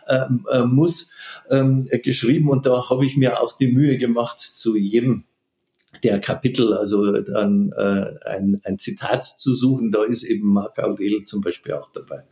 ähm, 0.08 0.46
äh, 0.50 0.62
muss, 0.62 1.10
ähm, 1.50 1.88
geschrieben. 2.02 2.48
Und 2.48 2.66
da 2.66 2.90
habe 2.90 3.06
ich 3.06 3.16
mir 3.16 3.40
auch 3.40 3.56
die 3.56 3.72
Mühe 3.72 3.98
gemacht, 3.98 4.40
zu 4.40 4.76
jedem 4.76 5.24
der 6.02 6.20
Kapitel, 6.20 6.74
also 6.74 7.12
dann 7.12 7.72
äh, 7.76 8.14
ein, 8.26 8.60
ein 8.64 8.78
Zitat 8.78 9.24
zu 9.24 9.54
suchen. 9.54 9.90
Da 9.90 10.04
ist 10.04 10.22
eben 10.22 10.52
Marc 10.52 10.78
Aurel 10.78 11.24
zum 11.24 11.40
Beispiel 11.40 11.72
auch 11.72 11.90
dabei. 11.92 12.24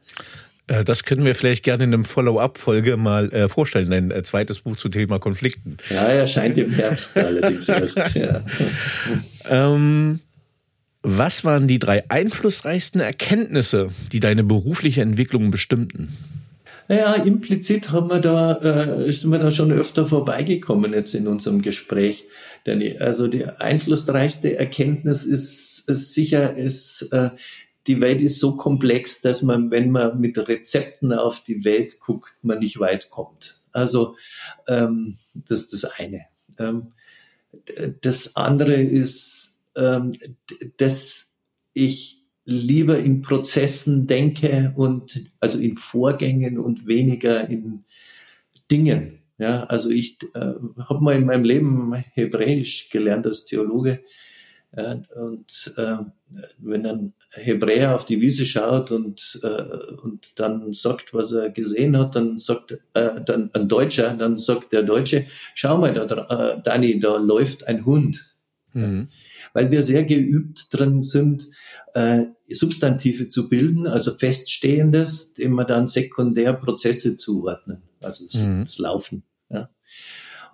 Äh, 0.68 0.84
das 0.84 1.04
können 1.04 1.24
wir 1.24 1.34
vielleicht 1.34 1.64
gerne 1.64 1.84
in 1.84 1.94
einem 1.94 2.04
Follow-up-Folge 2.04 2.96
mal 2.96 3.32
äh, 3.32 3.48
vorstellen, 3.48 3.92
ein 3.92 4.10
äh, 4.10 4.22
zweites 4.22 4.60
Buch 4.60 4.76
zum 4.76 4.90
Thema 4.90 5.18
Konflikten. 5.18 5.76
Ja, 5.90 6.04
erscheint 6.04 6.58
im 6.58 6.70
Herbst 6.70 7.16
allerdings 7.16 7.68
erst. 7.68 8.14
Ja. 8.14 8.42
ähm, 9.48 10.20
was 11.02 11.44
waren 11.44 11.68
die 11.68 11.78
drei 11.78 12.10
einflussreichsten 12.10 13.00
Erkenntnisse, 13.00 13.90
die 14.12 14.20
deine 14.20 14.42
berufliche 14.42 15.02
Entwicklung 15.02 15.50
bestimmten? 15.50 16.16
Naja, 16.88 17.14
implizit 17.14 17.90
haben 17.90 18.10
wir 18.10 18.20
da, 18.20 18.56
äh, 18.58 19.10
sind 19.10 19.30
wir 19.30 19.38
da 19.38 19.50
schon 19.50 19.72
öfter 19.72 20.06
vorbeigekommen 20.06 20.92
jetzt 20.92 21.14
in 21.14 21.26
unserem 21.26 21.62
Gespräch. 21.62 22.26
Denn 22.64 23.00
also 23.00 23.28
die 23.28 23.44
einflussreichste 23.44 24.56
Erkenntnis 24.56 25.24
ist, 25.24 25.84
ist 25.88 26.14
sicher, 26.14 26.54
ist, 26.54 27.08
äh, 27.12 27.30
die 27.86 28.00
Welt 28.00 28.20
ist 28.20 28.40
so 28.40 28.56
komplex, 28.56 29.20
dass 29.20 29.42
man, 29.42 29.70
wenn 29.70 29.90
man 29.90 30.18
mit 30.20 30.36
Rezepten 30.48 31.12
auf 31.12 31.42
die 31.44 31.64
Welt 31.64 32.00
guckt, 32.00 32.34
man 32.42 32.58
nicht 32.58 32.78
weit 32.80 33.10
kommt. 33.10 33.60
Also 33.72 34.16
ähm, 34.68 35.14
das 35.34 35.60
ist 35.60 35.72
das 35.72 35.84
eine. 35.84 36.26
Ähm, 36.58 36.92
das 38.00 38.36
andere 38.36 38.74
ist, 38.74 39.54
ähm, 39.76 40.12
dass 40.78 41.32
ich 41.74 42.22
lieber 42.44 42.98
in 42.98 43.22
Prozessen 43.22 44.06
denke 44.06 44.72
und 44.76 45.30
also 45.40 45.58
in 45.58 45.76
Vorgängen 45.76 46.58
und 46.58 46.86
weniger 46.86 47.48
in 47.48 47.84
Dingen. 48.70 49.18
Ja, 49.38 49.64
also 49.64 49.90
ich 49.90 50.18
äh, 50.34 50.54
habe 50.78 51.04
mal 51.04 51.16
in 51.16 51.26
meinem 51.26 51.44
Leben 51.44 51.94
Hebräisch 51.94 52.88
gelernt 52.88 53.26
als 53.26 53.44
Theologe. 53.44 54.02
Ja, 54.76 55.00
und 55.14 55.72
äh, 55.76 55.96
wenn 56.58 56.86
ein 56.86 57.14
Hebräer 57.32 57.94
auf 57.94 58.04
die 58.04 58.20
Wiese 58.20 58.44
schaut 58.44 58.90
und, 58.90 59.38
äh, 59.42 59.62
und 60.02 60.38
dann 60.38 60.72
sagt, 60.72 61.14
was 61.14 61.32
er 61.32 61.50
gesehen 61.50 61.96
hat, 61.96 62.14
dann 62.14 62.38
sagt 62.38 62.72
äh, 62.92 63.22
dann 63.24 63.50
ein 63.54 63.68
Deutscher, 63.68 64.14
dann 64.14 64.36
sagt 64.36 64.72
der 64.72 64.82
Deutsche, 64.82 65.26
schau 65.54 65.78
mal, 65.78 65.94
da, 65.94 66.54
äh, 66.54 66.62
Dani, 66.62 66.98
da 66.98 67.16
läuft 67.16 67.66
ein 67.66 67.86
Hund. 67.86 68.34
Mhm. 68.72 69.08
Weil 69.54 69.70
wir 69.70 69.82
sehr 69.82 70.04
geübt 70.04 70.68
drin 70.70 71.00
sind, 71.00 71.48
äh, 71.94 72.26
Substantive 72.44 73.28
zu 73.28 73.48
bilden, 73.48 73.86
also 73.86 74.14
Feststehendes, 74.18 75.32
dem 75.32 75.52
man 75.52 75.66
dann 75.66 75.88
sekundär 75.88 76.52
Prozesse 76.52 77.16
zuordnen, 77.16 77.82
also 78.02 78.24
das, 78.24 78.34
mhm. 78.34 78.64
das 78.64 78.78
Laufen. 78.78 79.22
Ja. 79.48 79.70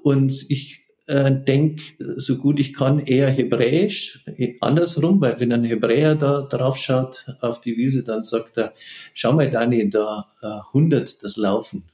Und 0.02 0.48
ich 0.50 0.81
äh, 1.06 1.32
denke, 1.32 1.82
so 1.98 2.38
gut 2.38 2.60
ich 2.60 2.74
kann, 2.74 3.00
eher 3.00 3.28
Hebräisch, 3.28 4.24
andersrum, 4.60 5.20
weil 5.20 5.40
wenn 5.40 5.52
ein 5.52 5.64
Hebräer 5.64 6.14
da 6.14 6.42
drauf 6.42 6.76
schaut 6.76 7.26
auf 7.40 7.60
die 7.60 7.76
Wiese, 7.76 8.04
dann 8.04 8.24
sagt 8.24 8.56
er, 8.58 8.72
schau 9.14 9.32
mal 9.32 9.50
Dani, 9.50 9.90
da 9.90 10.28
äh, 10.42 10.46
100 10.46 11.22
das 11.22 11.36
Laufen. 11.36 11.84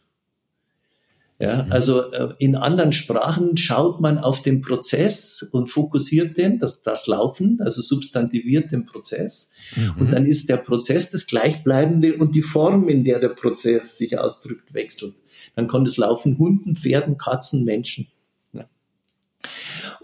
Ja, 1.40 1.62
mhm. 1.62 1.72
also 1.72 2.02
äh, 2.02 2.34
in 2.38 2.56
anderen 2.56 2.92
Sprachen 2.92 3.56
schaut 3.56 4.00
man 4.00 4.18
auf 4.18 4.42
den 4.42 4.60
Prozess 4.60 5.46
und 5.52 5.70
fokussiert 5.70 6.36
den, 6.36 6.58
das, 6.58 6.82
das 6.82 7.06
Laufen, 7.06 7.60
also 7.62 7.80
substantiviert 7.80 8.72
den 8.72 8.84
Prozess. 8.84 9.48
Mhm. 9.76 9.94
Und 10.00 10.12
dann 10.12 10.26
ist 10.26 10.48
der 10.48 10.56
Prozess 10.56 11.10
das 11.10 11.26
Gleichbleibende 11.26 12.16
und 12.16 12.34
die 12.34 12.42
Form, 12.42 12.88
in 12.88 13.04
der 13.04 13.20
der 13.20 13.28
Prozess 13.28 13.96
sich 13.96 14.18
ausdrückt, 14.18 14.74
wechselt. 14.74 15.14
Dann 15.54 15.68
kann 15.68 15.84
es 15.84 15.96
laufen 15.96 16.38
Hunden, 16.38 16.74
Pferden, 16.74 17.18
Katzen, 17.18 17.64
Menschen. 17.64 18.08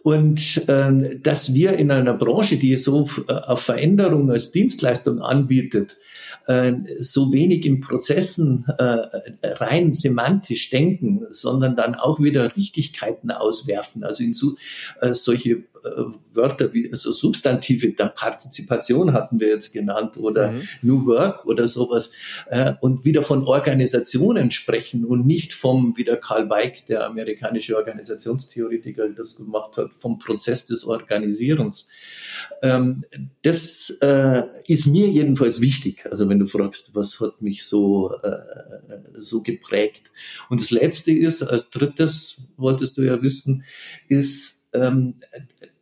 Und 0.02 0.64
ähm, 0.68 1.20
dass 1.22 1.54
wir 1.54 1.74
in 1.74 1.90
einer 1.90 2.14
Branche, 2.14 2.56
die 2.56 2.76
so 2.76 3.08
äh, 3.28 3.32
auf 3.32 3.62
Veränderung 3.62 4.30
als 4.30 4.52
Dienstleistung 4.52 5.20
anbietet, 5.20 5.96
äh, 6.46 6.74
so 7.00 7.32
wenig 7.32 7.64
in 7.64 7.80
Prozessen 7.80 8.66
äh, 8.78 8.98
rein 9.42 9.92
semantisch 9.92 10.70
denken, 10.70 11.26
sondern 11.30 11.74
dann 11.74 11.94
auch 11.94 12.20
wieder 12.20 12.54
Richtigkeiten 12.54 13.30
auswerfen. 13.30 14.04
Also 14.04 14.24
in 14.24 14.34
so, 14.34 14.56
äh, 15.00 15.14
solche 15.14 15.64
Wörter 16.32 16.72
wie 16.72 16.90
also 16.90 17.12
Substantive 17.12 17.92
der 17.92 18.06
Partizipation 18.06 19.12
hatten 19.12 19.40
wir 19.40 19.48
jetzt 19.48 19.72
genannt 19.72 20.16
oder 20.16 20.52
mhm. 20.52 20.62
New 20.82 21.06
Work 21.06 21.44
oder 21.46 21.68
sowas 21.68 22.10
äh, 22.48 22.74
und 22.80 23.04
wieder 23.04 23.22
von 23.22 23.44
Organisationen 23.44 24.50
sprechen 24.50 25.04
und 25.04 25.26
nicht 25.26 25.54
vom, 25.54 25.96
wie 25.96 26.04
der 26.04 26.16
Karl 26.16 26.48
Weig, 26.50 26.86
der 26.86 27.06
amerikanische 27.06 27.76
Organisationstheoretiker, 27.76 29.08
das 29.10 29.36
gemacht 29.36 29.76
hat, 29.76 29.94
vom 29.94 30.18
Prozess 30.18 30.64
des 30.64 30.84
Organisierens. 30.84 31.86
Ähm, 32.62 33.02
das 33.42 33.90
äh, 34.00 34.42
ist 34.66 34.86
mir 34.86 35.08
jedenfalls 35.08 35.60
wichtig. 35.60 36.04
Also 36.10 36.28
wenn 36.28 36.38
du 36.38 36.46
fragst, 36.46 36.94
was 36.94 37.20
hat 37.20 37.40
mich 37.40 37.64
so, 37.64 38.14
äh, 38.22 38.38
so 39.14 39.42
geprägt. 39.42 40.12
Und 40.48 40.60
das 40.60 40.70
Letzte 40.70 41.12
ist, 41.12 41.42
als 41.42 41.70
drittes 41.70 42.36
wolltest 42.56 42.96
du 42.98 43.02
ja 43.02 43.20
wissen, 43.22 43.64
ist, 44.08 44.60
ähm, 44.72 45.14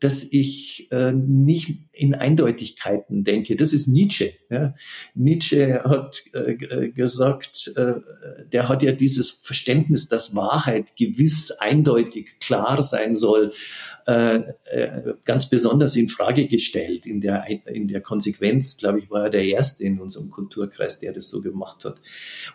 dass 0.02 0.24
ich 0.24 0.90
äh, 0.90 1.12
nicht 1.12 1.78
in 1.92 2.14
Eindeutigkeiten 2.14 3.22
denke. 3.22 3.54
Das 3.54 3.72
ist 3.72 3.86
Nietzsche. 3.86 4.32
Ja. 4.50 4.74
Nietzsche 5.14 5.80
hat 5.84 6.24
äh, 6.32 6.88
gesagt, 6.88 7.72
äh, 7.76 8.00
der 8.52 8.68
hat 8.68 8.82
ja 8.82 8.90
dieses 8.90 9.38
Verständnis, 9.42 10.08
dass 10.08 10.34
Wahrheit 10.34 10.96
gewiss, 10.96 11.52
eindeutig, 11.52 12.40
klar 12.40 12.82
sein 12.82 13.14
soll, 13.14 13.52
äh, 14.08 14.40
äh, 14.72 15.14
ganz 15.24 15.48
besonders 15.48 15.94
in 15.94 16.08
Frage 16.08 16.48
gestellt. 16.48 17.06
In 17.06 17.20
der, 17.20 17.46
in 17.66 17.86
der 17.86 18.00
Konsequenz, 18.00 18.76
glaube 18.76 18.98
ich, 18.98 19.08
war 19.08 19.24
er 19.24 19.30
der 19.30 19.44
Erste 19.44 19.84
in 19.84 20.00
unserem 20.00 20.30
Kulturkreis, 20.30 20.98
der 20.98 21.12
das 21.12 21.30
so 21.30 21.40
gemacht 21.40 21.84
hat. 21.84 22.00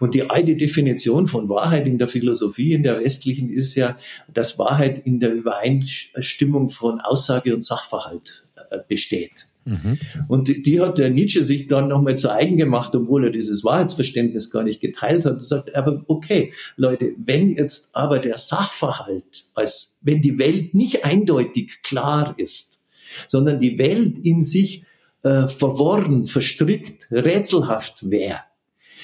Und 0.02 0.14
die 0.14 0.30
alte 0.30 0.58
Definition 0.58 1.28
von 1.28 1.48
Wahrheit 1.48 1.88
in 1.88 1.98
der 1.98 2.10
Philosophie, 2.10 2.74
in 2.74 2.84
der 2.84 3.00
westlichen, 3.00 3.50
ist 3.50 3.76
ja, 3.76 3.98
dass 4.28 4.60
Wahrheit 4.60 5.08
in 5.08 5.22
der 5.22 5.34
Übereinstimmung 5.34 6.70
von 6.70 7.00
Aussage 7.38 7.54
und 7.54 7.64
Sachverhalt 7.64 8.48
äh, 8.70 8.80
besteht. 8.88 9.48
Mhm. 9.66 10.00
Und 10.28 10.48
die, 10.48 10.64
die, 10.64 10.80
hat 10.80 10.98
der 10.98 11.10
Nietzsche 11.10 11.44
sich 11.44 11.68
dann 11.68 11.90
nochmal 11.90 12.18
zu 12.18 12.32
eigen 12.32 12.58
gemacht, 12.58 12.96
obwohl 12.96 13.26
er 13.26 13.32
dieses 13.32 13.64
Wahrheitsverständnis 13.64 14.50
gar 14.50 14.64
nicht 14.64 14.80
geteilt 14.80 15.26
hat. 15.26 15.38
Er 15.38 15.44
sagt, 15.44 15.76
aber 15.76 16.04
okay, 16.08 16.54
Leute, 16.78 17.14
wenn 17.18 17.50
jetzt 17.50 17.90
aber 17.92 18.20
der 18.20 18.38
Sachverhalt, 18.38 19.46
als 19.54 19.98
wenn 20.02 20.22
die 20.22 20.40
Welt 20.40 20.74
nicht 20.74 21.04
eindeutig 21.04 21.82
klar 21.84 22.34
ist, 22.38 22.80
sondern 23.28 23.60
die 23.60 23.78
Welt 23.78 24.20
in 24.20 24.42
sich 24.42 24.84
äh, 25.24 25.48
verworren, 25.48 26.28
verstrickt, 26.28 27.08
rätselhaft 27.12 28.10
wäre, 28.10 28.42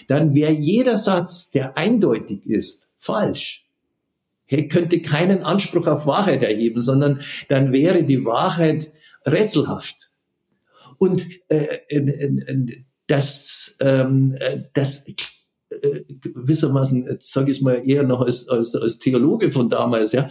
dann 0.08 0.34
wäre 0.34 0.52
jeder 0.52 0.98
Satz, 0.98 1.52
der 1.52 1.78
eindeutig 1.78 2.46
ist, 2.46 2.88
falsch. 3.00 3.66
Könnte 4.70 5.01
keinen 5.01 5.43
Anspruch 5.43 5.88
auf 5.88 6.06
Wahrheit 6.06 6.43
erheben, 6.43 6.82
sondern 6.82 7.22
dann 7.49 7.74
wäre 7.74 8.04
die 8.04 8.26
Wahrheit 8.26 8.91
rätselhaft. 9.26 10.10
Und 10.97 11.28
äh, 11.49 11.68
äh, 11.89 12.84
das, 13.08 13.76
ähm, 13.80 14.36
das 14.74 15.04
äh, 15.82 16.04
gewissermaßen, 16.22 17.08
jetzt 17.08 17.32
sage 17.32 17.51
ich 17.51 17.58
es 17.58 17.64
mal 17.64 17.82
eher 17.88 18.04
noch 18.04 18.22
als, 18.22 18.47
als, 18.47 18.76
als 18.76 18.99
Theologe 18.99 19.51
von 19.51 19.70
damals, 19.70 20.12
ja, 20.12 20.30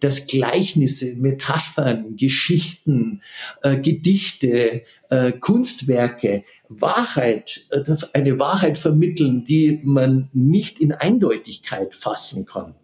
dass 0.00 0.26
Gleichnisse, 0.26 1.14
Metaphern, 1.16 2.16
Geschichten, 2.16 3.22
äh, 3.62 3.76
Gedichte, 3.76 4.82
äh, 5.10 5.32
Kunstwerke 5.32 6.44
Wahrheit, 6.68 7.66
äh, 7.70 7.82
eine 8.12 8.38
Wahrheit 8.38 8.78
vermitteln, 8.78 9.44
die 9.44 9.80
man 9.82 10.28
nicht 10.32 10.80
in 10.80 10.92
Eindeutigkeit 10.92 11.94
fassen 11.94 12.46
kann. 12.46 12.74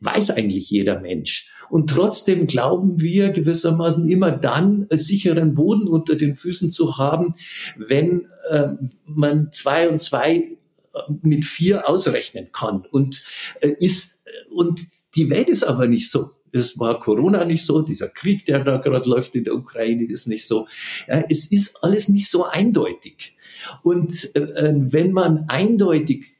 Weiß 0.00 0.30
eigentlich 0.30 0.70
jeder 0.70 1.00
Mensch. 1.00 1.50
Und 1.68 1.90
trotzdem 1.90 2.46
glauben 2.46 3.00
wir 3.00 3.30
gewissermaßen 3.30 4.06
immer 4.08 4.30
dann 4.32 4.86
sicheren 4.88 5.54
Boden 5.54 5.88
unter 5.88 6.14
den 6.14 6.36
Füßen 6.36 6.70
zu 6.70 6.98
haben, 6.98 7.34
wenn 7.76 8.26
äh, 8.50 8.68
man 9.04 9.52
zwei 9.52 9.88
und 9.88 10.00
zwei 10.00 10.36
äh, 10.36 10.46
mit 11.22 11.44
vier 11.44 11.88
ausrechnen 11.88 12.50
kann. 12.52 12.84
Und 12.90 13.24
äh, 13.60 13.74
ist 13.80 14.10
und 14.50 14.80
die 15.14 15.30
Welt 15.30 15.48
ist 15.48 15.64
aber 15.64 15.86
nicht 15.88 16.10
so. 16.10 16.30
Es 16.52 16.78
war 16.78 17.00
Corona 17.00 17.44
nicht 17.44 17.64
so, 17.64 17.82
dieser 17.82 18.08
Krieg, 18.08 18.46
der 18.46 18.64
da 18.64 18.78
gerade 18.78 19.08
läuft 19.08 19.34
in 19.34 19.44
der 19.44 19.54
Ukraine, 19.54 20.04
ist 20.04 20.26
nicht 20.26 20.46
so. 20.46 20.66
Ja, 21.06 21.22
es 21.28 21.46
ist 21.48 21.82
alles 21.82 22.08
nicht 22.08 22.30
so 22.30 22.44
eindeutig. 22.44 23.36
Und 23.82 24.34
äh, 24.34 24.40
äh 24.40 24.74
wenn 24.76 25.12
man 25.12 25.46
eindeutig 25.48 26.34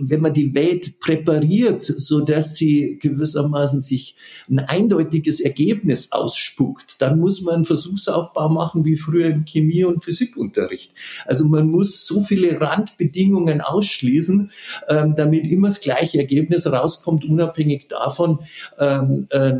wenn 0.00 0.20
man 0.20 0.34
die 0.34 0.54
Welt 0.54 1.00
präpariert, 1.00 1.82
so 1.84 2.20
dass 2.20 2.56
sie 2.56 2.98
gewissermaßen 3.00 3.80
sich 3.80 4.16
ein 4.48 4.60
eindeutiges 4.60 5.40
Ergebnis 5.40 6.12
ausspuckt, 6.12 6.96
dann 7.00 7.18
muss 7.18 7.42
man 7.42 7.64
Versuchsaufbau 7.64 8.48
machen 8.48 8.84
wie 8.84 8.96
früher 8.96 9.26
im 9.26 9.44
Chemie- 9.44 9.84
und 9.84 10.04
Physikunterricht. 10.04 10.92
Also 11.26 11.46
man 11.46 11.68
muss 11.68 12.06
so 12.06 12.22
viele 12.22 12.60
Randbedingungen 12.60 13.60
ausschließen, 13.60 14.50
ähm, 14.88 15.14
damit 15.16 15.46
immer 15.46 15.68
das 15.68 15.80
gleiche 15.80 16.18
Ergebnis 16.18 16.66
rauskommt, 16.66 17.24
unabhängig 17.24 17.88
davon, 17.88 18.40
ähm, 18.78 19.26
äh, 19.30 19.52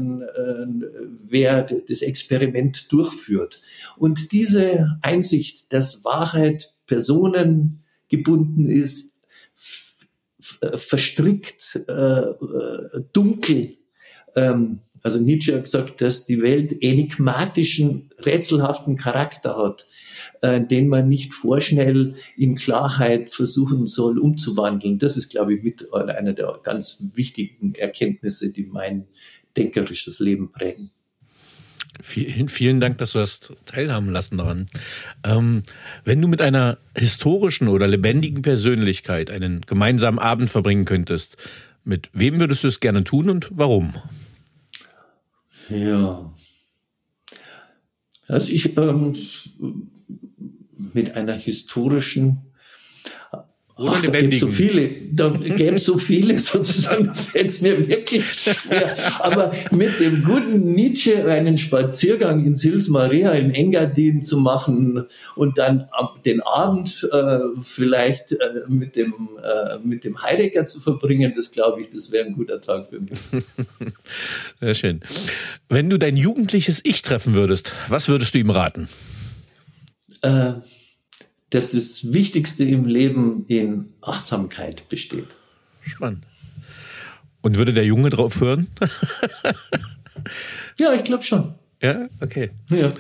wer 1.28 1.62
das 1.62 2.02
Experiment 2.02 2.92
durchführt. 2.92 3.60
Und 3.96 4.32
diese 4.32 4.98
Einsicht, 5.02 5.72
dass 5.72 6.04
Wahrheit 6.04 6.74
personengebunden 6.86 8.66
ist, 8.66 9.06
äh, 9.06 9.17
verstrickt, 10.76 11.80
äh, 11.88 11.92
äh, 11.92 13.04
dunkel. 13.12 13.76
Ähm, 14.36 14.80
also 15.02 15.20
Nietzsche 15.20 15.54
hat 15.54 15.64
gesagt, 15.64 16.00
dass 16.00 16.26
die 16.26 16.42
Welt 16.42 16.76
enigmatischen, 16.80 18.10
rätselhaften 18.18 18.96
Charakter 18.96 19.56
hat, 19.56 19.86
äh, 20.42 20.60
den 20.60 20.88
man 20.88 21.08
nicht 21.08 21.34
vorschnell 21.34 22.14
in 22.36 22.56
Klarheit 22.56 23.30
versuchen 23.30 23.86
soll 23.86 24.18
umzuwandeln. 24.18 24.98
Das 24.98 25.16
ist, 25.16 25.28
glaube 25.28 25.54
ich, 25.54 25.62
mit 25.62 25.92
einer 25.92 26.32
der 26.32 26.60
ganz 26.62 26.98
wichtigen 27.14 27.74
Erkenntnisse, 27.74 28.52
die 28.52 28.64
mein 28.64 29.06
denkerisches 29.56 30.18
Leben 30.18 30.52
prägen. 30.52 30.90
Vielen, 32.00 32.48
vielen 32.48 32.80
Dank, 32.80 32.98
dass 32.98 33.12
du 33.12 33.18
das 33.18 33.40
teilhaben 33.66 34.10
lassen 34.10 34.38
daran. 34.38 34.66
Ähm, 35.24 35.64
wenn 36.04 36.20
du 36.20 36.28
mit 36.28 36.40
einer 36.40 36.78
historischen 36.94 37.68
oder 37.68 37.88
lebendigen 37.88 38.42
Persönlichkeit 38.42 39.30
einen 39.30 39.62
gemeinsamen 39.62 40.18
Abend 40.18 40.48
verbringen 40.48 40.84
könntest, 40.84 41.36
mit 41.84 42.10
wem 42.12 42.38
würdest 42.38 42.64
du 42.64 42.68
es 42.68 42.80
gerne 42.80 43.02
tun 43.02 43.30
und 43.30 43.48
warum? 43.50 43.94
Ja. 45.70 46.32
Also 48.28 48.52
ich 48.52 48.76
ähm, 48.76 49.16
mit 50.92 51.16
einer 51.16 51.34
historischen 51.34 52.47
oder 53.78 53.92
Ach, 53.94 54.02
da 54.02 54.10
gäbe 54.10 54.36
so 54.36 54.48
viele, 54.48 54.90
da 55.12 55.28
gäbe 55.28 55.78
so 55.78 55.98
viele 55.98 56.36
sozusagen, 56.40 57.14
fällt 57.14 57.46
es 57.46 57.60
mir 57.60 57.86
wirklich 57.86 58.28
schwer. 58.28 58.96
Aber 59.20 59.52
mit 59.70 60.00
dem 60.00 60.24
guten 60.24 60.74
Nietzsche 60.74 61.24
einen 61.24 61.56
Spaziergang 61.58 62.44
in 62.44 62.56
Sils 62.56 62.88
Maria 62.88 63.30
im 63.32 63.52
Engadin 63.52 64.24
zu 64.24 64.38
machen 64.38 65.06
und 65.36 65.58
dann 65.58 65.88
den 66.26 66.40
Abend 66.40 67.08
äh, 67.12 67.38
vielleicht 67.62 68.32
äh, 68.32 68.64
mit, 68.66 68.96
dem, 68.96 69.14
äh, 69.44 69.78
mit 69.84 70.02
dem 70.02 70.20
Heidegger 70.24 70.66
zu 70.66 70.80
verbringen, 70.80 71.34
das 71.36 71.52
glaube 71.52 71.80
ich, 71.80 71.90
das 71.90 72.10
wäre 72.10 72.26
ein 72.26 72.32
guter 72.32 72.60
Tag 72.60 72.88
für 72.88 72.98
mich. 72.98 73.20
Sehr 74.60 74.74
schön. 74.74 75.00
Wenn 75.68 75.88
du 75.88 75.98
dein 75.98 76.16
jugendliches 76.16 76.80
Ich 76.82 77.02
treffen 77.02 77.34
würdest, 77.34 77.74
was 77.86 78.08
würdest 78.08 78.34
du 78.34 78.40
ihm 78.40 78.50
raten? 78.50 78.88
Äh, 80.22 80.54
dass 81.50 81.72
das 81.72 82.12
Wichtigste 82.12 82.64
im 82.64 82.84
Leben 82.84 83.44
in 83.48 83.86
Achtsamkeit 84.00 84.88
besteht. 84.88 85.28
Spannend. 85.82 86.24
Und 87.40 87.56
würde 87.56 87.72
der 87.72 87.84
Junge 87.84 88.10
drauf 88.10 88.40
hören? 88.40 88.68
ja, 90.78 90.92
ich 90.92 91.04
glaube 91.04 91.22
schon. 91.22 91.54
Ja, 91.80 92.08
okay. 92.20 92.50
Ja. 92.70 92.90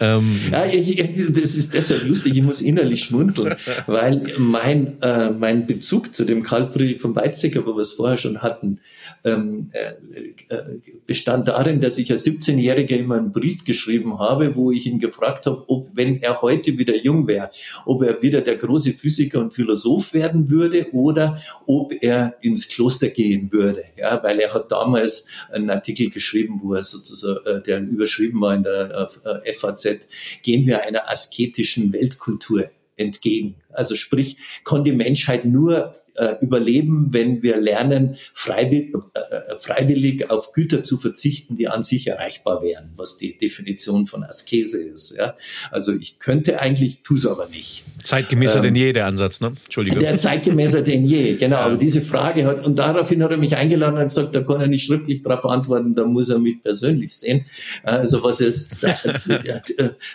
Ähm, 0.00 0.40
ja, 0.52 0.64
ich, 0.66 0.96
das 1.30 1.54
ist 1.56 1.74
deshalb 1.74 2.04
lustig, 2.04 2.36
ich 2.36 2.42
muss 2.42 2.62
innerlich 2.62 3.04
schmunzeln, 3.04 3.56
weil 3.86 4.22
mein, 4.38 5.00
äh, 5.02 5.30
mein 5.30 5.66
Bezug 5.66 6.14
zu 6.14 6.24
dem 6.24 6.44
Karl 6.44 6.70
Friedrich 6.70 7.00
von 7.00 7.16
Weizsäcker, 7.16 7.66
wo 7.66 7.74
wir 7.74 7.80
es 7.80 7.94
vorher 7.94 8.16
schon 8.16 8.42
hatten, 8.42 8.80
ähm, 9.24 9.70
äh, 9.72 10.54
äh, 10.54 10.62
bestand 11.06 11.48
darin, 11.48 11.80
dass 11.80 11.98
ich 11.98 12.10
als 12.12 12.24
17-Jähriger 12.26 12.96
immer 12.96 13.16
einen 13.16 13.32
Brief 13.32 13.64
geschrieben 13.64 14.18
habe, 14.18 14.54
wo 14.54 14.70
ich 14.70 14.86
ihn 14.86 15.00
gefragt 15.00 15.46
habe, 15.46 15.64
ob, 15.66 15.88
wenn 15.94 16.16
er 16.16 16.40
heute 16.42 16.78
wieder 16.78 16.96
jung 16.96 17.26
wäre, 17.26 17.50
ob 17.84 18.02
er 18.02 18.22
wieder 18.22 18.40
der 18.40 18.56
große 18.56 18.92
Physiker 18.92 19.40
und 19.40 19.54
Philosoph 19.54 20.14
werden 20.14 20.50
würde 20.50 20.86
oder 20.92 21.40
ob 21.66 21.92
er 22.00 22.36
ins 22.40 22.68
Kloster 22.68 23.08
gehen 23.08 23.50
würde. 23.52 23.82
Ja, 23.96 24.22
weil 24.22 24.38
er 24.38 24.54
hat 24.54 24.70
damals 24.70 25.24
einen 25.50 25.70
Artikel 25.70 26.10
geschrieben, 26.10 26.60
wo 26.62 26.74
er 26.74 26.84
sozusagen, 26.84 27.44
äh, 27.46 27.62
der 27.62 27.80
überschrieben 27.80 28.40
war 28.40 28.54
in 28.54 28.62
der 28.62 29.10
äh, 29.24 29.48
FAZ, 29.88 30.06
gehen 30.42 30.66
wir 30.66 30.82
einer 30.82 31.10
asketischen 31.10 31.92
Weltkultur 31.92 32.70
entgegen. 32.96 33.54
Also 33.72 33.94
sprich, 33.96 34.36
kann 34.64 34.84
die 34.84 34.92
Menschheit 34.92 35.44
nur 35.44 35.90
äh, 36.16 36.34
überleben, 36.40 37.08
wenn 37.12 37.42
wir 37.42 37.58
lernen, 37.58 38.16
freiwillig, 38.32 38.94
äh, 39.14 39.58
freiwillig 39.58 40.30
auf 40.30 40.52
Güter 40.52 40.82
zu 40.82 40.98
verzichten, 40.98 41.56
die 41.56 41.68
an 41.68 41.82
sich 41.82 42.06
erreichbar 42.06 42.62
wären, 42.62 42.92
was 42.96 43.18
die 43.18 43.36
Definition 43.36 44.06
von 44.06 44.24
Askese 44.24 44.82
ist. 44.82 45.14
Ja? 45.16 45.36
Also 45.70 45.94
ich 45.94 46.18
könnte 46.18 46.60
eigentlich, 46.60 47.02
tue 47.02 47.18
es 47.18 47.26
aber 47.26 47.46
nicht. 47.48 47.84
Zeitgemäßer 48.04 48.56
ähm, 48.56 48.62
denn 48.62 48.74
je, 48.74 48.92
der 48.92 49.06
Ansatz, 49.06 49.40
ne? 49.40 49.52
Entschuldige. 49.64 49.98
Der 49.98 50.18
zeitgemäßer 50.18 50.82
denn 50.82 51.04
je, 51.04 51.36
genau. 51.36 51.56
Ja. 51.56 51.66
Aber 51.66 51.76
diese 51.76 52.00
Frage 52.00 52.46
hat, 52.46 52.64
und 52.64 52.78
daraufhin 52.78 53.22
hat 53.22 53.30
er 53.30 53.36
mich 53.36 53.56
eingeladen 53.56 53.98
und 53.98 54.04
gesagt, 54.04 54.34
da 54.34 54.40
kann 54.40 54.60
er 54.60 54.66
nicht 54.66 54.86
schriftlich 54.86 55.22
darauf 55.22 55.44
antworten, 55.46 55.94
da 55.94 56.04
muss 56.04 56.30
er 56.30 56.38
mich 56.38 56.62
persönlich 56.62 57.14
sehen. 57.14 57.44
Also 57.82 58.22
was 58.22 58.40
es 58.40 58.84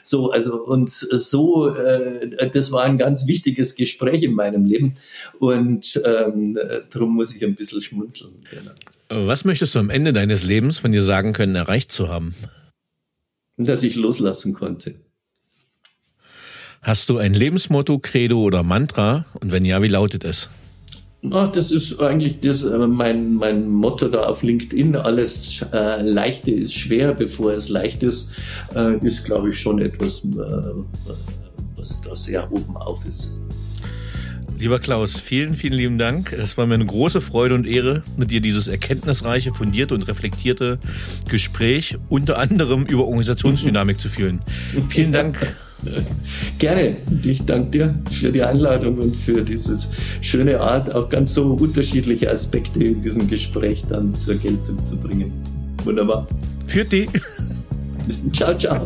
so, 0.02 0.32
also 0.32 0.64
und 0.64 0.90
so, 0.90 1.70
äh, 1.76 2.50
das 2.52 2.72
war 2.72 2.84
ein 2.84 2.98
ganz 2.98 3.28
wichtiges 3.44 3.76
Gespräch 3.76 4.24
in 4.24 4.34
meinem 4.34 4.66
Leben. 4.66 4.94
Und 5.40 6.02
ähm, 6.06 6.58
darum 6.92 7.16
muss 7.16 7.36
ich 7.36 7.44
ein 7.44 7.56
bisschen 7.56 7.82
schmunzeln. 7.82 8.34
Genau. 8.50 8.72
Was 9.28 9.46
möchtest 9.46 9.76
du 9.76 9.80
am 9.80 9.90
Ende 9.90 10.14
deines 10.14 10.44
Lebens 10.44 10.80
von 10.80 10.92
dir 10.92 11.04
sagen 11.04 11.34
können, 11.34 11.56
erreicht 11.56 11.92
zu 11.92 12.10
haben? 12.10 12.34
Dass 13.58 13.84
ich 13.84 13.96
loslassen 13.96 14.54
konnte. 14.54 14.96
Hast 16.82 17.10
du 17.10 17.18
ein 17.18 17.34
Lebensmotto, 17.34 18.00
Credo 18.00 18.42
oder 18.42 18.64
Mantra? 18.64 19.26
Und 19.40 19.52
wenn 19.52 19.66
ja, 19.66 19.82
wie 19.82 19.88
lautet 19.88 20.24
es? 20.24 20.50
Ach, 21.32 21.50
das 21.54 21.72
ist 21.72 22.02
eigentlich 22.02 22.42
das, 22.42 22.64
äh, 22.64 22.78
mein, 22.80 23.36
mein 23.36 23.70
Motto 23.70 24.10
da 24.10 24.22
auf 24.22 24.44
LinkedIn. 24.44 24.98
Alles 24.98 25.64
äh, 25.72 26.02
Leichte 26.02 26.52
ist 26.52 26.74
schwer, 26.74 27.14
bevor 27.14 27.54
es 27.54 27.70
leicht 27.70 28.04
ist, 28.04 28.30
äh, 28.76 28.98
ist, 29.06 29.24
glaube 29.24 29.52
ich, 29.52 29.60
schon 29.60 29.80
etwas, 29.80 30.26
äh, 30.26 31.43
was 31.84 32.00
da 32.00 32.16
sehr 32.16 32.50
oben 32.50 32.78
auf 32.78 33.04
ist. 33.06 33.34
Lieber 34.58 34.80
Klaus, 34.80 35.20
vielen, 35.20 35.58
vielen 35.58 35.74
lieben 35.74 35.98
Dank. 35.98 36.32
Es 36.32 36.58
war 36.58 36.66
mir 36.66 36.76
eine 36.76 36.86
große 36.86 37.20
Freude 37.20 37.56
und 37.56 37.68
Ehre, 37.68 38.04
mit 38.16 38.32
dir 38.32 38.40
dieses 38.40 38.70
erkenntnisreiche, 38.70 39.54
fundierte 39.54 39.94
und 39.94 40.08
reflektierte 40.08 40.80
Gespräch 41.28 41.98
unter 42.08 42.40
anderem 42.40 42.86
über 42.86 43.04
Organisationsdynamik 43.04 44.00
zu 44.00 44.08
führen. 44.08 44.40
Vielen 44.88 45.12
Dank. 45.12 45.38
Gerne. 46.60 46.96
Und 47.10 47.26
ich 47.26 47.44
danke 47.44 47.72
dir 47.72 47.96
für 48.10 48.32
die 48.32 48.42
Einladung 48.42 49.00
und 49.00 49.14
für 49.14 49.42
dieses 49.42 49.90
schöne 50.22 50.62
Art, 50.62 50.96
auch 50.96 51.10
ganz 51.10 51.34
so 51.34 51.56
unterschiedliche 51.56 52.32
Aspekte 52.32 52.82
in 52.82 53.02
diesem 53.02 53.28
Gespräch 53.28 53.84
dann 53.90 54.16
zur 54.16 54.36
Geltung 54.36 54.82
zu 54.82 54.96
bringen. 54.96 55.34
Wunderbar. 55.84 56.26
Für 56.66 56.86
die. 56.86 57.10
ciao, 58.32 58.58
ciao. 58.58 58.86